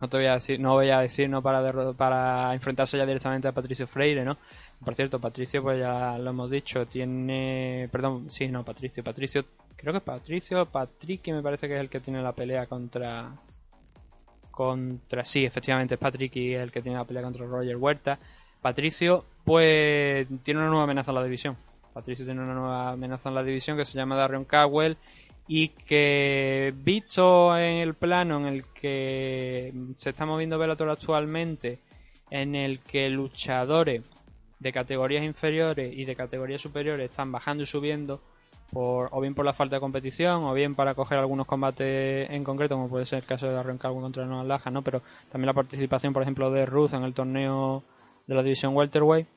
no 0.00 0.08
te 0.08 0.16
voy 0.18 0.26
a 0.26 0.34
decir 0.34 0.60
no 0.60 0.74
voy 0.74 0.90
a 0.90 1.00
decir 1.00 1.28
no 1.28 1.42
para 1.42 1.94
para 1.94 2.54
enfrentarse 2.54 2.98
ya 2.98 3.06
directamente 3.06 3.48
a 3.48 3.52
Patricio 3.52 3.86
Freire 3.86 4.24
no 4.24 4.36
por 4.84 4.94
cierto, 4.94 5.20
Patricio, 5.20 5.62
pues 5.62 5.78
ya 5.78 6.18
lo 6.18 6.30
hemos 6.30 6.50
dicho, 6.50 6.86
tiene. 6.86 7.88
Perdón, 7.90 8.30
sí, 8.30 8.48
no, 8.48 8.64
Patricio. 8.64 9.02
Patricio, 9.02 9.44
creo 9.74 9.92
que 9.92 9.98
es 9.98 10.04
Patricio, 10.04 10.66
Patrick, 10.66 11.28
me 11.28 11.42
parece 11.42 11.66
que 11.68 11.74
es 11.76 11.80
el 11.80 11.88
que 11.88 12.00
tiene 12.00 12.22
la 12.22 12.32
pelea 12.32 12.66
contra. 12.66 13.32
Contra. 14.50 15.24
Sí, 15.24 15.44
efectivamente, 15.44 15.94
es 15.94 16.00
Patrick 16.00 16.34
y 16.36 16.54
el 16.54 16.70
que 16.70 16.82
tiene 16.82 16.98
la 16.98 17.04
pelea 17.04 17.22
contra 17.22 17.46
Roger 17.46 17.76
Huerta. 17.76 18.18
Patricio, 18.60 19.24
pues, 19.44 20.26
tiene 20.42 20.60
una 20.60 20.68
nueva 20.68 20.84
amenaza 20.84 21.10
en 21.10 21.16
la 21.16 21.24
división. 21.24 21.56
Patricio 21.92 22.24
tiene 22.26 22.42
una 22.42 22.54
nueva 22.54 22.90
amenaza 22.92 23.28
en 23.28 23.34
la 23.34 23.42
división 23.42 23.76
que 23.76 23.84
se 23.84 23.96
llama 23.96 24.16
Darion 24.16 24.44
Cowell 24.44 24.98
y 25.48 25.68
que 25.68 26.74
visto 26.76 27.56
en 27.56 27.76
el 27.76 27.94
plano 27.94 28.38
en 28.38 28.46
el 28.46 28.64
que 28.64 29.72
se 29.94 30.10
está 30.10 30.26
moviendo 30.26 30.58
Bellator 30.58 30.90
actualmente, 30.90 31.78
en 32.30 32.54
el 32.54 32.80
que 32.80 33.08
luchadores 33.08 34.02
de 34.58 34.72
categorías 34.72 35.24
inferiores 35.24 35.92
y 35.96 36.04
de 36.04 36.16
categorías 36.16 36.60
superiores 36.60 37.10
están 37.10 37.30
bajando 37.30 37.62
y 37.62 37.66
subiendo 37.66 38.20
por, 38.72 39.08
o 39.12 39.20
bien 39.20 39.34
por 39.34 39.44
la 39.44 39.52
falta 39.52 39.76
de 39.76 39.80
competición 39.80 40.44
o 40.44 40.54
bien 40.54 40.74
para 40.74 40.94
coger 40.94 41.18
algunos 41.18 41.46
combates 41.46 42.28
en 42.30 42.42
concreto 42.42 42.74
como 42.74 42.88
puede 42.88 43.06
ser 43.06 43.20
el 43.20 43.26
caso 43.26 43.46
de 43.46 43.52
Darren 43.52 43.78
Calvin 43.78 44.00
contra 44.00 44.26
Noah 44.26 44.44
Laja 44.44 44.70
¿no? 44.70 44.82
pero 44.82 45.02
también 45.30 45.46
la 45.46 45.52
participación 45.52 46.12
por 46.12 46.22
ejemplo 46.22 46.50
de 46.50 46.66
Ruth 46.66 46.94
en 46.94 47.04
el 47.04 47.14
torneo 47.14 47.84
de 48.26 48.34
la 48.34 48.42
división 48.42 48.74
welterweight 48.74 49.28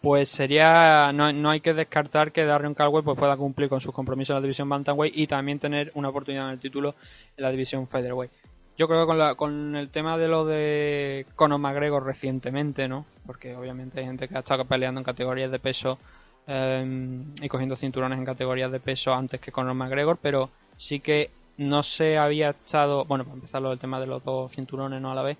pues 0.00 0.28
sería 0.28 1.10
no, 1.12 1.32
no 1.32 1.50
hay 1.50 1.60
que 1.60 1.74
descartar 1.74 2.32
que 2.32 2.44
Darren 2.44 2.74
Caldwell 2.74 3.04
pues 3.04 3.18
pueda 3.18 3.36
cumplir 3.36 3.68
con 3.68 3.80
sus 3.80 3.94
compromisos 3.94 4.30
en 4.30 4.36
la 4.36 4.42
división 4.42 4.68
bantamweight 4.68 5.16
y 5.16 5.26
también 5.26 5.58
tener 5.58 5.90
una 5.94 6.10
oportunidad 6.10 6.46
en 6.46 6.52
el 6.52 6.60
título 6.60 6.94
en 7.36 7.42
la 7.42 7.50
división 7.50 7.86
featherweight 7.86 8.30
yo 8.76 8.88
creo 8.88 9.00
que 9.00 9.06
con, 9.06 9.18
la, 9.18 9.34
con 9.34 9.74
el 9.74 9.88
tema 9.88 10.18
de 10.18 10.28
lo 10.28 10.44
de 10.44 11.26
Conor 11.34 11.58
McGregor 11.58 12.04
recientemente, 12.04 12.88
¿no? 12.88 13.06
Porque 13.24 13.56
obviamente 13.56 14.00
hay 14.00 14.06
gente 14.06 14.28
que 14.28 14.36
ha 14.36 14.40
estado 14.40 14.66
peleando 14.66 15.00
en 15.00 15.04
categorías 15.04 15.50
de 15.50 15.58
peso 15.58 15.98
em, 16.46 17.32
y 17.40 17.48
cogiendo 17.48 17.74
cinturones 17.74 18.18
en 18.18 18.26
categorías 18.26 18.70
de 18.70 18.80
peso 18.80 19.14
antes 19.14 19.40
que 19.40 19.50
Conor 19.50 19.74
McGregor, 19.74 20.18
pero 20.20 20.50
sí 20.76 21.00
que 21.00 21.30
no 21.56 21.82
se 21.82 22.18
había 22.18 22.50
estado, 22.50 23.06
bueno, 23.06 23.24
para 23.24 23.36
empezar 23.36 23.64
el 23.64 23.78
tema 23.78 23.98
de 23.98 24.08
los 24.08 24.22
dos 24.22 24.52
cinturones, 24.52 25.00
¿no? 25.00 25.10
A 25.10 25.14
la 25.14 25.22
vez, 25.22 25.38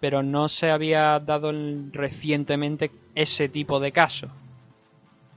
pero 0.00 0.22
no 0.22 0.48
se 0.48 0.70
había 0.70 1.18
dado 1.20 1.52
recientemente 1.92 2.90
ese 3.14 3.48
tipo 3.48 3.80
de 3.80 3.92
caso. 3.92 4.28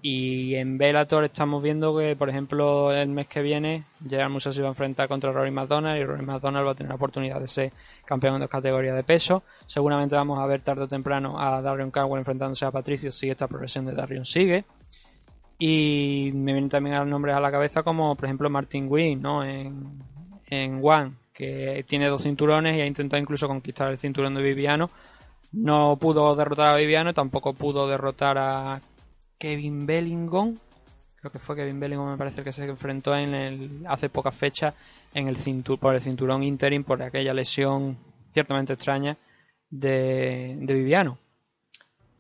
Y 0.06 0.56
en 0.56 0.78
Bellator 0.78 1.24
estamos 1.24 1.64
viendo 1.64 1.98
que, 1.98 2.18
por 2.18 2.30
ejemplo, 2.30 2.92
el 2.92 3.08
mes 3.08 3.28
que 3.28 3.42
viene, 3.42 3.86
Gerard 4.06 4.32
Musa 4.32 4.52
se 4.52 4.62
va 4.62 4.68
a 4.68 4.72
enfrentar 4.72 5.08
contra 5.08 5.32
Rory 5.32 5.52
McDonald 5.52 5.98
y 5.98 6.04
Rory 6.04 6.26
McDonald 6.26 6.68
va 6.68 6.72
a 6.72 6.76
tener 6.76 6.90
la 6.90 6.96
oportunidad 6.96 7.40
de 7.40 7.48
ser 7.48 7.72
campeón 8.04 8.42
de 8.42 8.50
categoría 8.50 8.94
de 8.94 9.04
peso. 9.04 9.44
Seguramente 9.66 10.16
vamos 10.16 10.40
a 10.40 10.46
ver 10.46 10.60
tarde 10.60 10.84
o 10.84 10.88
temprano 10.90 11.40
a 11.40 11.62
Darion 11.62 11.90
Cowell 11.90 12.20
enfrentándose 12.20 12.66
a 12.66 12.72
Patricio 12.72 13.14
si 13.14 13.30
esta 13.30 13.48
progresión 13.48 13.86
de 13.86 13.94
Darion 13.94 14.26
sigue. 14.26 14.66
Y 15.58 16.32
me 16.34 16.52
vienen 16.52 16.70
también 16.70 17.10
nombres 17.10 17.36
a 17.36 17.40
la 17.40 17.50
cabeza 17.50 17.84
como, 17.84 18.16
por 18.16 18.26
ejemplo, 18.26 18.50
Martin 18.50 18.88
Wynn, 18.90 19.22
¿no? 19.22 19.46
En, 19.46 20.04
en 20.48 20.82
One, 20.84 21.14
que 21.34 21.84
tiene 21.88 22.08
dos 22.08 22.24
cinturones 22.24 22.78
y 22.78 22.82
ha 22.82 22.86
intentado 22.86 23.22
incluso 23.22 23.48
conquistar 23.48 23.92
el 23.92 23.98
cinturón 23.98 24.36
de 24.36 24.44
Viviano. 24.44 24.90
No 25.52 25.98
pudo 26.00 26.36
derrotar 26.36 26.74
a 26.74 26.78
Viviano, 26.78 27.14
tampoco 27.14 27.54
pudo 27.54 27.88
derrotar 27.88 28.38
a 28.38 28.82
Kevin 29.38 29.86
Bellingham. 29.86 30.58
Creo 31.16 31.32
que 31.32 31.40
fue 31.40 31.56
Kevin 31.56 31.80
Bellingham, 31.80 32.12
me 32.12 32.18
parece 32.18 32.44
que 32.44 32.54
se 32.54 32.66
enfrentó 32.66 33.16
en 33.16 33.34
el, 33.34 33.86
hace 33.88 34.10
pocas 34.10 34.36
fechas 34.36 34.74
en 35.14 35.28
el 35.28 35.38
por 35.80 35.96
el 35.96 36.02
cinturón 36.02 36.44
interim 36.44 36.84
por 36.84 37.02
aquella 37.02 37.34
lesión 37.34 37.98
ciertamente 38.32 38.74
extraña 38.74 39.18
de, 39.70 40.56
Viviano. 40.60 41.18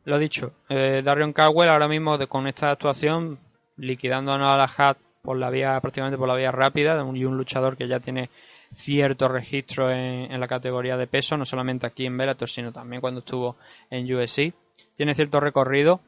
Lo 0.06 0.20
dicho, 0.20 0.54
eh, 0.70 1.02
Darion 1.04 1.34
Caldwell 1.34 1.70
ahora 1.70 1.88
mismo 1.88 2.18
con 2.28 2.48
esta 2.48 2.72
actuación 2.72 3.40
liquidando 3.78 4.34
a 4.34 4.38
la 4.38 4.70
Hat 4.78 4.98
por 5.22 5.38
la 5.38 5.50
vía 5.50 5.80
prácticamente 5.80 6.18
por 6.18 6.28
la 6.28 6.36
vía 6.36 6.52
rápida 6.52 7.02
y 7.14 7.26
un 7.26 7.38
luchador 7.38 7.78
que 7.78 7.88
ya 7.88 8.00
tiene 8.00 8.30
cierto 8.74 9.28
registro 9.28 9.92
en, 9.92 10.32
en, 10.32 10.40
la 10.40 10.48
categoría 10.48 10.98
de 10.98 11.08
peso, 11.08 11.38
no 11.38 11.46
solamente 11.46 11.88
aquí 11.88 12.06
en 12.06 12.18
Bellator, 12.18 12.50
sino 12.50 12.72
también 12.72 13.02
cuando 13.02 13.20
estuvo 13.20 13.56
en 13.90 14.14
USC. 14.14 14.54
Tiene 14.96 15.16
cierto 15.16 15.40
recorrido 15.40 16.02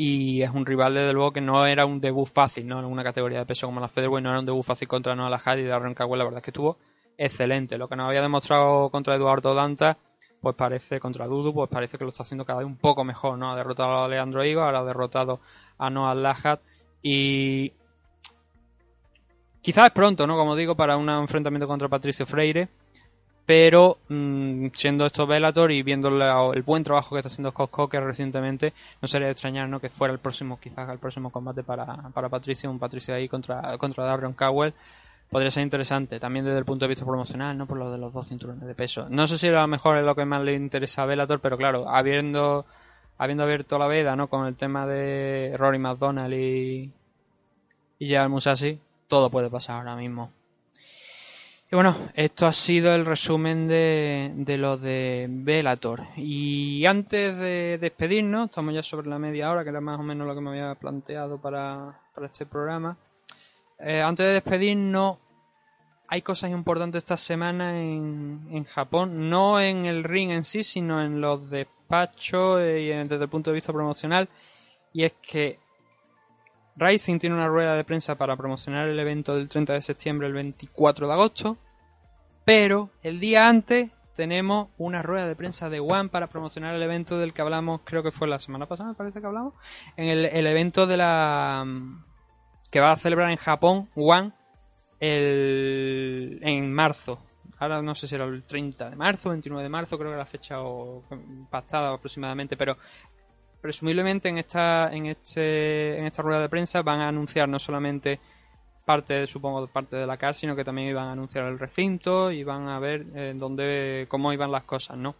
y 0.00 0.42
es 0.42 0.50
un 0.50 0.64
rival 0.64 0.94
desde 0.94 1.12
luego 1.12 1.32
que 1.32 1.40
no 1.40 1.66
era 1.66 1.84
un 1.84 2.00
debut 2.00 2.28
fácil, 2.28 2.68
¿no? 2.68 2.78
En 2.78 2.84
una 2.84 3.02
categoría 3.02 3.40
de 3.40 3.46
peso 3.46 3.66
como 3.66 3.80
la 3.80 3.88
Featherweight 3.88 4.22
no 4.22 4.30
era 4.30 4.38
un 4.38 4.46
debut 4.46 4.62
fácil 4.62 4.86
contra 4.86 5.16
Noah 5.16 5.28
Lahad 5.28 5.56
y 5.56 5.64
Darren 5.64 5.94
Caldwell 5.94 6.18
la 6.18 6.24
verdad 6.24 6.38
es 6.38 6.44
que 6.44 6.50
estuvo 6.50 6.78
excelente. 7.16 7.76
Lo 7.78 7.88
que 7.88 7.96
nos 7.96 8.06
había 8.06 8.22
demostrado 8.22 8.90
contra 8.90 9.16
Eduardo 9.16 9.56
Danta, 9.56 9.98
pues 10.40 10.54
parece, 10.54 11.00
contra 11.00 11.26
Dudu, 11.26 11.52
pues 11.52 11.68
parece 11.68 11.98
que 11.98 12.04
lo 12.04 12.10
está 12.10 12.22
haciendo 12.22 12.44
cada 12.44 12.60
vez 12.60 12.66
un 12.68 12.76
poco 12.76 13.02
mejor, 13.02 13.38
¿no? 13.38 13.50
Ha 13.50 13.56
derrotado 13.56 14.04
a 14.04 14.08
Leandro 14.08 14.44
Higo, 14.44 14.62
ahora 14.62 14.78
ha 14.78 14.84
derrotado 14.84 15.40
a 15.78 15.90
Noah 15.90 16.14
Lahad 16.14 16.60
y 17.02 17.72
quizás 19.68 19.88
es 19.88 19.92
pronto, 19.92 20.26
¿no? 20.26 20.34
Como 20.34 20.56
digo, 20.56 20.76
para 20.76 20.96
un 20.96 21.10
enfrentamiento 21.10 21.68
contra 21.68 21.88
Patricio 21.88 22.24
Freire, 22.24 22.70
pero 23.44 23.98
mm, 24.08 24.68
siendo 24.72 25.04
esto 25.04 25.26
Bellator 25.26 25.70
y 25.72 25.82
viendo 25.82 26.08
el 26.54 26.62
buen 26.62 26.82
trabajo 26.82 27.14
que 27.14 27.18
está 27.18 27.26
haciendo 27.26 27.50
Scott 27.50 27.70
Coker 27.70 28.02
recientemente, 28.02 28.72
no 29.02 29.06
sería 29.06 29.26
de 29.26 29.32
extrañar 29.32 29.68
¿no? 29.68 29.78
que 29.78 29.90
fuera 29.90 30.14
el 30.14 30.20
próximo, 30.20 30.58
quizás 30.58 30.88
el 30.88 30.98
próximo 30.98 31.28
combate 31.28 31.64
para, 31.64 31.84
para 32.14 32.30
Patricio, 32.30 32.70
un 32.70 32.78
Patricio 32.78 33.14
ahí 33.14 33.28
contra, 33.28 33.76
contra 33.76 34.04
Darren 34.04 34.32
Cowell. 34.32 34.72
Podría 35.28 35.50
ser 35.50 35.64
interesante, 35.64 36.18
también 36.18 36.46
desde 36.46 36.60
el 36.60 36.64
punto 36.64 36.86
de 36.86 36.88
vista 36.88 37.04
promocional, 37.04 37.58
¿no? 37.58 37.66
Por 37.66 37.76
lo 37.76 37.92
de 37.92 37.98
los 37.98 38.10
dos 38.10 38.26
cinturones 38.26 38.66
de 38.66 38.74
peso. 38.74 39.06
No 39.10 39.26
sé 39.26 39.36
si 39.36 39.48
a 39.48 39.52
lo 39.52 39.66
mejor 39.66 39.98
es 39.98 40.04
lo 40.06 40.14
que 40.14 40.24
más 40.24 40.42
le 40.42 40.54
interesa 40.54 41.02
a 41.02 41.04
Bellator, 41.04 41.40
pero 41.40 41.58
claro, 41.58 41.90
habiendo, 41.90 42.64
habiendo 43.18 43.44
abierto 43.44 43.78
la 43.78 43.86
veda, 43.86 44.16
¿no? 44.16 44.28
Con 44.28 44.46
el 44.46 44.56
tema 44.56 44.86
de 44.86 45.54
Rory 45.58 45.78
McDonald 45.78 46.32
y, 46.32 46.90
y 47.98 48.06
Gerald 48.06 48.30
Musashi, 48.30 48.80
todo 49.08 49.30
puede 49.30 49.50
pasar 49.50 49.78
ahora 49.78 49.96
mismo. 49.96 50.30
Y 51.70 51.74
bueno, 51.74 51.94
esto 52.14 52.46
ha 52.46 52.52
sido 52.52 52.94
el 52.94 53.04
resumen 53.04 53.68
de, 53.68 54.32
de 54.34 54.56
lo 54.56 54.78
de 54.78 55.26
Velator. 55.28 56.02
Y 56.16 56.86
antes 56.86 57.36
de 57.36 57.76
despedirnos, 57.78 58.46
estamos 58.46 58.72
ya 58.72 58.82
sobre 58.82 59.08
la 59.08 59.18
media 59.18 59.50
hora, 59.50 59.64
que 59.64 59.70
era 59.70 59.80
más 59.82 60.00
o 60.00 60.02
menos 60.02 60.26
lo 60.26 60.34
que 60.34 60.40
me 60.40 60.50
había 60.50 60.74
planteado 60.76 61.38
para, 61.38 62.00
para 62.14 62.26
este 62.26 62.46
programa. 62.46 62.96
Eh, 63.78 64.00
antes 64.00 64.24
de 64.24 64.32
despedirnos, 64.32 65.18
hay 66.08 66.22
cosas 66.22 66.50
importantes 66.52 67.02
esta 67.02 67.18
semana 67.18 67.78
en, 67.78 68.48
en 68.50 68.64
Japón, 68.64 69.28
no 69.28 69.60
en 69.60 69.84
el 69.84 70.04
ring 70.04 70.30
en 70.30 70.44
sí, 70.44 70.62
sino 70.62 71.02
en 71.02 71.20
los 71.20 71.50
despachos 71.50 72.62
y 72.62 72.86
desde 72.86 73.24
el 73.24 73.28
punto 73.28 73.50
de 73.50 73.56
vista 73.56 73.74
promocional. 73.74 74.26
Y 74.94 75.04
es 75.04 75.12
que 75.20 75.58
Rising 76.78 77.18
tiene 77.18 77.34
una 77.34 77.48
rueda 77.48 77.74
de 77.74 77.84
prensa 77.84 78.14
para 78.14 78.36
promocionar 78.36 78.88
el 78.88 78.98
evento 78.98 79.34
del 79.34 79.48
30 79.48 79.72
de 79.72 79.82
septiembre 79.82 80.28
el 80.28 80.32
24 80.32 81.06
de 81.06 81.12
agosto, 81.12 81.58
pero 82.44 82.90
el 83.02 83.18
día 83.18 83.48
antes 83.48 83.90
tenemos 84.14 84.68
una 84.78 85.02
rueda 85.02 85.28
de 85.28 85.36
prensa 85.36 85.70
de 85.70 85.80
One 85.80 86.08
para 86.08 86.28
promocionar 86.28 86.74
el 86.74 86.82
evento 86.82 87.18
del 87.18 87.32
que 87.32 87.42
hablamos, 87.42 87.82
creo 87.84 88.02
que 88.02 88.10
fue 88.10 88.26
la 88.26 88.38
semana 88.38 88.66
pasada, 88.66 88.90
me 88.90 88.94
parece 88.94 89.20
que 89.20 89.26
hablamos, 89.26 89.54
en 89.96 90.08
el, 90.08 90.46
evento 90.46 90.86
de 90.86 90.96
la 90.96 91.64
que 92.70 92.80
va 92.80 92.92
a 92.92 92.96
celebrar 92.96 93.30
en 93.30 93.36
Japón 93.36 93.88
One 93.94 94.32
el, 95.00 96.40
en 96.42 96.72
marzo. 96.72 97.20
Ahora 97.58 97.82
no 97.82 97.94
sé 97.94 98.06
si 98.06 98.14
era 98.14 98.24
el 98.24 98.44
30 98.44 98.90
de 98.90 98.96
marzo, 98.96 99.30
29 99.30 99.62
de 99.62 99.68
marzo, 99.68 99.98
creo 99.98 100.10
que 100.10 100.16
la 100.16 100.26
fecha 100.26 100.62
o, 100.62 101.04
pactada 101.50 101.92
aproximadamente, 101.92 102.56
pero 102.56 102.76
presumiblemente 103.60 104.28
en 104.28 104.38
esta 104.38 104.90
en 104.92 105.06
este 105.06 105.98
en 105.98 106.06
esta 106.06 106.22
rueda 106.22 106.40
de 106.40 106.48
prensa 106.48 106.82
van 106.82 107.00
a 107.00 107.08
anunciar 107.08 107.48
no 107.48 107.58
solamente 107.58 108.20
parte 108.84 109.26
supongo 109.26 109.66
parte 109.66 109.96
de 109.96 110.06
la 110.06 110.16
CAR 110.16 110.34
sino 110.34 110.56
que 110.56 110.64
también 110.64 110.88
iban 110.88 111.08
a 111.08 111.12
anunciar 111.12 111.46
el 111.46 111.58
recinto 111.58 112.30
y 112.30 112.44
van 112.44 112.68
a 112.68 112.78
ver 112.78 113.06
eh, 113.14 113.34
dónde 113.36 114.06
cómo 114.08 114.32
iban 114.32 114.52
las 114.52 114.64
cosas 114.64 114.96
no 114.96 115.14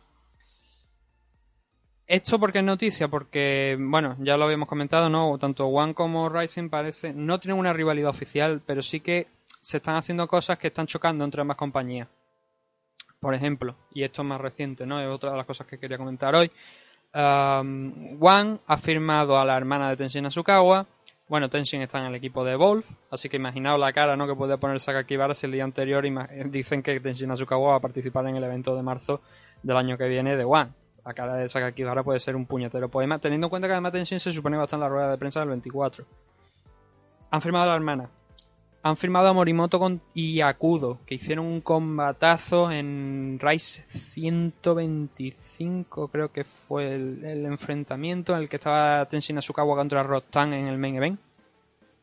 esto 2.06 2.40
porque 2.40 2.60
es 2.60 2.64
noticia 2.64 3.08
porque 3.08 3.76
bueno 3.78 4.16
ya 4.20 4.36
lo 4.36 4.44
habíamos 4.44 4.68
comentado 4.68 5.10
no 5.10 5.36
tanto 5.38 5.66
One 5.66 5.92
como 5.92 6.28
Rising 6.28 6.70
parece 6.70 7.12
no 7.12 7.38
tienen 7.38 7.58
una 7.58 7.72
rivalidad 7.72 8.08
oficial 8.08 8.62
pero 8.64 8.80
sí 8.80 9.00
que 9.00 9.26
se 9.60 9.76
están 9.78 9.96
haciendo 9.96 10.26
cosas 10.28 10.58
que 10.58 10.68
están 10.68 10.86
chocando 10.86 11.24
entre 11.24 11.42
ambas 11.42 11.56
compañías. 11.56 12.08
Por 13.20 13.34
ejemplo 13.34 13.76
y 13.92 14.04
esto 14.04 14.22
es 14.22 14.28
más 14.28 14.40
reciente 14.40 14.86
no 14.86 15.00
es 15.00 15.08
otra 15.08 15.32
de 15.32 15.36
las 15.36 15.46
cosas 15.46 15.66
que 15.66 15.78
quería 15.78 15.98
comentar 15.98 16.34
hoy 16.34 16.50
Um, 17.14 18.18
ha 18.66 18.76
firmado 18.76 19.38
a 19.38 19.44
la 19.44 19.56
hermana 19.56 19.88
de 19.90 19.96
Tenshin 19.96 20.26
Asukawa. 20.26 20.86
Bueno, 21.28 21.48
Tenshin 21.48 21.82
está 21.82 21.98
en 21.98 22.06
el 22.06 22.14
equipo 22.14 22.44
de 22.44 22.56
Wolf, 22.56 22.86
así 23.10 23.28
que 23.28 23.36
imaginaos 23.36 23.78
la 23.78 23.92
cara 23.92 24.16
¿no? 24.16 24.26
que 24.26 24.34
puede 24.34 24.56
poner 24.56 24.80
Sakakibara 24.80 25.34
si 25.34 25.46
el 25.46 25.52
día 25.52 25.64
anterior 25.64 26.04
dicen 26.46 26.82
que 26.82 27.00
Tenshin 27.00 27.30
Asukawa 27.30 27.70
va 27.70 27.76
a 27.76 27.80
participar 27.80 28.26
en 28.28 28.36
el 28.36 28.44
evento 28.44 28.74
de 28.74 28.82
marzo 28.82 29.20
del 29.62 29.76
año 29.76 29.98
que 29.98 30.08
viene 30.08 30.36
de 30.36 30.44
One. 30.44 30.72
La 31.04 31.14
cara 31.14 31.34
de 31.34 31.48
Sakakibara 31.48 32.02
puede 32.02 32.20
ser 32.20 32.36
un 32.36 32.46
puñetero 32.46 32.88
poema, 32.90 33.18
teniendo 33.18 33.46
en 33.46 33.50
cuenta 33.50 33.68
que 33.68 33.72
además 33.72 33.92
Tenshin 33.92 34.20
se 34.20 34.32
supone 34.32 34.56
va 34.56 34.62
a 34.62 34.66
estar 34.66 34.78
en 34.78 34.82
la 34.82 34.88
rueda 34.88 35.10
de 35.10 35.18
prensa 35.18 35.40
del 35.40 35.48
24. 35.50 36.04
Han 37.30 37.40
firmado 37.40 37.64
a 37.64 37.68
la 37.68 37.74
hermana 37.74 38.10
han 38.82 38.96
firmado 38.96 39.28
a 39.28 39.32
Morimoto 39.32 40.00
y 40.14 40.40
Akudo, 40.40 40.98
que 41.04 41.16
hicieron 41.16 41.46
un 41.46 41.60
combatazo 41.60 42.70
en 42.70 43.40
Rise 43.40 43.84
125, 43.88 46.08
creo 46.08 46.30
que 46.30 46.44
fue 46.44 46.94
el, 46.94 47.44
enfrentamiento 47.46 48.34
en 48.34 48.40
el 48.40 48.48
que 48.48 48.56
estaba 48.56 49.06
Tenshin 49.06 49.38
Asukawa 49.38 49.76
contra 49.76 50.02
Rottan 50.02 50.52
en 50.52 50.66
el 50.68 50.78
main 50.78 50.96
event. 50.96 51.20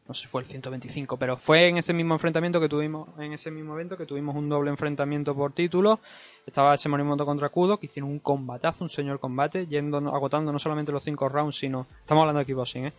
No 0.07 0.13
sé 0.13 0.21
si 0.21 0.28
fue 0.28 0.41
el 0.41 0.47
125, 0.47 1.17
pero 1.17 1.36
fue 1.36 1.67
en 1.67 1.78
ese 1.78 1.91
mismo 1.91 2.13
enfrentamiento 2.13 2.59
que 2.59 2.69
tuvimos, 2.69 3.09
en 3.17 3.34
ese 3.34 3.49
mismo 3.49 3.73
evento 3.73 3.97
que 3.97 4.05
tuvimos 4.05 4.36
un 4.36 4.49
doble 4.49 4.69
enfrentamiento 4.69 5.34
por 5.34 5.51
título. 5.51 5.99
Estaba 6.45 6.76
ese 6.76 6.89
Morimoto 6.89 7.26
contra 7.26 7.47
Akudo, 7.47 7.80
que 7.80 7.88
hicieron 7.88 8.11
un 8.11 8.19
combatazo, 8.19 8.84
un 8.84 8.91
señor 8.91 9.19
combate, 9.19 9.65
yendo, 9.65 9.97
agotando 9.97 10.51
no 10.51 10.59
solamente 10.59 10.91
los 10.91 11.01
5 11.01 11.28
rounds, 11.30 11.57
sino. 11.57 11.88
Estamos 12.01 12.21
hablando 12.21 12.38
de 12.38 12.45
kickboxing, 12.45 12.86
¿eh? 12.86 12.93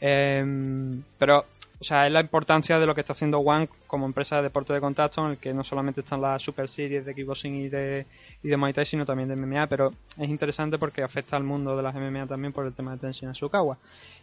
eh 0.00 1.02
pero 1.18 1.46
o 1.82 1.84
sea, 1.84 2.06
es 2.06 2.12
la 2.12 2.20
importancia 2.20 2.78
de 2.78 2.86
lo 2.86 2.94
que 2.94 3.00
está 3.00 3.12
haciendo 3.12 3.40
One 3.40 3.68
como 3.88 4.06
empresa 4.06 4.36
de 4.36 4.42
deporte 4.44 4.72
de 4.72 4.80
contacto, 4.80 5.24
en 5.24 5.32
el 5.32 5.38
que 5.38 5.52
no 5.52 5.64
solamente 5.64 6.02
están 6.02 6.20
las 6.20 6.40
super 6.40 6.68
series 6.68 7.04
de 7.04 7.12
kickboxing 7.12 7.56
y 7.56 7.68
de, 7.68 8.06
y 8.40 8.48
de 8.48 8.56
Muay 8.56 8.72
Thai, 8.72 8.84
sino 8.84 9.04
también 9.04 9.28
de 9.28 9.34
MMA, 9.34 9.66
pero 9.66 9.92
es 10.16 10.30
interesante 10.30 10.78
porque 10.78 11.02
afecta 11.02 11.36
al 11.36 11.42
mundo 11.42 11.76
de 11.76 11.82
las 11.82 11.92
MMA 11.92 12.28
también 12.28 12.52
por 12.52 12.66
el 12.66 12.72
tema 12.72 12.92
de 12.92 12.98
Tenshin 12.98 13.30
Asukawa. 13.30 13.78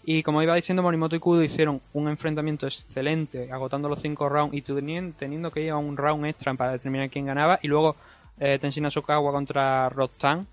Y 0.05 0.23
como 0.23 0.41
iba 0.41 0.55
diciendo, 0.55 0.81
Morimoto 0.81 1.17
y 1.17 1.19
Kudo 1.19 1.43
hicieron 1.43 1.81
un 1.91 2.07
enfrentamiento 2.07 2.65
excelente, 2.65 3.51
agotando 3.51 3.89
los 3.89 3.99
cinco 4.01 4.29
rounds 4.29 4.55
y 4.55 4.61
teniendo 4.61 5.51
que 5.51 5.59
ir 5.59 5.71
a 5.71 5.77
un 5.77 5.97
round 5.97 6.27
extra 6.27 6.53
para 6.53 6.71
determinar 6.71 7.09
quién 7.09 7.25
ganaba, 7.25 7.59
y 7.61 7.67
luego 7.67 7.97
eh, 8.39 8.57
Tenshin 8.57 8.85
Asukawa 8.85 9.33
contra 9.33 9.89
Rostan, 9.89 10.47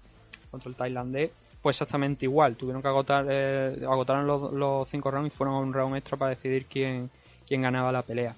contra 0.50 0.70
el 0.70 0.74
tailandés, 0.74 1.30
fue 1.66 1.72
exactamente 1.72 2.26
igual. 2.26 2.54
Tuvieron 2.54 2.80
que 2.80 2.86
agotar, 2.86 3.26
eh, 3.28 3.84
agotaron 3.90 4.24
los, 4.24 4.88
cinco 4.88 5.10
rounds 5.10 5.34
y 5.34 5.36
fueron 5.36 5.56
a 5.56 5.58
un 5.58 5.72
round 5.72 5.96
extra 5.96 6.16
para 6.16 6.30
decidir 6.30 6.66
quién, 6.66 7.10
quién 7.44 7.62
ganaba 7.62 7.90
la 7.90 8.02
pelea. 8.02 8.36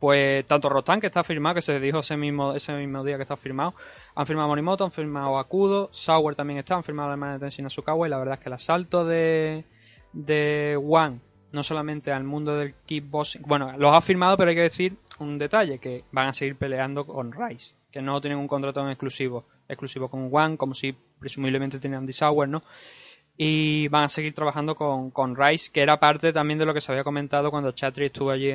Pues 0.00 0.44
tanto 0.44 0.68
Rostan, 0.68 1.00
que 1.00 1.06
está 1.06 1.22
firmado, 1.22 1.54
que 1.54 1.62
se 1.62 1.78
dijo 1.78 2.00
ese 2.00 2.16
mismo, 2.16 2.52
ese 2.52 2.72
mismo 2.72 3.04
día 3.04 3.14
que 3.14 3.22
está 3.22 3.36
firmado, 3.36 3.74
han 4.16 4.26
firmado 4.26 4.46
a 4.46 4.48
Morimoto, 4.48 4.84
han 4.84 4.90
firmado 4.90 5.38
a 5.38 5.44
Kudo, 5.44 5.88
Sauer 5.92 6.34
también 6.34 6.58
está, 6.58 6.74
han 6.74 6.82
firmado 6.82 7.06
a 7.06 7.10
la 7.10 7.14
hermana 7.14 7.32
de 7.34 7.38
Tenshin 7.38 7.66
Asukawa 7.66 8.08
y 8.08 8.10
la 8.10 8.18
verdad 8.18 8.34
es 8.34 8.40
que 8.40 8.48
el 8.48 8.54
asalto 8.54 9.04
de, 9.04 9.64
de 10.12 10.76
One, 10.84 11.20
no 11.52 11.62
solamente 11.62 12.10
al 12.10 12.24
mundo 12.24 12.56
del 12.56 12.74
kickboxing, 12.86 13.42
bueno, 13.46 13.72
los 13.78 13.94
ha 13.94 14.00
firmado, 14.00 14.36
pero 14.36 14.50
hay 14.50 14.56
que 14.56 14.62
decir 14.62 14.96
un 15.20 15.38
detalle, 15.38 15.78
que 15.78 16.02
van 16.10 16.26
a 16.26 16.32
seguir 16.32 16.56
peleando 16.56 17.06
con 17.06 17.30
Rice, 17.30 17.76
que 17.92 18.02
no 18.02 18.20
tienen 18.20 18.40
un 18.40 18.48
contrato 18.48 18.80
en 18.80 18.88
exclusivo 18.88 19.44
exclusivo 19.70 20.08
con 20.08 20.28
One, 20.32 20.56
como 20.56 20.74
si 20.74 20.92
presumiblemente 21.18 21.78
tenían 21.78 22.10
Sauer, 22.12 22.48
¿no? 22.48 22.62
Y 23.36 23.88
van 23.88 24.04
a 24.04 24.08
seguir 24.08 24.34
trabajando 24.34 24.74
con, 24.74 25.10
con 25.10 25.34
Rice, 25.34 25.70
que 25.72 25.80
era 25.80 25.98
parte 25.98 26.32
también 26.32 26.58
de 26.58 26.66
lo 26.66 26.74
que 26.74 26.80
se 26.80 26.92
había 26.92 27.04
comentado 27.04 27.50
cuando 27.50 27.72
Chatri 27.72 28.06
estuvo 28.06 28.30
allí 28.30 28.52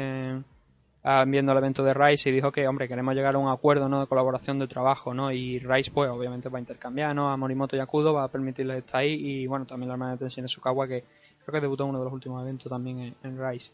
viendo 1.27 1.51
el 1.51 1.57
evento 1.57 1.83
de 1.83 1.93
Rice 1.93 2.29
y 2.29 2.33
dijo 2.33 2.51
que, 2.51 2.67
hombre, 2.67 2.87
queremos 2.87 3.13
llegar 3.13 3.35
a 3.35 3.37
un 3.37 3.49
acuerdo 3.49 3.87
¿no? 3.87 3.99
de 4.01 4.07
colaboración 4.07 4.57
de 4.57 4.67
trabajo, 4.67 5.13
¿no? 5.13 5.31
Y 5.31 5.59
Rice, 5.59 5.91
pues, 5.91 6.09
obviamente 6.09 6.49
va 6.49 6.57
a 6.57 6.61
intercambiar, 6.61 7.15
¿no? 7.15 7.31
A 7.31 7.37
Morimoto 7.37 7.75
y 7.75 7.79
Akudo 7.79 8.13
va 8.13 8.23
a 8.23 8.27
permitirle 8.27 8.79
estar 8.79 9.01
ahí 9.01 9.13
y, 9.13 9.47
bueno, 9.47 9.65
también 9.65 9.87
la 9.87 9.93
hermana 9.93 10.13
de 10.13 10.17
Tenshin 10.17 10.47
Sukawa, 10.47 10.87
que 10.87 11.03
creo 11.43 11.53
que 11.53 11.61
debutó 11.61 11.83
en 11.83 11.91
uno 11.91 11.99
de 11.99 12.05
los 12.05 12.13
últimos 12.13 12.41
eventos 12.41 12.69
también 12.69 13.15
en 13.23 13.37
Rice. 13.39 13.71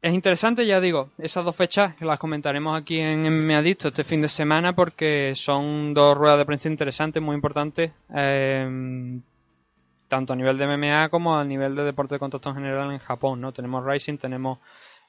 Es 0.00 0.14
interesante, 0.14 0.64
ya 0.64 0.80
digo, 0.80 1.10
esas 1.18 1.44
dos 1.44 1.56
fechas 1.56 2.00
las 2.00 2.20
comentaremos 2.20 2.80
aquí 2.80 3.00
en 3.00 3.44
Me 3.44 3.56
Adicto 3.56 3.88
este 3.88 4.04
fin 4.04 4.20
de 4.20 4.28
semana 4.28 4.72
porque 4.72 5.32
son 5.34 5.92
dos 5.92 6.16
ruedas 6.16 6.38
de 6.38 6.46
prensa 6.46 6.68
interesantes, 6.68 7.20
muy 7.20 7.34
importantes, 7.34 7.90
eh, 8.14 9.20
tanto 10.06 10.32
a 10.32 10.36
nivel 10.36 10.56
de 10.56 10.66
MMA 10.68 11.08
como 11.08 11.36
a 11.36 11.44
nivel 11.44 11.74
de 11.74 11.82
deporte 11.82 12.14
de 12.14 12.20
contacto 12.20 12.48
en 12.50 12.54
general 12.54 12.92
en 12.92 12.98
Japón. 12.98 13.40
¿no? 13.40 13.52
Tenemos 13.52 13.84
Rising, 13.84 14.18
tenemos 14.18 14.60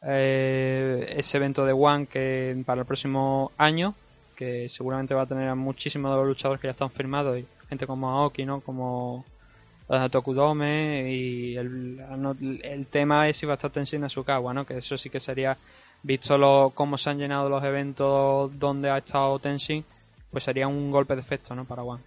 eh, 0.02 1.14
ese 1.18 1.38
evento 1.38 1.66
de 1.66 1.74
One 1.74 2.08
que 2.08 2.60
para 2.66 2.82
el 2.82 2.88
próximo 2.88 3.52
año, 3.60 3.94
que 4.36 4.68
seguramente 4.70 5.14
va 5.14 5.22
a 5.22 5.28
tener 5.28 5.50
a 5.50 5.56
muchísimos 5.56 6.10
de 6.12 6.18
los 6.18 6.28
luchadores 6.28 6.60
que 6.60 6.68
ya 6.68 6.72
están 6.72 6.90
firmados 6.90 7.38
y 7.38 7.46
gente 7.70 7.86
como 7.86 8.10
Aoki, 8.10 8.44
¿no? 8.44 8.62
como 8.62 9.24
Tokudome 10.12 11.12
y 11.12 11.58
el, 11.58 12.88
tema 12.92 13.28
es 13.28 13.38
si 13.38 13.48
va 13.48 13.54
a 13.54 13.56
estar 13.56 13.72
Tenshin 13.72 14.04
Asukawa, 14.04 14.54
¿no? 14.54 14.64
Que 14.66 14.78
eso 14.78 14.98
sí 14.98 15.10
que 15.10 15.20
sería, 15.20 15.58
visto 16.04 16.38
lo, 16.38 16.72
cómo 16.76 16.96
se 16.96 17.10
han 17.10 17.18
llenado 17.18 17.50
los 17.50 17.64
eventos 17.64 18.52
donde 18.60 18.92
ha 18.92 19.00
estado 19.00 19.40
Tenshin, 19.40 19.84
pues 20.30 20.44
sería 20.44 20.68
un 20.68 20.92
golpe 20.92 21.16
de 21.16 21.22
efecto, 21.22 21.56
¿no? 21.56 21.66
Para 21.66 21.82
One. 21.82 22.04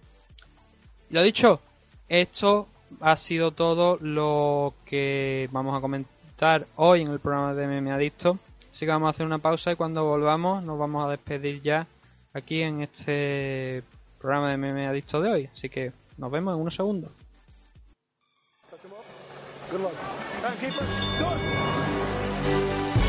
Lo 1.09 1.21
dicho, 1.21 1.59
esto 2.07 2.67
ha 3.01 3.17
sido 3.17 3.51
todo 3.51 3.97
lo 3.99 4.75
que 4.85 5.49
vamos 5.51 5.77
a 5.77 5.81
comentar 5.81 6.65
hoy 6.77 7.01
en 7.01 7.09
el 7.09 7.19
programa 7.19 7.53
de 7.53 7.67
Meme 7.67 7.91
Adicto. 7.91 8.39
Así 8.71 8.85
que 8.85 8.91
vamos 8.91 9.07
a 9.07 9.09
hacer 9.09 9.25
una 9.25 9.39
pausa 9.39 9.73
y 9.73 9.75
cuando 9.75 10.05
volvamos 10.05 10.63
nos 10.63 10.79
vamos 10.79 11.05
a 11.05 11.11
despedir 11.11 11.61
ya 11.61 11.85
aquí 12.33 12.61
en 12.61 12.81
este 12.81 13.83
programa 14.19 14.51
de 14.51 14.57
Meme 14.57 14.87
Adicto 14.87 15.21
de 15.21 15.31
hoy. 15.31 15.49
Así 15.51 15.67
que 15.67 15.91
nos 16.17 16.31
vemos 16.31 16.55
en 16.55 16.61
unos 16.61 16.75
segundos. 16.75 17.11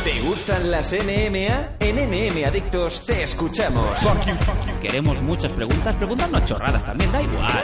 ¿Te 0.02 0.20
gustan 0.20 0.70
las 0.70 0.92
NMA? 0.92 1.76
En 1.78 1.96
NM 1.96 2.42
Adictos 2.46 3.04
te 3.04 3.22
escuchamos. 3.22 3.98
Queremos 4.80 5.20
muchas 5.20 5.52
preguntas, 5.52 5.94
preguntarnos 5.96 6.42
chorradas 6.46 6.82
también, 6.82 7.12
da 7.12 7.20
igual. 7.20 7.62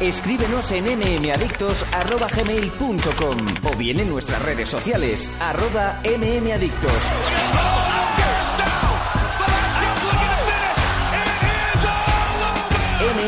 Escríbenos 0.00 0.72
en 0.72 0.98
mmadictos.gmail.com 0.98 3.54
o 3.72 3.76
bien 3.76 4.00
en 4.00 4.10
nuestras 4.10 4.42
redes 4.42 4.68
sociales, 4.68 5.30
arroba 5.40 6.00
mmadictos. 6.02 6.90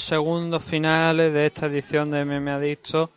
Segundos 0.00 0.64
finales 0.64 1.32
de 1.32 1.46
esta 1.46 1.66
edición 1.66 2.10
de 2.10 2.24
MMA 2.24 2.54
Adicto. 2.54 3.10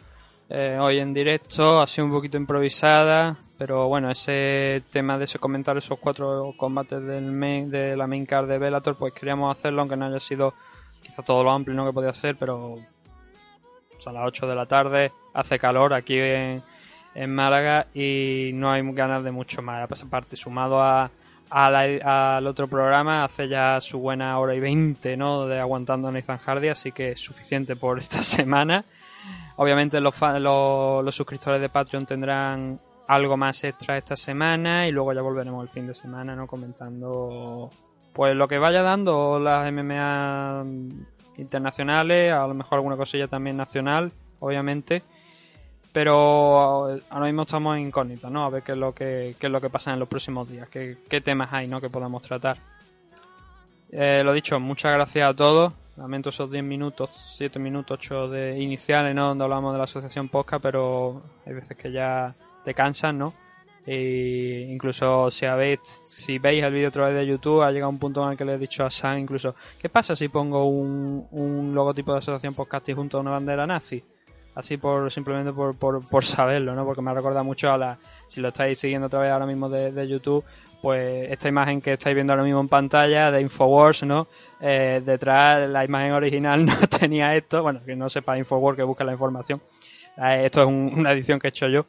Eh, 0.50 0.78
hoy 0.80 1.00
en 1.00 1.14
directo, 1.14 1.80
ha 1.80 1.88
sido 1.88 2.06
un 2.06 2.12
poquito 2.12 2.38
improvisada, 2.38 3.38
pero 3.58 3.88
bueno, 3.88 4.12
ese 4.12 4.84
tema 4.92 5.18
de 5.18 5.26
ese 5.26 5.40
comentario, 5.40 5.80
esos 5.80 6.00
cuatro 6.00 6.54
combates 6.58 7.02
del 7.04 7.32
main, 7.32 7.70
de 7.70 7.96
la 7.96 8.08
main 8.08 8.26
card 8.26 8.48
de 8.50 8.58
Bellator, 8.58 8.96
pues 8.96 9.14
queríamos 9.14 9.58
hacerlo, 9.58 9.82
aunque 9.82 9.96
no 9.96 10.06
haya 10.06 10.20
sido 10.20 10.54
quizá 11.02 11.24
todo 11.24 11.44
lo 11.44 11.52
amplio 11.52 11.76
¿no? 11.76 11.86
que 11.86 11.94
podía 11.94 12.14
ser, 12.14 12.36
pero 12.36 12.78
a 14.06 14.12
las 14.12 14.28
8 14.28 14.48
de 14.48 14.56
la 14.56 14.66
tarde 14.66 15.12
hace 15.34 15.60
calor 15.60 15.94
aquí 15.94 16.18
en, 16.18 16.64
en 17.14 17.36
Málaga 17.36 17.88
y 17.94 18.52
no 18.54 18.72
hay 18.72 18.82
ganas 18.92 19.24
de 19.24 19.32
mucho 19.32 19.62
más. 19.62 19.90
Aparte, 20.02 20.36
sumado 20.36 20.82
a 20.82 21.12
la- 21.52 22.38
al 22.38 22.48
otro 22.48 22.68
programa, 22.68 23.24
hace 23.24 23.48
ya 23.48 23.80
su 23.82 24.00
buena 24.00 24.38
hora 24.40 24.56
y 24.56 24.60
20 24.60 25.18
¿no? 25.18 25.46
de 25.48 25.60
aguantando 25.60 26.08
a 26.08 26.12
Nathan 26.12 26.38
Hardy, 26.38 26.70
así 26.70 26.92
que 26.92 27.12
es 27.12 27.20
suficiente 27.20 27.76
por 27.76 28.00
esta 28.00 28.22
semana. 28.24 28.86
Obviamente 29.58 30.00
los, 30.02 30.16
los 30.22 31.16
suscriptores 31.16 31.62
de 31.62 31.70
Patreon 31.70 32.06
tendrán 32.06 32.80
algo 33.08 33.36
más 33.38 33.64
extra 33.64 33.98
esta 33.98 34.16
semana 34.16 34.88
y 34.88 34.92
luego 34.92 35.14
ya 35.14 35.22
volveremos 35.22 35.62
el 35.64 35.70
fin 35.70 35.86
de 35.86 35.94
semana 35.94 36.36
no 36.36 36.48
comentando 36.48 37.70
pues 38.14 38.36
lo 38.36 38.48
que 38.48 38.58
vaya 38.58 38.82
dando 38.84 39.40
las 39.40 39.70
MMA 39.72 40.64
internacionales, 41.38 42.34
a 42.34 42.48
lo 42.48 42.54
mejor 42.54 42.78
alguna 42.78 42.98
cosilla 42.98 43.28
también 43.28 43.58
nacional, 43.58 44.12
obviamente. 44.40 45.04
Pero 45.94 47.00
ahora 47.10 47.26
mismo 47.26 47.42
estamos 47.42 47.78
en 47.78 47.88
incógnita, 47.88 48.30
¿no? 48.30 48.46
A 48.46 48.50
ver 48.50 48.64
qué 48.64 48.72
es 48.72 48.78
lo 48.78 48.94
que, 48.94 49.36
qué 49.40 49.48
es 49.48 49.52
lo 49.52 49.60
que 49.60 49.70
pasa 49.70 49.94
en 49.94 50.00
los 50.00 50.08
próximos 50.08 50.50
días, 50.50 50.70
qué, 50.70 50.98
qué 51.10 51.20
temas 51.20 51.52
hay, 51.52 51.68
¿no? 51.68 51.82
Que 51.82 51.90
podamos 51.90 52.22
tratar. 52.22 52.58
Eh, 53.92 54.22
lo 54.24 54.32
dicho, 54.32 54.60
muchas 54.60 54.94
gracias 54.94 55.30
a 55.30 55.36
todos. 55.36 55.74
Lamento 55.98 56.30
esos 56.30 56.50
10 56.50 56.64
minutos, 56.64 57.10
7 57.38 57.60
minutos, 57.60 58.00
8 58.00 58.30
de 58.30 58.60
iniciales, 58.60 59.14
¿no? 59.14 59.28
Donde 59.28 59.44
hablamos 59.44 59.74
de 59.74 59.78
la 59.80 59.84
asociación 59.84 60.30
Posca, 60.30 60.60
pero 60.60 61.22
hay 61.46 61.54
veces 61.54 61.76
que 61.78 61.92
ya 61.92 62.34
te 62.64 62.74
cansan, 62.74 63.18
¿no? 63.18 63.34
E 63.86 64.68
incluso 64.70 65.30
si 65.32 65.46
habéis, 65.46 65.80
si 65.82 66.38
veis 66.38 66.64
el 66.64 66.72
vídeo 66.72 66.88
a 66.88 66.92
través 66.92 67.16
de 67.16 67.26
YouTube, 67.26 67.64
ha 67.64 67.72
llegado 67.72 67.90
un 67.90 68.00
punto 68.00 68.24
en 68.24 68.32
el 68.32 68.38
que 68.38 68.46
le 68.46 68.54
he 68.54 68.58
dicho 68.58 68.86
a 68.86 68.90
Sam 68.90 69.20
incluso, 69.20 69.56
¿qué 69.80 69.90
pasa 69.90 70.16
si 70.16 70.28
pongo 70.30 70.66
un, 70.66 71.28
un 71.32 71.74
logotipo 71.74 72.14
de 72.14 72.20
asociación 72.20 72.54
podcasting 72.54 72.96
junto 72.96 73.18
a 73.18 73.22
una 73.22 73.32
bandera 73.32 73.66
nazi? 73.66 74.04
Así 74.54 74.78
por 74.78 75.10
simplemente 75.12 75.54
por, 75.54 75.76
por, 75.76 76.08
por 76.08 76.26
saberlo, 76.26 76.76
¿no? 76.76 76.86
Porque 76.86 77.02
me 77.02 77.12
ha 77.12 77.44
mucho 77.44 77.72
a 77.72 77.78
la, 77.78 77.98
si 78.28 78.42
lo 78.42 78.50
estáis 78.50 78.78
siguiendo 78.80 79.08
a 79.08 79.10
través 79.10 79.32
ahora 79.32 79.46
mismo 79.46 79.70
de, 79.70 79.92
de 79.92 80.08
YouTube, 80.08 80.44
pues 80.82 81.32
esta 81.32 81.48
imagen 81.48 81.80
que 81.82 81.94
estáis 81.94 82.16
viendo 82.16 82.34
ahora 82.34 82.44
mismo 82.44 82.60
en 82.60 82.68
pantalla 82.68 83.32
de 83.32 83.40
Infowars, 83.42 84.04
¿no? 84.04 84.28
Eh, 84.60 85.02
detrás 85.06 85.70
la 85.70 85.86
imagen 85.86 86.12
original 86.14 86.66
no 86.66 86.76
tenía 86.88 87.36
esto, 87.36 87.62
bueno, 87.64 87.82
que 87.86 87.96
no 87.96 88.10
sepa 88.10 88.38
Infowars 88.38 88.76
que 88.76 88.84
busque 88.84 89.04
la 89.06 89.14
información. 89.14 89.62
Eh, 90.18 90.42
esto 90.46 90.62
es 90.62 90.68
un- 90.68 90.92
una 90.98 91.12
edición 91.14 91.40
que 91.40 91.48
he 91.48 91.50
hecho 91.50 91.68
yo, 91.70 91.86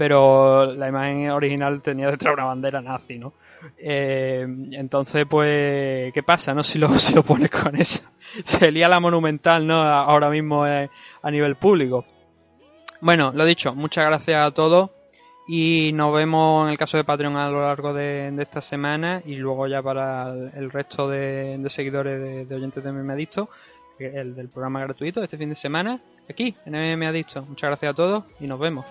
pero 0.00 0.64
la 0.64 0.88
imagen 0.88 1.28
original 1.28 1.82
tenía 1.82 2.10
detrás 2.10 2.32
una 2.32 2.46
bandera 2.46 2.80
nazi, 2.80 3.18
¿no? 3.18 3.34
Eh, 3.76 4.46
entonces, 4.72 5.26
pues, 5.28 6.10
¿qué 6.14 6.22
pasa, 6.22 6.54
no? 6.54 6.62
Si 6.62 6.78
lo, 6.78 6.88
si 6.98 7.14
lo 7.14 7.22
pones 7.22 7.50
con 7.50 7.76
eso. 7.76 8.04
Se 8.42 8.72
lía 8.72 8.88
la 8.88 8.98
monumental, 8.98 9.66
¿no? 9.66 9.82
Ahora 9.82 10.30
mismo 10.30 10.66
eh, 10.66 10.88
a 11.22 11.30
nivel 11.30 11.56
público. 11.56 12.06
Bueno, 13.02 13.30
lo 13.34 13.44
dicho, 13.44 13.74
muchas 13.74 14.06
gracias 14.06 14.42
a 14.42 14.50
todos 14.52 14.88
y 15.46 15.90
nos 15.92 16.14
vemos 16.14 16.64
en 16.64 16.72
el 16.72 16.78
caso 16.78 16.96
de 16.96 17.04
Patreon 17.04 17.36
a 17.36 17.50
lo 17.50 17.60
largo 17.60 17.92
de, 17.92 18.34
esta 18.38 18.62
semana 18.62 19.20
y 19.26 19.34
luego 19.34 19.66
ya 19.66 19.82
para 19.82 20.32
el, 20.32 20.70
resto 20.70 21.10
de, 21.10 21.62
seguidores 21.68 22.22
de, 22.22 22.46
de 22.46 22.54
oyentes 22.54 22.82
de 22.82 22.90
MM 22.90 23.10
Adicto, 23.10 23.50
el 23.98 24.34
del 24.34 24.48
programa 24.48 24.80
gratuito 24.80 25.22
este 25.22 25.36
fin 25.36 25.50
de 25.50 25.54
semana, 25.54 26.00
aquí 26.30 26.56
en 26.64 26.74
MM 26.74 27.06
Adicto. 27.06 27.42
Muchas 27.42 27.70
gracias 27.70 27.90
a 27.90 27.94
todos 27.94 28.24
y 28.40 28.46
nos 28.46 28.58
vemos. 28.58 28.86